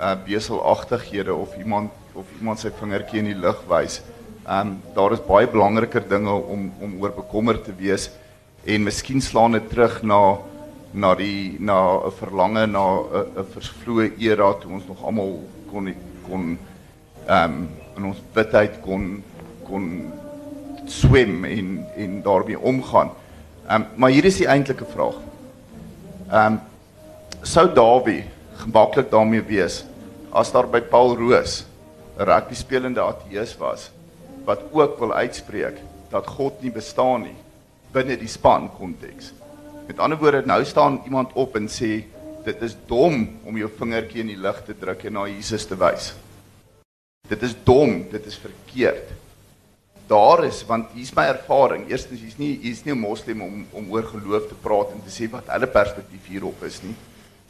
uh 0.00 0.14
beselagtighede 0.26 1.32
of 1.34 1.56
iemand 1.58 1.90
of 2.14 2.24
iemand 2.40 2.58
sy 2.58 2.70
vingertjie 2.80 3.18
in 3.20 3.24
die 3.26 3.38
lug 3.38 3.62
wys. 3.68 4.00
Um 4.50 4.80
daar 4.94 5.12
is 5.14 5.20
baie 5.22 5.46
belangriker 5.46 6.02
dinge 6.10 6.32
om 6.32 6.72
om 6.82 6.96
oor 6.98 7.12
bekommerd 7.14 7.64
te 7.64 7.74
wees 7.78 8.08
en 8.66 8.82
miskien 8.82 9.22
slaan 9.22 9.54
dit 9.54 9.68
terug 9.70 10.00
na 10.02 10.38
na 10.90 11.14
die 11.14 11.54
na 11.60 11.76
'n 12.06 12.10
verlange 12.18 12.66
na 12.66 12.86
'n 13.42 13.46
versvloë 13.52 14.18
era 14.18 14.52
toe 14.54 14.72
ons 14.72 14.86
nog 14.88 15.04
almal 15.04 15.38
kon 15.70 15.94
kon 16.26 16.58
ehm 17.26 17.44
um, 17.44 17.68
in 17.96 18.04
ons 18.10 18.22
witheid 18.34 18.80
kon 18.82 19.22
kon 19.68 20.12
swem 20.86 21.44
en 21.44 21.86
en 21.96 22.22
daarmee 22.22 22.58
omgaan. 22.58 23.10
Ehm 23.68 23.82
um, 23.82 23.86
maar 23.96 24.10
hier 24.10 24.24
is 24.24 24.36
die 24.36 24.48
eintlike 24.48 24.84
vraag. 24.84 25.22
Ehm 26.32 26.52
um, 26.52 26.60
sou 27.42 27.68
Dawie 27.74 28.24
gemaklik 28.56 29.10
daarmee 29.10 29.42
wees 29.42 29.84
as 30.32 30.52
daar 30.52 30.66
by 30.66 30.80
Paul 30.80 31.16
Roos 31.16 31.64
'n 32.18 32.24
rugby 32.24 32.54
spelende 32.54 33.00
ateïs 33.00 33.56
was 33.56 33.90
wat 34.44 34.64
ook 34.72 34.98
wil 34.98 35.12
uitspreek 35.12 35.78
dat 36.10 36.26
God 36.26 36.62
nie 36.62 36.72
bestaan 36.74 37.22
nie 37.28 37.36
binne 37.92 38.16
die 38.18 38.30
span 38.30 38.68
konteks. 38.78 39.32
Met 39.88 39.98
ander 39.98 40.18
woorde, 40.18 40.44
nou 40.46 40.62
staan 40.64 41.00
iemand 41.04 41.32
op 41.34 41.56
en 41.58 41.66
sê 41.70 42.04
dit 42.44 42.62
is 42.62 42.76
dom 42.88 43.24
om 43.44 43.56
jou 43.58 43.68
vingertjie 43.80 44.22
in 44.22 44.30
die 44.30 44.38
lug 44.40 44.60
te 44.64 44.76
druk 44.78 45.02
en 45.08 45.18
na 45.18 45.26
Jesus 45.28 45.66
te 45.66 45.78
wys. 45.78 46.12
Dit 47.30 47.42
is 47.46 47.56
dom, 47.66 48.04
dit 48.10 48.26
is 48.26 48.38
verkeerd. 48.38 49.10
Daar 50.10 50.44
is 50.46 50.62
want 50.66 50.94
hier's 50.94 51.12
my 51.14 51.28
ervaring. 51.30 51.84
Eerstens 51.90 52.22
hier's 52.22 52.38
nie 52.38 52.56
hier's 52.62 52.84
nie 52.84 52.94
'n 52.94 53.02
moslim 53.02 53.42
om 53.42 53.66
om 53.72 53.92
oor 53.92 54.02
geloof 54.02 54.48
te 54.48 54.58
praat 54.62 54.94
en 54.94 55.02
te 55.02 55.10
sê 55.10 55.30
wat 55.30 55.46
hulle 55.46 55.66
perspektief 55.66 56.26
hierop 56.26 56.62
is 56.64 56.82
nie. 56.82 56.94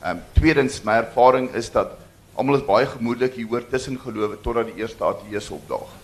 Ehm 0.03 0.17
um, 0.17 0.23
tweedens 0.35 0.83
my 0.85 0.97
ervaring 1.05 1.55
is 1.55 1.71
dat 1.71 1.97
almal 2.35 2.57
is 2.57 2.67
baie 2.67 2.87
gemoedelik 2.87 3.35
hier 3.35 3.49
hoor 3.49 3.69
tussen 3.69 3.99
gelowe 4.01 4.37
totdat 4.41 4.67
die 4.67 4.81
eerste 4.81 5.05
ateïs 5.05 5.51
opdaag. 5.51 6.00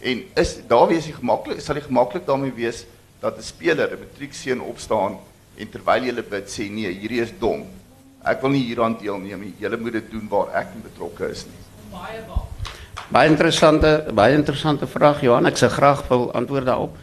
En 0.00 0.22
is 0.34 0.56
daar 0.68 0.88
wees 0.88 1.06
jy 1.06 1.12
gemaklik 1.18 1.60
sal 1.60 1.76
jy 1.76 1.84
gemaklik 1.84 2.24
daarmee 2.26 2.54
wees 2.56 2.86
dat 3.20 3.36
'n 3.36 3.42
speler 3.42 3.92
'n 3.92 4.00
matriekseun 4.00 4.60
opstaan 4.60 5.18
en 5.56 5.70
terwyl 5.70 6.04
jy 6.04 6.14
bid 6.14 6.46
sê 6.48 6.70
nee, 6.70 6.88
hierdie 6.88 7.20
is 7.20 7.32
dom. 7.38 7.66
Ek 8.24 8.40
wil 8.40 8.50
nie 8.50 8.64
hieraan 8.64 8.96
deelneem 9.00 9.40
nie. 9.40 9.54
Julle 9.58 9.76
moet 9.76 9.92
dit 9.92 10.10
doen 10.10 10.28
waar 10.28 10.48
ek 10.54 10.68
betrokke 10.82 11.30
is 11.30 11.46
nie. 11.46 11.60
Baie 13.10 13.28
interessante 13.28 14.06
baie 14.14 14.34
interessante 14.34 14.86
vraag 14.86 15.20
Johan, 15.20 15.46
ek 15.46 15.56
sou 15.56 15.68
graag 15.68 16.08
wil 16.08 16.32
antwoord 16.32 16.64
daarop. 16.64 16.96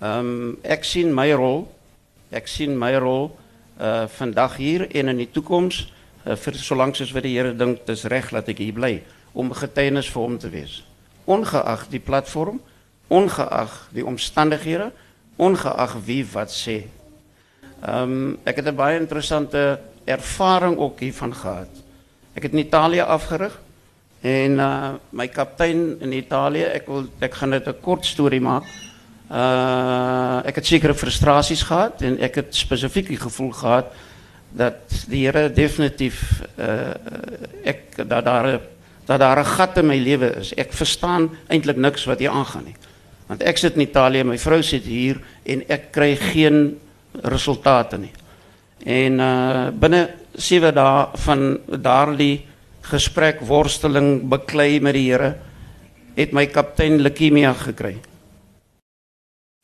Ehm 0.00 0.18
um, 0.18 0.58
ek 0.62 0.84
sien 0.84 1.14
my 1.14 1.32
rol 1.32 1.68
ek 2.30 2.48
sien 2.48 2.78
my 2.78 2.94
rol 2.94 3.30
uh 3.80 4.06
vandag 4.06 4.56
hier 4.56 4.86
en 4.90 5.08
in 5.08 5.16
die 5.16 5.30
toekoms 5.30 5.92
uh, 6.26 6.36
vir 6.36 6.54
solank 6.54 6.96
soos 6.96 7.12
wat 7.14 7.22
die 7.26 7.34
Here 7.36 7.54
dink 7.54 7.86
dis 7.86 8.04
reg 8.04 8.30
dat 8.30 8.48
ek 8.48 8.58
hier 8.58 8.74
bly 8.74 9.02
om 9.32 9.52
getuienis 9.52 10.10
vir 10.10 10.22
hom 10.22 10.38
te 10.38 10.50
wees. 10.50 10.82
Ongeag 11.24 11.88
die 11.88 12.00
platform, 12.00 12.60
ongeag 13.08 13.88
die 13.92 14.04
omstandighede, 14.06 14.92
ongeag 15.36 15.96
wie 16.04 16.24
wat 16.32 16.52
sê. 16.52 16.84
Ehm 17.84 18.12
um, 18.12 18.38
ek 18.44 18.56
het 18.56 18.66
'n 18.66 18.76
baie 18.76 19.00
interessante 19.00 19.80
ervaring 20.04 20.76
ook 20.78 21.00
hiervan 21.00 21.34
gehad. 21.34 21.68
Ek 22.34 22.42
het 22.42 22.52
in 22.52 22.58
Italië 22.58 23.00
afgerig 23.00 23.60
en 24.20 24.58
uh 24.58 24.92
my 25.10 25.28
kaptein 25.28 26.00
in 26.00 26.12
Italië, 26.12 26.64
ek 26.64 26.86
wil 26.86 27.06
ek 27.20 27.34
gaan 27.34 27.50
dit 27.50 27.68
'n 27.68 27.80
kort 27.80 28.06
storie 28.06 28.40
maak. 28.40 28.64
Uh 29.30 30.40
ek 30.44 30.54
het 30.54 30.66
sekere 30.66 30.94
frustrasies 30.94 31.62
gehad 31.62 32.02
en 32.02 32.18
ek 32.20 32.34
het 32.34 32.54
spesifiek 32.54 33.08
die 33.08 33.20
gevoel 33.20 33.52
gehad 33.52 33.86
dat 34.50 35.04
die 35.08 35.24
Here 35.26 35.52
definitief 35.52 36.42
uh 36.58 36.94
ek 37.64 38.08
dat 38.08 38.24
daar 38.24 38.46
'n 38.46 38.60
dat 39.06 39.20
daar 39.20 39.38
'n 39.38 39.44
gat 39.44 39.78
in 39.78 39.86
my 39.86 39.98
lewe 39.98 40.36
is. 40.40 40.54
Ek 40.54 40.72
verstaan 40.72 41.30
eintlik 41.48 41.76
niks 41.76 42.04
wat 42.04 42.18
hier 42.18 42.30
aangaan 42.30 42.64
nie. 42.64 42.76
Want 43.26 43.42
ek 43.42 43.56
sit 43.58 43.74
in 43.74 43.80
Italië, 43.80 44.24
my 44.24 44.38
vrou 44.38 44.62
sit 44.62 44.84
hier 44.84 45.20
en 45.42 45.62
ek 45.68 45.92
kry 45.92 46.16
geen 46.16 46.80
resultate 47.22 47.98
nie. 47.98 48.12
En 48.84 49.20
uh 49.20 49.70
binne 49.72 50.10
7 50.34 50.74
dae 50.74 51.06
van 51.24 51.58
daardie 51.66 52.44
gesprek 52.82 53.40
worsteling 53.40 54.28
beklei 54.28 54.80
met 54.80 54.94
die 54.94 55.10
Here 55.10 55.34
het 56.14 56.32
my 56.32 56.46
kaptein 56.46 57.00
leukemia 57.02 57.52
gekry. 57.52 57.96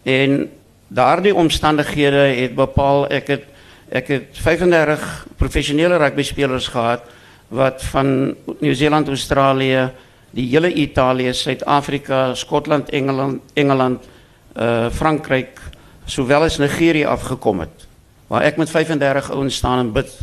En 0.04 0.50
daardie 0.88 1.34
omstandighede 1.34 2.24
het 2.40 2.54
bepaal 2.54 3.06
ek 3.10 3.28
het 3.28 3.44
ek 3.90 4.08
het 4.08 4.38
35 4.38 5.26
professionele 5.36 5.96
rugby 5.98 6.22
spelers 6.22 6.68
gehad 6.70 7.02
wat 7.50 7.82
van 7.90 8.34
Nieu-Seeland, 8.60 9.08
Australië, 9.08 9.90
die 10.30 10.46
hele 10.52 10.70
Italië, 10.72 11.32
Suid-Afrika, 11.34 12.34
Skotland, 12.34 12.90
Engeland, 12.94 13.42
Engeland, 13.58 14.06
uh 14.54 14.90
Frankryk, 14.90 15.58
sowel 16.06 16.46
as 16.46 16.58
Nigerië 16.58 17.04
afgekom 17.10 17.60
het. 17.60 17.86
Waar 18.30 18.46
ek 18.46 18.56
met 18.56 18.70
35 18.70 19.30
ouens 19.30 19.56
staan 19.56 19.78
en 19.78 19.92
bid 19.92 20.18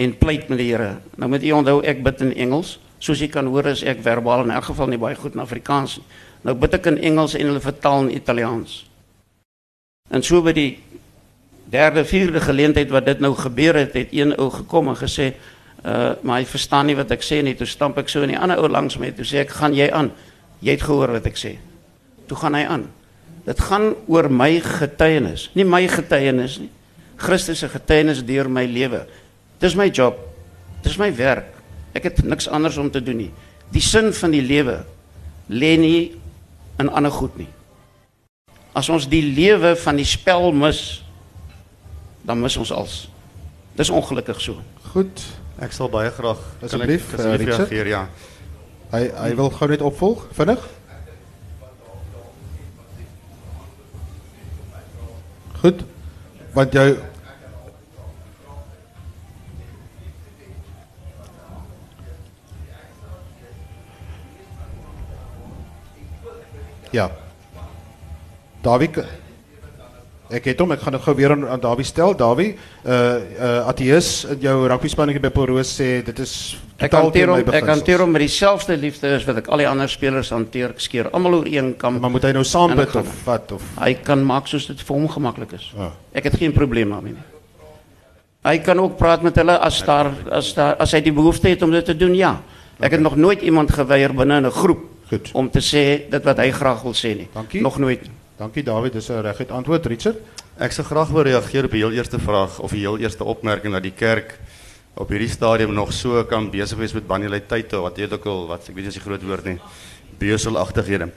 en 0.00 0.16
pleit 0.18 0.48
met 0.48 0.58
die 0.58 0.70
Here. 0.72 0.96
Nou 1.16 1.28
moet 1.30 1.44
u 1.44 1.52
onthou 1.52 1.80
ek 1.84 2.02
bid 2.04 2.20
in 2.20 2.34
Engels. 2.34 2.78
Soos 3.00 3.20
jy 3.20 3.28
kan 3.32 3.48
hoor 3.48 3.72
is 3.72 3.84
ek 3.84 4.02
verbaal 4.04 4.44
in 4.44 4.52
elk 4.52 4.68
geval 4.72 4.88
nie 4.92 5.00
baie 5.00 5.16
goed 5.16 5.36
in 5.36 5.44
Afrikaans 5.44 5.98
nie. 6.00 6.06
Nou 6.44 6.54
bid 6.56 6.76
ek 6.76 6.88
in 6.88 7.00
Engels 7.10 7.34
en 7.36 7.50
hulle 7.50 7.60
vertaal 7.60 8.06
in 8.06 8.14
Italiaans. 8.16 8.78
En 10.10 10.24
so 10.24 10.40
by 10.44 10.54
die 10.56 10.70
derde 11.70 12.04
vierde 12.08 12.40
geleentheid 12.42 12.90
wat 12.90 13.06
dit 13.06 13.20
nou 13.22 13.34
gebeur 13.36 13.76
het, 13.78 13.94
het 13.94 14.14
een 14.16 14.32
ou 14.40 14.48
gekom 14.50 14.88
en 14.90 14.98
gesê, 14.98 15.30
uh 15.84 16.14
maar 16.22 16.40
hy 16.40 16.44
verstaan 16.44 16.86
nie 16.86 16.96
wat 16.96 17.10
ek 17.10 17.22
sê 17.24 17.42
nie. 17.42 17.54
Toe 17.54 17.66
stamp 17.66 17.98
ek 17.98 18.08
so 18.08 18.22
in 18.22 18.34
die 18.34 18.38
ander 18.38 18.60
ou 18.60 18.68
langs 18.68 18.98
my 18.98 19.10
toe 19.10 19.24
sê 19.24 19.44
ek, 19.44 19.50
"Gaan 19.50 19.74
jy 19.74 19.90
aan? 19.90 20.12
Jy 20.60 20.70
het 20.70 20.82
gehoor 20.82 21.12
wat 21.12 21.26
ek 21.26 21.36
sê." 21.36 21.56
Toe 22.26 22.36
gaan 22.36 22.54
hy 22.54 22.64
aan. 22.64 22.90
Dit 23.44 23.60
gaan 23.60 23.94
oor 24.06 24.28
my 24.30 24.60
getuienis, 24.60 25.50
nie 25.54 25.64
my 25.64 25.86
getuienis 25.88 26.58
nie. 26.58 26.70
Christus 27.16 27.58
se 27.58 27.68
getuienis 27.68 28.24
deur 28.24 28.48
my 28.48 28.64
lewe. 28.66 29.06
Dis 29.60 29.74
my 29.74 29.88
job. 29.88 30.16
Dis 30.82 30.96
my 30.98 31.10
werk. 31.16 31.52
Ek 31.92 32.06
het 32.08 32.22
niks 32.24 32.48
anders 32.48 32.76
om 32.76 32.90
te 32.90 33.02
doen 33.02 33.16
nie. 33.16 33.30
Die 33.72 33.82
sin 33.82 34.12
van 34.12 34.30
die 34.30 34.42
lewe 34.42 34.84
lê 35.48 35.76
nie 35.76 36.12
in 36.78 36.88
ander 36.88 37.12
goed 37.12 37.36
nie. 37.38 37.48
As 38.72 38.88
ons 38.88 39.08
die 39.10 39.22
lewe 39.22 39.74
van 39.76 39.98
die 39.98 40.06
spel 40.06 40.52
mis, 40.52 41.02
dan 42.22 42.40
mis 42.40 42.56
ons 42.56 42.72
alles. 42.72 43.08
Dis 43.76 43.90
ongelukkig 43.90 44.40
so. 44.40 44.60
Goed. 44.92 45.24
Ek 45.60 45.72
sal 45.76 45.90
baie 45.92 46.10
graag 46.16 46.40
Asseblief, 46.64 47.10
kan 47.10 47.20
ek 47.20 47.26
asseblief 47.26 47.30
uh, 47.30 47.36
Richard? 47.44 47.68
reageer 47.68 47.90
ja. 47.92 48.02
Hy 48.90 49.02
hy 49.14 49.30
wil 49.38 49.50
gou 49.54 49.68
net 49.70 49.82
opvolg, 49.84 50.24
vinnig. 50.34 50.64
Goed. 55.60 55.84
Want 56.56 56.72
jou 56.72 56.96
Ja. 66.90 67.10
Dawie 68.60 68.90
Ek 70.30 70.44
het 70.44 70.60
hom, 70.62 70.70
ek 70.70 70.80
gaan 70.84 70.94
dit 70.94 71.02
gou 71.02 71.14
weer 71.18 71.32
aan, 71.34 71.46
aan 71.48 71.60
Dawie 71.60 71.84
stel. 71.84 72.14
Dawie, 72.14 72.52
uh 72.86 72.92
uh 73.38 73.68
Atheus 73.68 74.24
in 74.30 74.38
jou 74.44 74.68
rugby 74.68 75.18
by 75.18 75.30
Poroos 75.30 75.72
sê 75.80 76.04
dit 76.06 76.18
is 76.18 76.56
Ek 76.78 76.90
totaal 76.90 77.02
hanteer 77.08 77.28
hom 77.28 77.38
ek 77.38 77.46
beginsels. 77.46 77.70
hanteer 77.76 77.98
hom 78.00 78.10
met 78.12 78.22
dieselfde 78.22 78.76
liefde 78.76 79.14
as 79.16 79.24
wat 79.26 79.36
ek 79.42 79.48
al 79.48 79.58
die 79.58 79.68
ander 79.68 79.88
spelers 79.88 80.30
hanteer. 80.30 80.70
Ek 80.70 80.80
skeer 80.80 81.10
almal 81.12 81.34
oor 81.40 81.46
een 81.50 81.74
kam. 81.76 81.98
Maar 82.00 82.10
moet 82.10 82.22
hy 82.22 82.32
nou 82.32 82.44
saam 82.44 82.70
En 82.70 82.78
ek 82.78 82.92
bid 82.92 82.96
of 83.02 83.26
wat 83.26 83.52
of 83.52 83.62
Hy 83.80 83.94
kan 83.94 84.24
maak 84.24 84.46
soos 84.46 84.66
dit 84.66 84.80
vir 84.80 84.96
hom 84.96 85.08
gemaklik 85.08 85.52
is. 85.58 85.72
Ek 86.14 86.24
het 86.24 86.38
geen 86.38 86.52
probleem 86.52 86.90
daarmee 86.90 87.12
nie. 87.12 87.26
Hy 88.44 88.58
kan 88.64 88.78
ook 88.80 88.96
praat 88.96 89.22
met 89.22 89.36
hulle 89.36 89.58
as 89.58 89.82
daar 89.84 90.14
as 90.30 90.54
daar 90.54 90.76
as 90.80 90.92
hy 90.92 91.00
die 91.00 91.12
behoefte 91.12 91.48
het 91.48 91.62
om 91.62 91.70
dit 91.70 91.84
te 91.84 91.96
doen, 91.96 92.14
ja. 92.14 92.40
Ek 92.80 92.92
het 92.92 93.00
nog 93.00 93.16
nooit 93.16 93.42
iemand 93.42 93.70
geweier 93.70 94.14
binne 94.14 94.38
in 94.38 94.46
'n 94.46 94.50
groep 94.50 94.86
Goed. 95.10 95.30
om 95.34 95.50
te 95.50 95.58
sê 95.60 96.08
dit 96.10 96.24
wat 96.24 96.38
hy 96.38 96.50
graag 96.50 96.82
wil 96.82 96.94
sê 96.94 97.16
nie. 97.16 97.28
Dankie. 97.34 97.60
Nog 97.60 97.78
nooit. 97.78 98.00
Dankie 98.40 98.62
Dawie, 98.64 98.88
dis 98.90 99.08
'n 99.10 99.20
reguit 99.20 99.50
antwoord, 99.50 99.86
Richard. 99.86 100.16
Ek 100.56 100.72
sou 100.72 100.84
graag 100.84 101.10
wil 101.12 101.22
reageer 101.22 101.64
op 101.64 101.70
die 101.70 101.84
heel 101.84 101.92
eerste 101.92 102.18
vraag 102.18 102.58
of 102.58 102.70
die 102.70 102.80
heel 102.80 102.98
eerste 102.98 103.24
opmerking 103.24 103.72
dat 103.72 103.82
die 103.82 103.92
kerk 103.92 104.38
op 104.94 105.08
hierdie 105.08 105.28
stadium 105.28 105.74
nog 105.74 105.92
so 105.92 106.24
kan 106.24 106.50
besig 106.50 106.78
wees 106.78 106.92
met 106.92 107.06
banaliteit 107.06 107.72
of 107.72 107.82
wat 107.82 107.98
jy 107.98 108.08
ook 108.10 108.26
al 108.26 108.46
wat 108.46 108.68
ek 108.68 108.74
weet 108.74 108.86
as 108.86 108.94
die 108.94 109.02
groot 109.02 109.22
woord 109.22 109.44
nie 109.44 109.58
beselagtighede. 110.18 111.10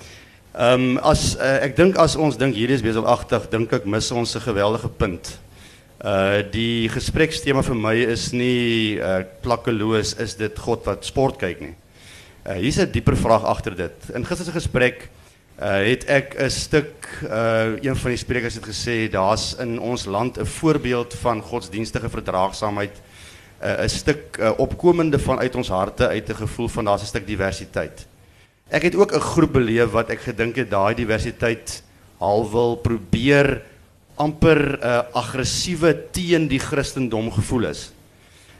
Ehm 0.54 0.82
um, 0.82 0.98
as 0.98 1.38
uh, 1.38 1.64
ek 1.64 1.78
dink 1.78 1.96
as 1.96 2.16
ons 2.16 2.38
dink 2.38 2.56
hierdie 2.56 2.76
is 2.76 2.84
beselagtig, 2.84 3.50
dink 3.50 3.72
ek 3.72 3.86
mis 3.86 4.12
ons 4.12 4.36
'n 4.36 4.42
geweldige 4.42 4.90
punt. 4.90 5.40
Uh 6.04 6.44
die 6.52 6.90
gesprekstema 6.90 7.64
vir 7.64 7.76
my 7.76 7.96
is 7.96 8.34
nie 8.34 9.00
uh 9.00 9.24
plakkeloos 9.42 10.20
is 10.20 10.36
dit 10.36 10.60
God 10.60 10.86
wat 10.86 11.06
sport 11.06 11.40
kyk 11.40 11.62
nie. 11.62 11.76
Uh 12.46 12.60
hier's 12.60 12.80
'n 12.80 12.92
dieper 12.92 13.16
vraag 13.16 13.46
agter 13.46 13.76
dit. 13.76 14.12
In 14.14 14.26
gister 14.26 14.46
se 14.46 14.52
gesprek 14.52 15.10
uh 15.62 15.86
het 15.86 16.06
ek 16.06 16.36
'n 16.40 16.50
stuk 16.50 17.08
uh 17.24 17.78
een 17.82 17.96
van 17.96 18.10
die 18.10 18.18
sprekers 18.18 18.56
het 18.56 18.66
gesê 18.66 19.10
daar's 19.10 19.56
in 19.60 19.80
ons 19.80 20.06
land 20.06 20.40
'n 20.40 20.46
voorbeeld 20.46 21.14
van 21.14 21.42
godsdienstige 21.42 22.10
verdraagsaamheid. 22.10 23.02
'n 23.64 23.84
uh, 23.84 23.88
stuk 23.88 24.38
uh, 24.40 24.52
opkomende 24.58 25.20
vanuit 25.20 25.56
ons 25.56 25.68
harte 25.68 26.08
uit 26.08 26.30
'n 26.30 26.36
gevoel 26.36 26.68
van 26.68 26.86
daar's 26.86 27.02
'n 27.02 27.06
stuk 27.06 27.28
diversiteit. 27.28 28.08
Ek 28.68 28.82
het 28.82 28.96
ook 28.96 29.14
'n 29.14 29.20
groep 29.20 29.54
beleef 29.54 29.92
wat 29.92 30.10
ek 30.10 30.22
gedink 30.22 30.56
het 30.56 30.70
daai 30.70 30.96
diversiteit 30.96 31.84
al 32.18 32.52
wil 32.52 32.76
probeer 32.76 33.62
amper 34.16 34.60
'n 34.60 34.84
uh, 34.84 35.00
aggressiewe 35.14 36.10
teen 36.12 36.48
die 36.48 36.60
Christendom 36.60 37.32
gevoel 37.32 37.66
is. 37.66 37.92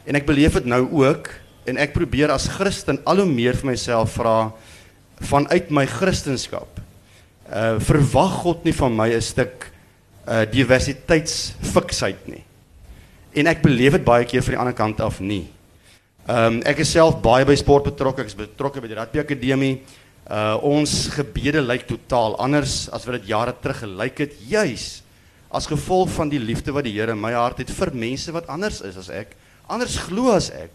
En 0.04 0.16
ek 0.16 0.26
beleef 0.26 0.54
dit 0.54 0.66
nou 0.66 0.88
ook 0.92 1.30
en 1.66 1.78
ek 1.78 1.94
probeer 1.94 2.32
as 2.32 2.48
Christen 2.48 3.00
al 3.04 3.18
hoe 3.18 3.30
meer 3.30 3.56
vir 3.56 3.66
myself 3.66 4.12
vra 4.12 4.52
vanuit 5.20 5.70
my 5.70 5.86
Christendom. 5.86 6.83
Uh 7.54 7.78
verwag 7.78 8.40
God 8.42 8.64
nie 8.66 8.74
van 8.74 8.96
my 8.98 9.10
'n 9.14 9.22
stuk 9.22 9.70
uh 10.28 10.46
diversiteitsfiksheid 10.50 12.28
nie. 12.28 12.44
En 13.34 13.48
ek 13.48 13.62
beleef 13.62 13.94
dit 13.94 14.06
baie 14.06 14.26
keer 14.26 14.42
van 14.42 14.54
die 14.54 14.60
ander 14.60 14.74
kant 14.74 15.02
af 15.02 15.20
nie. 15.20 15.48
Ehm 16.28 16.46
um, 16.46 16.62
ek 16.66 16.80
is 16.80 16.92
self 16.92 17.22
baie 17.22 17.46
by 17.46 17.56
sport 17.56 17.84
betrokke. 17.84 18.22
Ek 18.22 18.32
is 18.32 18.36
betrokke 18.36 18.82
by 18.82 18.88
die 18.88 18.98
rugby 18.98 19.20
akademie. 19.20 19.82
Uh 20.26 20.58
ons 20.64 21.10
gebede 21.14 21.62
lyk 21.62 21.88
totaal 21.88 22.38
anders 22.40 22.90
as 22.90 23.06
wat 23.06 23.22
dit 23.22 23.30
jare 23.30 23.54
terug 23.62 23.84
gelyk 23.84 24.20
het, 24.20 24.38
juis 24.48 25.04
as 25.54 25.70
gevolg 25.70 26.10
van 26.16 26.32
die 26.32 26.42
liefde 26.42 26.74
wat 26.74 26.88
die 26.88 26.96
Here 26.96 27.14
in 27.14 27.22
my 27.22 27.34
hart 27.36 27.60
het 27.62 27.70
vir 27.70 27.92
mense 27.94 28.32
wat 28.34 28.48
anders 28.50 28.82
is 28.82 28.98
as 28.98 29.10
ek, 29.14 29.36
anders 29.70 30.00
glo 30.08 30.34
as 30.34 30.50
ek. 30.50 30.72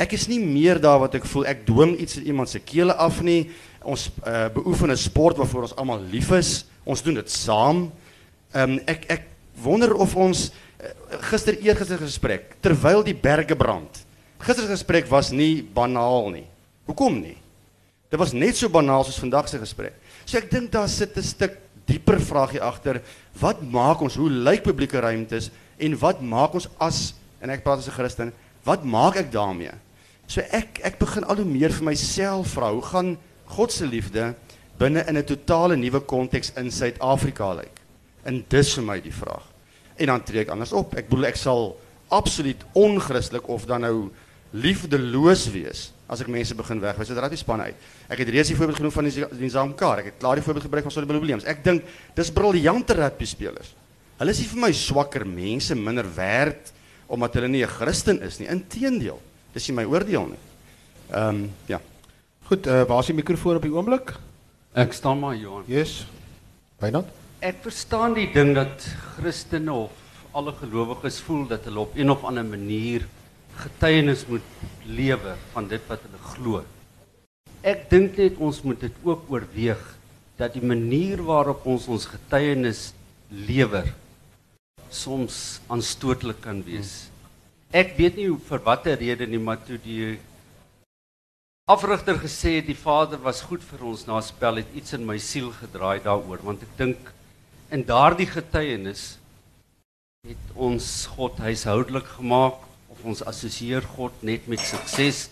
Ek 0.00 0.14
is 0.16 0.24
nie 0.28 0.40
meer 0.40 0.80
daar 0.80 1.02
wat 1.02 1.18
ek 1.18 1.26
voel 1.28 1.44
ek 1.50 1.66
dwing 1.68 1.98
iets 2.00 2.16
in 2.16 2.30
iemand 2.32 2.48
se 2.48 2.62
kele 2.64 2.94
af 2.96 3.20
nie. 3.24 3.50
Ons 3.84 4.08
uh, 4.24 4.48
beoefen 4.54 4.90
'n 4.90 4.96
sport 4.96 5.36
waarvoor 5.36 5.68
ons 5.68 5.76
almal 5.76 6.00
lief 6.00 6.30
is. 6.32 6.64
Ons 6.84 7.02
doen 7.02 7.14
dit 7.14 7.30
saam. 7.30 7.92
Ehm 8.54 8.78
um, 8.78 8.80
ek 8.86 9.04
ek 9.08 9.22
wonder 9.62 9.94
of 9.94 10.16
ons 10.16 10.48
uh, 10.80 10.88
gister 11.28 11.58
eergister 11.60 11.98
gesprek 11.98 12.56
terwyl 12.60 13.04
die 13.04 13.14
berge 13.14 13.56
brand. 13.56 14.04
Gister 14.40 14.64
se 14.64 14.72
gesprek 14.72 15.06
was 15.10 15.30
nie 15.30 15.62
banaal 15.62 16.30
nie. 16.30 16.46
Hoekom 16.88 17.20
nie? 17.20 17.36
Dit 18.08 18.18
was 18.18 18.32
net 18.32 18.56
so 18.56 18.68
banaal 18.68 19.04
soos 19.04 19.20
vandag 19.20 19.48
se 19.48 19.58
gesprek. 19.58 19.94
So 20.24 20.38
ek 20.38 20.50
dink 20.50 20.72
daar 20.72 20.88
sit 20.88 21.16
'n 21.16 21.22
stuk 21.22 21.58
dieper 21.86 22.20
vraagie 22.20 22.62
agter. 22.62 23.02
Wat 23.40 23.60
maak 23.62 24.00
ons? 24.00 24.16
Hoe 24.16 24.30
lyk 24.30 24.62
publieke 24.62 25.00
ruimtes 25.00 25.50
en 25.78 25.98
wat 25.98 26.20
maak 26.20 26.54
ons 26.54 26.68
as 26.78 27.14
en 27.42 27.50
ek 27.50 27.64
praat 27.64 27.78
as 27.78 27.88
'n 27.88 27.92
Christen, 27.92 28.32
wat 28.64 28.84
maak 28.84 29.18
ek 29.20 29.32
daarmee? 29.32 29.74
So 30.26 30.40
ek 30.54 30.80
ek 30.86 30.98
begin 31.00 31.26
al 31.28 31.42
hoe 31.42 31.48
meer 31.48 31.74
vir 31.74 31.86
myself 31.90 32.54
vra, 32.56 32.72
hoe 32.72 32.84
gaan 32.86 33.16
God 33.52 33.72
se 33.74 33.86
liefde 33.86 34.34
binne 34.78 35.04
in 35.08 35.18
'n 35.18 35.24
totale 35.24 35.76
nuwe 35.76 36.00
konteks 36.00 36.52
in 36.56 36.70
Suid-Afrika 36.70 37.52
lyk? 37.54 37.80
En 38.24 38.44
dis 38.48 38.74
vir 38.74 38.84
my 38.84 39.00
die 39.00 39.12
vraag. 39.12 39.44
En 39.96 40.06
dan 40.06 40.22
tree 40.22 40.40
ek 40.40 40.48
anders 40.48 40.72
op. 40.72 40.94
Ek 40.94 41.08
bedoel 41.08 41.26
ek 41.26 41.36
sal 41.36 41.76
absoluut 42.08 42.64
onchristelik 42.72 43.48
of 43.48 43.66
dan 43.66 43.80
nou 43.80 44.10
liefdeloos 44.52 45.48
wees 45.50 45.92
as 46.12 46.20
ek 46.20 46.28
mense 46.28 46.54
begin 46.54 46.80
wegwys 46.80 47.10
uit 47.10 47.18
rugby 47.18 47.36
spanne 47.40 47.62
uit. 47.72 47.76
Ek 48.12 48.18
het 48.18 48.28
reeds 48.28 48.48
die 48.52 48.56
voorbeeld 48.56 48.76
genoem 48.76 48.92
van 48.92 49.08
die 49.08 49.26
die 49.38 49.48
Zamkar. 49.48 50.02
Ek 50.02 50.10
het 50.12 50.18
klaar 50.20 50.36
die 50.36 50.44
voorbeeld 50.44 50.66
gebruik 50.68 50.84
van 50.84 50.92
Sonny 50.92 51.08
Williams. 51.08 51.44
Ek 51.48 51.64
dink 51.64 51.84
dis 52.14 52.30
briljante 52.30 52.92
rugby 52.98 53.24
spelers. 53.24 53.72
Hulle 54.18 54.30
is 54.30 54.42
nie 54.42 54.48
vir 54.48 54.60
my 54.60 54.72
swakker 54.76 55.24
mense, 55.26 55.74
minder 55.74 56.06
werd 56.14 56.72
omdat 57.12 57.36
hulle 57.36 57.48
nie 57.48 57.62
'n 57.64 57.68
Christen 57.68 58.22
is 58.22 58.38
nie. 58.38 58.48
Inteendeel. 58.48 59.20
Dis 59.52 59.68
nie 59.68 59.76
my 59.76 59.84
oordeel 59.84 60.26
nie. 60.32 60.42
Ehm 61.10 61.28
um, 61.28 61.50
ja. 61.66 61.80
Goed, 62.48 62.66
uh, 62.66 62.82
waar 62.88 63.00
is 63.00 63.06
die 63.06 63.14
mikrofoon 63.14 63.56
op 63.56 63.62
die 63.62 63.72
oomblik? 63.72 64.14
Ek 64.72 64.92
staan 64.92 65.18
maar 65.20 65.36
Johan. 65.36 65.64
Yes. 65.66 66.06
Wynand? 66.80 67.06
Ek 67.40 67.60
verstaan 67.62 68.14
die 68.14 68.30
ding 68.32 68.54
dat 68.54 68.86
Christene 69.16 69.72
of 69.72 69.90
alle 70.32 70.52
gelowiges 70.52 71.20
voel 71.20 71.46
dat 71.46 71.64
hulle 71.64 71.80
op 71.80 71.96
een 71.96 72.10
of 72.10 72.24
ander 72.24 72.44
manier 72.44 73.04
getuienis 73.56 74.26
moet 74.26 74.42
lewe 74.86 75.34
van 75.52 75.68
dit 75.68 75.80
wat 75.88 76.00
hulle 76.06 76.22
glo. 76.32 76.64
Ek 77.62 77.90
dink 77.90 78.16
net 78.16 78.36
ons 78.38 78.62
moet 78.62 78.80
dit 78.80 78.94
ook 79.04 79.28
oorweeg 79.28 79.82
dat 80.36 80.54
die 80.54 80.64
manier 80.64 81.22
waarop 81.22 81.66
ons 81.66 81.86
ons 81.88 82.06
getuienis 82.06 82.92
lewer 83.28 83.92
soms 84.94 85.60
aanstootlik 85.72 86.40
kan 86.44 86.62
wees. 86.66 87.08
Ek 87.72 87.96
weet 87.96 88.18
nie 88.20 88.28
vir 88.48 88.62
watter 88.66 88.98
rede 89.00 89.26
nie, 89.26 89.40
maar 89.40 89.60
toe 89.64 89.78
die 89.80 90.18
afrigter 91.70 92.18
gesê 92.18 92.56
het 92.58 92.66
die 92.66 92.76
Vader 92.76 93.20
was 93.22 93.40
goed 93.46 93.62
vir 93.62 93.84
ons 93.86 94.02
na 94.08 94.18
spel 94.20 94.58
het 94.58 94.72
iets 94.74 94.96
in 94.96 95.04
my 95.06 95.14
siel 95.22 95.52
gedraai 95.54 96.02
daaroor 96.02 96.42
want 96.42 96.64
ek 96.66 96.72
dink 96.76 97.12
in 97.70 97.84
daardie 97.86 98.26
getuienis 98.26 99.04
het 100.26 100.50
ons 100.58 100.88
God 101.14 101.38
huishoudelik 101.38 102.10
gemaak 102.18 102.58
of 102.90 103.04
ons 103.06 103.22
assosieer 103.30 103.86
God 103.94 104.24
net 104.26 104.48
met 104.50 104.60
sukses 104.60 105.28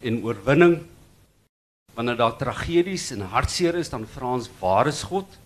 en 0.00 0.22
oorwinning 0.22 0.78
wanneer 1.98 2.22
daar 2.22 2.38
tragedies 2.38 3.10
en 3.16 3.26
hartseer 3.34 3.76
is 3.82 3.90
dan 3.90 4.06
vra 4.14 4.30
ons 4.38 4.48
waar 4.62 4.88
is 4.94 5.02
God 5.10 5.36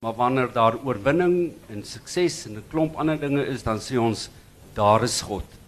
maar 0.00 0.14
wanneer 0.16 0.52
daar 0.52 0.76
oorwinning 0.84 1.52
en 1.68 1.84
sukses 1.84 2.46
en 2.46 2.56
'n 2.56 2.68
klomp 2.70 2.96
ander 2.96 3.20
dinge 3.20 3.46
is 3.46 3.62
dan 3.62 3.78
sê 3.78 3.98
ons 3.98 4.28
daar 4.74 5.02
is 5.04 5.20
God 5.20 5.60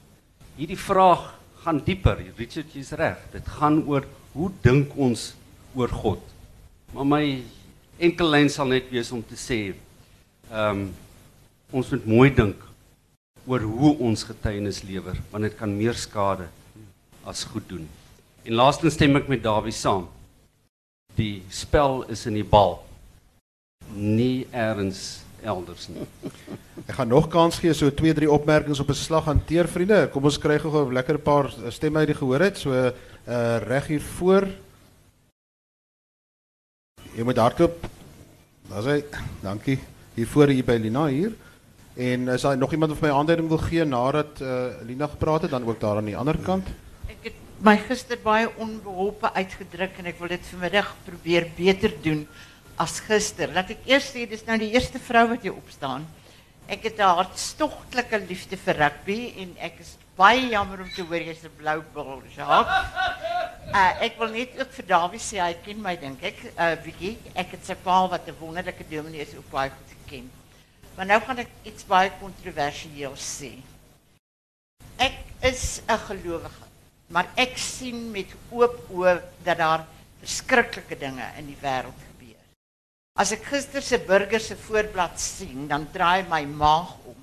hierdie 0.56 0.78
vraag 0.78 1.30
gaan 1.62 1.80
dieper. 1.84 2.20
Richard 2.36 2.74
is 2.76 2.92
reg. 2.98 3.20
Dit 3.32 3.46
gaan 3.58 3.82
oor 3.88 4.06
hoe 4.32 4.50
dink 4.64 4.92
ons 4.96 5.32
oor 5.76 5.92
God. 6.02 6.20
Maar 6.92 7.08
my 7.08 7.24
enkel 8.02 8.28
lyn 8.34 8.50
sal 8.52 8.68
net 8.72 8.90
wees 8.92 9.12
om 9.14 9.22
te 9.24 9.38
sê 9.38 9.62
ehm 10.50 10.82
um, 10.82 10.90
ons 11.72 11.88
moet 11.88 12.04
mooi 12.04 12.28
dink 12.36 12.60
oor 13.48 13.62
hoe 13.64 13.94
ons 14.04 14.26
getuienis 14.28 14.82
lewer 14.84 15.16
want 15.30 15.46
dit 15.46 15.54
kan 15.56 15.70
meer 15.72 15.96
skade 15.96 16.44
as 17.24 17.46
goed 17.48 17.64
doen. 17.70 17.86
En 18.44 18.58
laastens 18.58 18.98
stem 18.98 19.16
ek 19.16 19.30
met 19.32 19.40
Dawie 19.40 19.72
saam. 19.72 20.04
Die 21.16 21.40
spel 21.48 22.02
is 22.12 22.26
in 22.28 22.36
die 22.36 22.44
bal. 22.44 22.82
Nie 23.94 24.46
eers 24.50 25.22
elders 25.42 25.88
nie. 25.90 26.06
Ek 26.88 26.96
gaan 26.96 27.10
nog 27.10 27.28
kans 27.30 27.58
gee 27.62 27.74
so 27.74 27.90
twee 27.94 28.14
drie 28.14 28.30
opmerkings 28.30 28.80
op 28.80 28.90
'n 28.90 28.98
slag 28.98 29.24
hanteer 29.24 29.68
vriende. 29.68 30.08
Kom 30.12 30.24
ons 30.24 30.38
kry 30.38 30.58
gou 30.58 30.70
'n 30.70 30.92
lekker 30.92 31.18
paar 31.18 31.52
stemme 31.68 31.98
uit 31.98 32.12
die 32.12 32.18
gehoor 32.18 32.40
het. 32.40 32.58
So 32.58 32.70
uh 32.72 33.58
reg 33.62 33.86
hier 33.86 34.00
voor. 34.00 34.48
Jy 37.14 37.22
moet 37.22 37.36
hardloop. 37.36 37.86
Daar's 38.68 38.84
hy. 38.84 39.04
Dankie. 39.40 39.78
Hier 40.14 40.26
voor 40.26 40.48
hier 40.48 40.64
by 40.64 40.78
Lina 40.80 41.06
hier. 41.06 41.32
En 41.94 42.28
as 42.28 42.42
daar 42.42 42.56
nog 42.56 42.72
iemand 42.72 42.92
of 42.92 43.00
my 43.00 43.10
aanduiding 43.10 43.48
wil 43.48 43.58
gee 43.58 43.84
nadat 43.84 44.40
uh 44.40 44.72
Lina 44.86 45.06
gepraat 45.06 45.42
het, 45.42 45.50
dan 45.50 45.64
ook 45.64 45.80
daar 45.80 45.96
aan 45.96 46.08
die 46.08 46.16
ander 46.16 46.38
kant. 46.38 46.66
Ek 47.06 47.18
het 47.22 47.38
my 47.60 47.76
gister 47.78 48.18
baie 48.22 48.48
onbeholpe 48.56 49.32
uitgedruk 49.32 49.98
en 49.98 50.06
ek 50.06 50.18
wil 50.18 50.28
dit 50.28 50.46
vanmiddag 50.50 50.96
probeer 51.04 51.46
beter 51.56 51.92
doen 52.02 52.26
as 52.82 52.98
gister. 53.06 53.52
Laat 53.54 53.72
ek 53.76 53.86
eers 53.90 54.10
sê 54.10 54.26
dis 54.28 54.44
nou 54.48 54.58
die 54.60 54.72
eerste 54.74 55.00
vrou 55.02 55.28
wat 55.32 55.46
opstaan. 55.52 56.06
Ek 56.68 56.84
het 56.88 56.98
'n 56.98 57.16
hartstogtelike 57.18 58.18
liefde 58.28 58.56
vir 58.56 58.76
rugby 58.84 59.20
en 59.42 59.56
ek 59.58 59.80
is 59.80 59.96
baie 60.16 60.48
jammer 60.50 60.80
om 60.80 60.90
te 60.90 61.02
hoor 61.02 61.22
jy's 61.22 61.44
'n 61.44 61.56
blou 61.56 61.82
bil, 61.94 62.22
Jacques. 62.36 62.68
Uh, 63.72 63.92
ek 64.02 64.18
wil 64.18 64.28
net 64.28 64.58
ook 64.58 64.70
vir 64.72 64.86
Dawie 64.86 65.18
sê 65.18 65.38
hy 65.40 65.54
ken 65.64 65.82
my 65.82 65.96
dink 65.96 66.22
ek, 66.22 66.38
uh. 66.58 66.76
Ek 67.34 67.50
het 67.54 67.64
sy 67.66 67.76
wat 67.84 68.28
'n 68.28 68.36
wonderlike 68.40 68.84
dominee 68.88 69.22
is 69.22 69.34
ook 69.34 69.50
baie 69.50 69.70
goed 69.70 69.90
geken. 70.04 70.30
Maar 70.96 71.06
nou 71.06 71.20
gaan 71.20 71.38
ek 71.38 71.48
iets 71.64 71.84
baie 71.84 72.10
kontroversieel 72.20 73.16
sê. 73.16 73.52
Ek 74.98 75.18
is 75.40 75.80
'n 75.88 75.98
gelowige, 75.98 76.66
maar 77.08 77.26
ek 77.36 77.56
sien 77.58 78.10
met 78.10 78.28
oop 78.50 78.90
oë 78.90 79.22
dat 79.44 79.58
daar 79.58 79.86
verskriklike 80.20 80.98
dinge 80.98 81.26
in 81.38 81.46
die 81.46 81.58
wêreld 81.60 82.11
As 83.12 83.28
ek 83.34 83.44
gister 83.44 83.84
se 83.84 83.98
burger 84.00 84.40
se 84.40 84.56
voorblad 84.56 85.18
sien, 85.20 85.66
dan 85.68 85.84
draai 85.92 86.24
my 86.30 86.46
maag 86.48 86.94
om. 87.04 87.18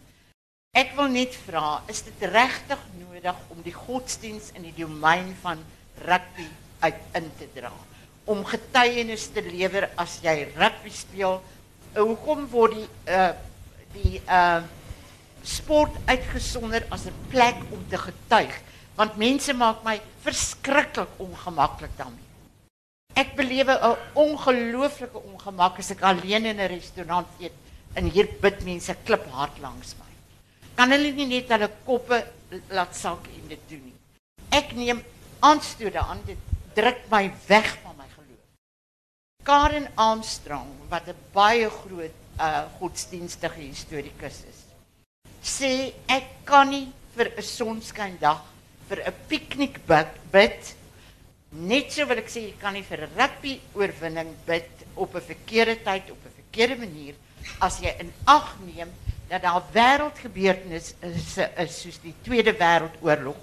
Ek 0.78 0.94
wil 0.94 1.10
net 1.10 1.34
vra, 1.48 1.80
is 1.90 2.04
dit 2.06 2.26
regtig 2.30 2.84
nodig 3.00 3.40
om 3.50 3.64
die 3.66 3.74
godsdiens 3.74 4.52
in 4.54 4.68
die 4.68 4.76
domein 4.78 5.32
van 5.42 5.64
rugby 6.06 6.46
uit 6.86 7.18
in 7.18 7.32
te 7.40 7.50
dra? 7.56 7.74
Om 8.30 8.46
getuienis 8.46 9.32
te 9.34 9.42
lewer 9.48 9.90
as 9.98 10.20
jy 10.22 10.36
rugby 10.54 10.94
speel? 10.94 11.40
Hoekom 11.98 12.46
word 12.54 12.78
die 12.78 12.90
uh 13.10 13.32
die 13.90 14.20
uh 14.30 14.62
sport 15.42 15.96
uitgesonder 16.06 16.86
as 16.94 17.10
'n 17.10 17.18
plek 17.34 17.58
om 17.74 17.82
te 17.90 17.98
getuig? 17.98 18.54
Want 18.96 19.18
mense 19.18 19.54
maak 19.54 19.82
my 19.84 19.98
verskriklik 20.22 21.10
ongemaklik 21.18 21.98
daarmee. 21.98 22.29
Ek 23.20 23.36
belewe 23.36 23.74
'n 23.76 23.98
ongelooflike 24.16 25.20
ongemak 25.20 25.80
as 25.80 25.92
ek 25.92 26.02
alleen 26.02 26.46
in 26.46 26.60
'n 26.60 26.72
restaurant 26.72 27.28
eet 27.40 27.56
en 27.98 28.06
hier 28.16 28.28
bid 28.42 28.64
mense 28.64 28.96
klip 29.04 29.26
hard 29.36 29.60
langs 29.60 29.96
my. 30.00 30.12
Kan 30.78 30.92
hulle 30.96 31.12
nie 31.12 31.28
net 31.28 31.50
hulle 31.52 31.70
koppe 31.86 32.24
laat 32.72 32.96
sak 32.96 33.28
en 33.28 33.48
dit 33.50 33.64
doen 33.70 33.84
nie? 33.90 33.98
Ek 34.52 34.72
neem 34.72 35.04
aanstoot 35.40 35.94
daaraan 35.94 36.24
dit 36.26 36.38
druk 36.76 37.02
my 37.12 37.26
weg 37.48 37.68
van 37.84 37.98
my 37.98 38.08
geloof. 38.16 38.46
Karen 39.44 39.88
Armstrong 39.96 40.72
wat 40.90 41.08
'n 41.08 41.20
baie 41.34 41.70
groot 41.70 42.16
uh 42.40 42.64
godsdienstige 42.80 43.60
historikus 43.60 44.38
is, 44.48 44.60
sê 45.44 45.94
ek 46.08 46.46
kan 46.46 46.70
nie 46.70 46.88
vir 47.16 47.28
'n 47.36 47.42
sonskyndag 47.44 48.42
vir 48.88 49.00
'n 49.08 49.14
piknik 49.28 49.76
bid 50.32 50.76
Net 51.50 51.90
so 51.90 52.06
wil 52.06 52.20
ek 52.22 52.30
sê 52.30 52.44
jy 52.44 52.56
kan 52.62 52.76
nie 52.78 52.86
vir 52.86 53.08
rugby 53.16 53.56
oorwinning 53.74 54.36
bid 54.46 54.86
op 54.96 55.16
'n 55.16 55.22
verkeerde 55.22 55.82
tyd 55.82 56.12
op 56.12 56.22
'n 56.26 56.36
verkeerde 56.36 56.78
manier 56.78 57.16
as 57.60 57.80
jy 57.80 57.90
in 58.00 58.12
ag 58.26 58.56
neem 58.62 58.90
dat 59.30 59.42
daar 59.42 59.64
wêreldgebeurtenisse 59.74 60.94
is, 61.02 61.38
is 61.38 61.82
soos 61.82 62.00
die 62.02 62.14
Tweede 62.22 62.54
Wêreldoorlog 62.54 63.38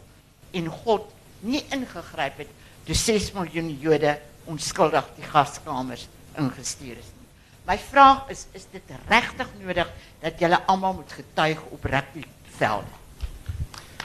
en 0.53 0.69
God 0.69 1.11
nie 1.41 1.65
ingegryp 1.71 2.47
toe 2.87 2.95
6 2.95 3.33
miljoen 3.33 3.79
Jode 3.81 4.19
onskuldig 4.47 5.05
die 5.17 5.27
gaskamers 5.27 6.09
ingestuur 6.39 6.99
is 6.99 7.11
nie. 7.11 7.79
Vraag 7.91 8.31
is 8.31 8.47
is 8.53 8.67
dit 8.71 8.83
regtig 9.09 9.49
nodig 9.59 9.89
dat 10.21 10.39
julle 10.39 10.61
almal 10.67 10.95
moet 10.95 11.13
getuig 11.13 11.63
op 11.71 11.85
rugbyvelde? 11.85 12.93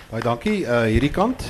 Baie 0.10 0.24
dankie. 0.24 0.66
Uh 0.66 0.82
hierdie 0.90 1.12
kant. 1.14 1.46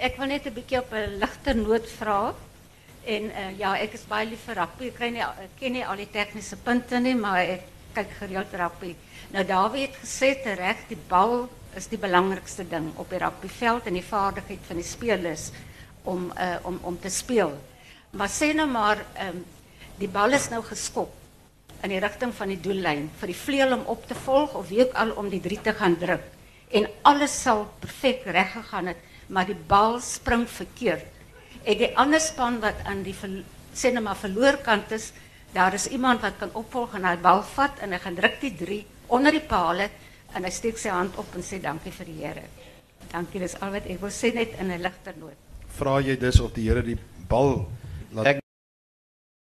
Ek 0.00 0.18
wil 0.18 0.26
net 0.26 0.46
'n 0.46 0.54
bietjie 0.54 0.78
op 0.78 0.92
'n 0.92 1.18
ligter 1.18 1.56
noot 1.56 1.88
vra. 1.98 2.34
En 3.04 3.22
uh, 3.22 3.58
ja, 3.58 3.76
ek 3.78 3.92
is 3.92 4.06
baie 4.08 4.26
lief 4.26 4.44
vir 4.46 4.54
rugby. 4.54 4.86
Ek, 4.86 5.50
ken 5.58 5.72
nie 5.72 5.86
al 5.86 5.96
die 5.96 6.10
tegniese 6.10 6.56
punte 6.56 6.98
nie, 7.00 7.14
maar 7.14 7.38
ek 7.38 7.62
kyk 7.94 8.10
gereeld 8.18 8.52
rugby. 8.52 8.94
Nou 9.32 9.44
Dawie 9.44 9.86
het 9.86 9.96
gesê 10.02 10.34
die 10.88 10.98
bal 11.08 11.48
is 11.74 11.86
die 11.86 11.98
belangrikste 11.98 12.64
ding 12.64 12.92
op 12.96 13.10
die 13.10 13.18
rugbyveld 13.18 13.86
en 13.86 13.94
die 13.94 14.02
vaardigheid 14.02 14.64
van 14.66 14.76
die 14.76 14.84
spelers 14.84 15.50
om 16.04 16.32
uh, 16.38 16.56
om 16.62 16.78
om 16.82 16.98
te 17.00 17.10
speel. 17.10 17.52
Maar 18.10 18.28
sê 18.28 18.54
nou 18.54 18.66
maar 18.66 18.98
um, 19.28 19.44
die 19.98 20.08
bal 20.08 20.32
is 20.32 20.48
nou 20.50 20.62
geskop 20.62 21.12
in 21.82 21.92
die 21.92 22.00
rigting 22.00 22.32
van 22.34 22.48
die 22.48 22.60
doellyn 22.60 23.10
vir 23.20 23.32
die 23.32 23.38
vleuel 23.38 23.76
om 23.76 23.84
op 23.92 24.06
te 24.08 24.14
volg 24.14 24.54
of 24.54 24.68
wie 24.68 24.82
ook 24.84 24.94
al 24.94 25.12
om 25.20 25.28
die 25.32 25.40
3 25.40 25.60
te 25.62 25.74
gaan 25.76 25.96
druk 26.00 26.24
en 26.76 26.88
alles 27.02 27.34
sal 27.42 27.66
perfek 27.80 28.24
reg 28.34 28.52
gegaan 28.52 28.90
het 28.92 29.02
maar 29.28 29.46
die 29.46 29.58
bal 29.68 30.00
spring 30.00 30.46
verkeerd. 30.48 31.04
En 31.64 31.78
die 31.78 31.92
ander 31.98 32.20
span 32.20 32.60
wat 32.62 32.84
aan 32.86 33.02
die 33.02 33.14
sê 33.76 33.92
net 33.92 34.02
maar 34.02 34.16
verloor 34.16 34.60
kant 34.64 34.92
is, 34.92 35.12
daar 35.52 35.74
is 35.74 35.88
iemand 35.88 36.22
wat 36.22 36.38
kan 36.38 36.52
opvolg 36.54 36.94
en 36.94 37.04
hy 37.04 37.16
bal 37.20 37.42
vat 37.56 37.82
en 37.82 37.92
hy 37.92 37.98
gaan 37.98 38.16
druk 38.18 38.40
die 38.40 38.54
3 38.56 38.78
onder 39.16 39.32
die 39.32 39.44
paal 39.44 39.82
en 39.86 40.44
hy 40.44 40.50
steek 40.50 40.78
sy 40.78 40.92
hand 40.92 41.16
op 41.20 41.34
en 41.34 41.44
sê 41.44 41.60
dankie 41.62 41.92
vir 41.92 42.10
die 42.10 42.18
Here. 42.22 42.46
Dankie, 43.12 43.40
dis 43.40 43.54
al 43.60 43.72
wat 43.76 43.86
ek 43.86 44.00
wil 44.02 44.10
sê 44.10 44.34
net 44.34 44.58
in 44.60 44.70
'n 44.70 44.82
ligter 44.82 45.14
noot. 45.18 45.38
Vra 45.78 46.00
jy 46.00 46.16
dus 46.16 46.40
of 46.40 46.52
die 46.52 46.68
Here 46.68 46.82
die 46.82 46.98
bal 47.28 47.66
laat 48.12 48.45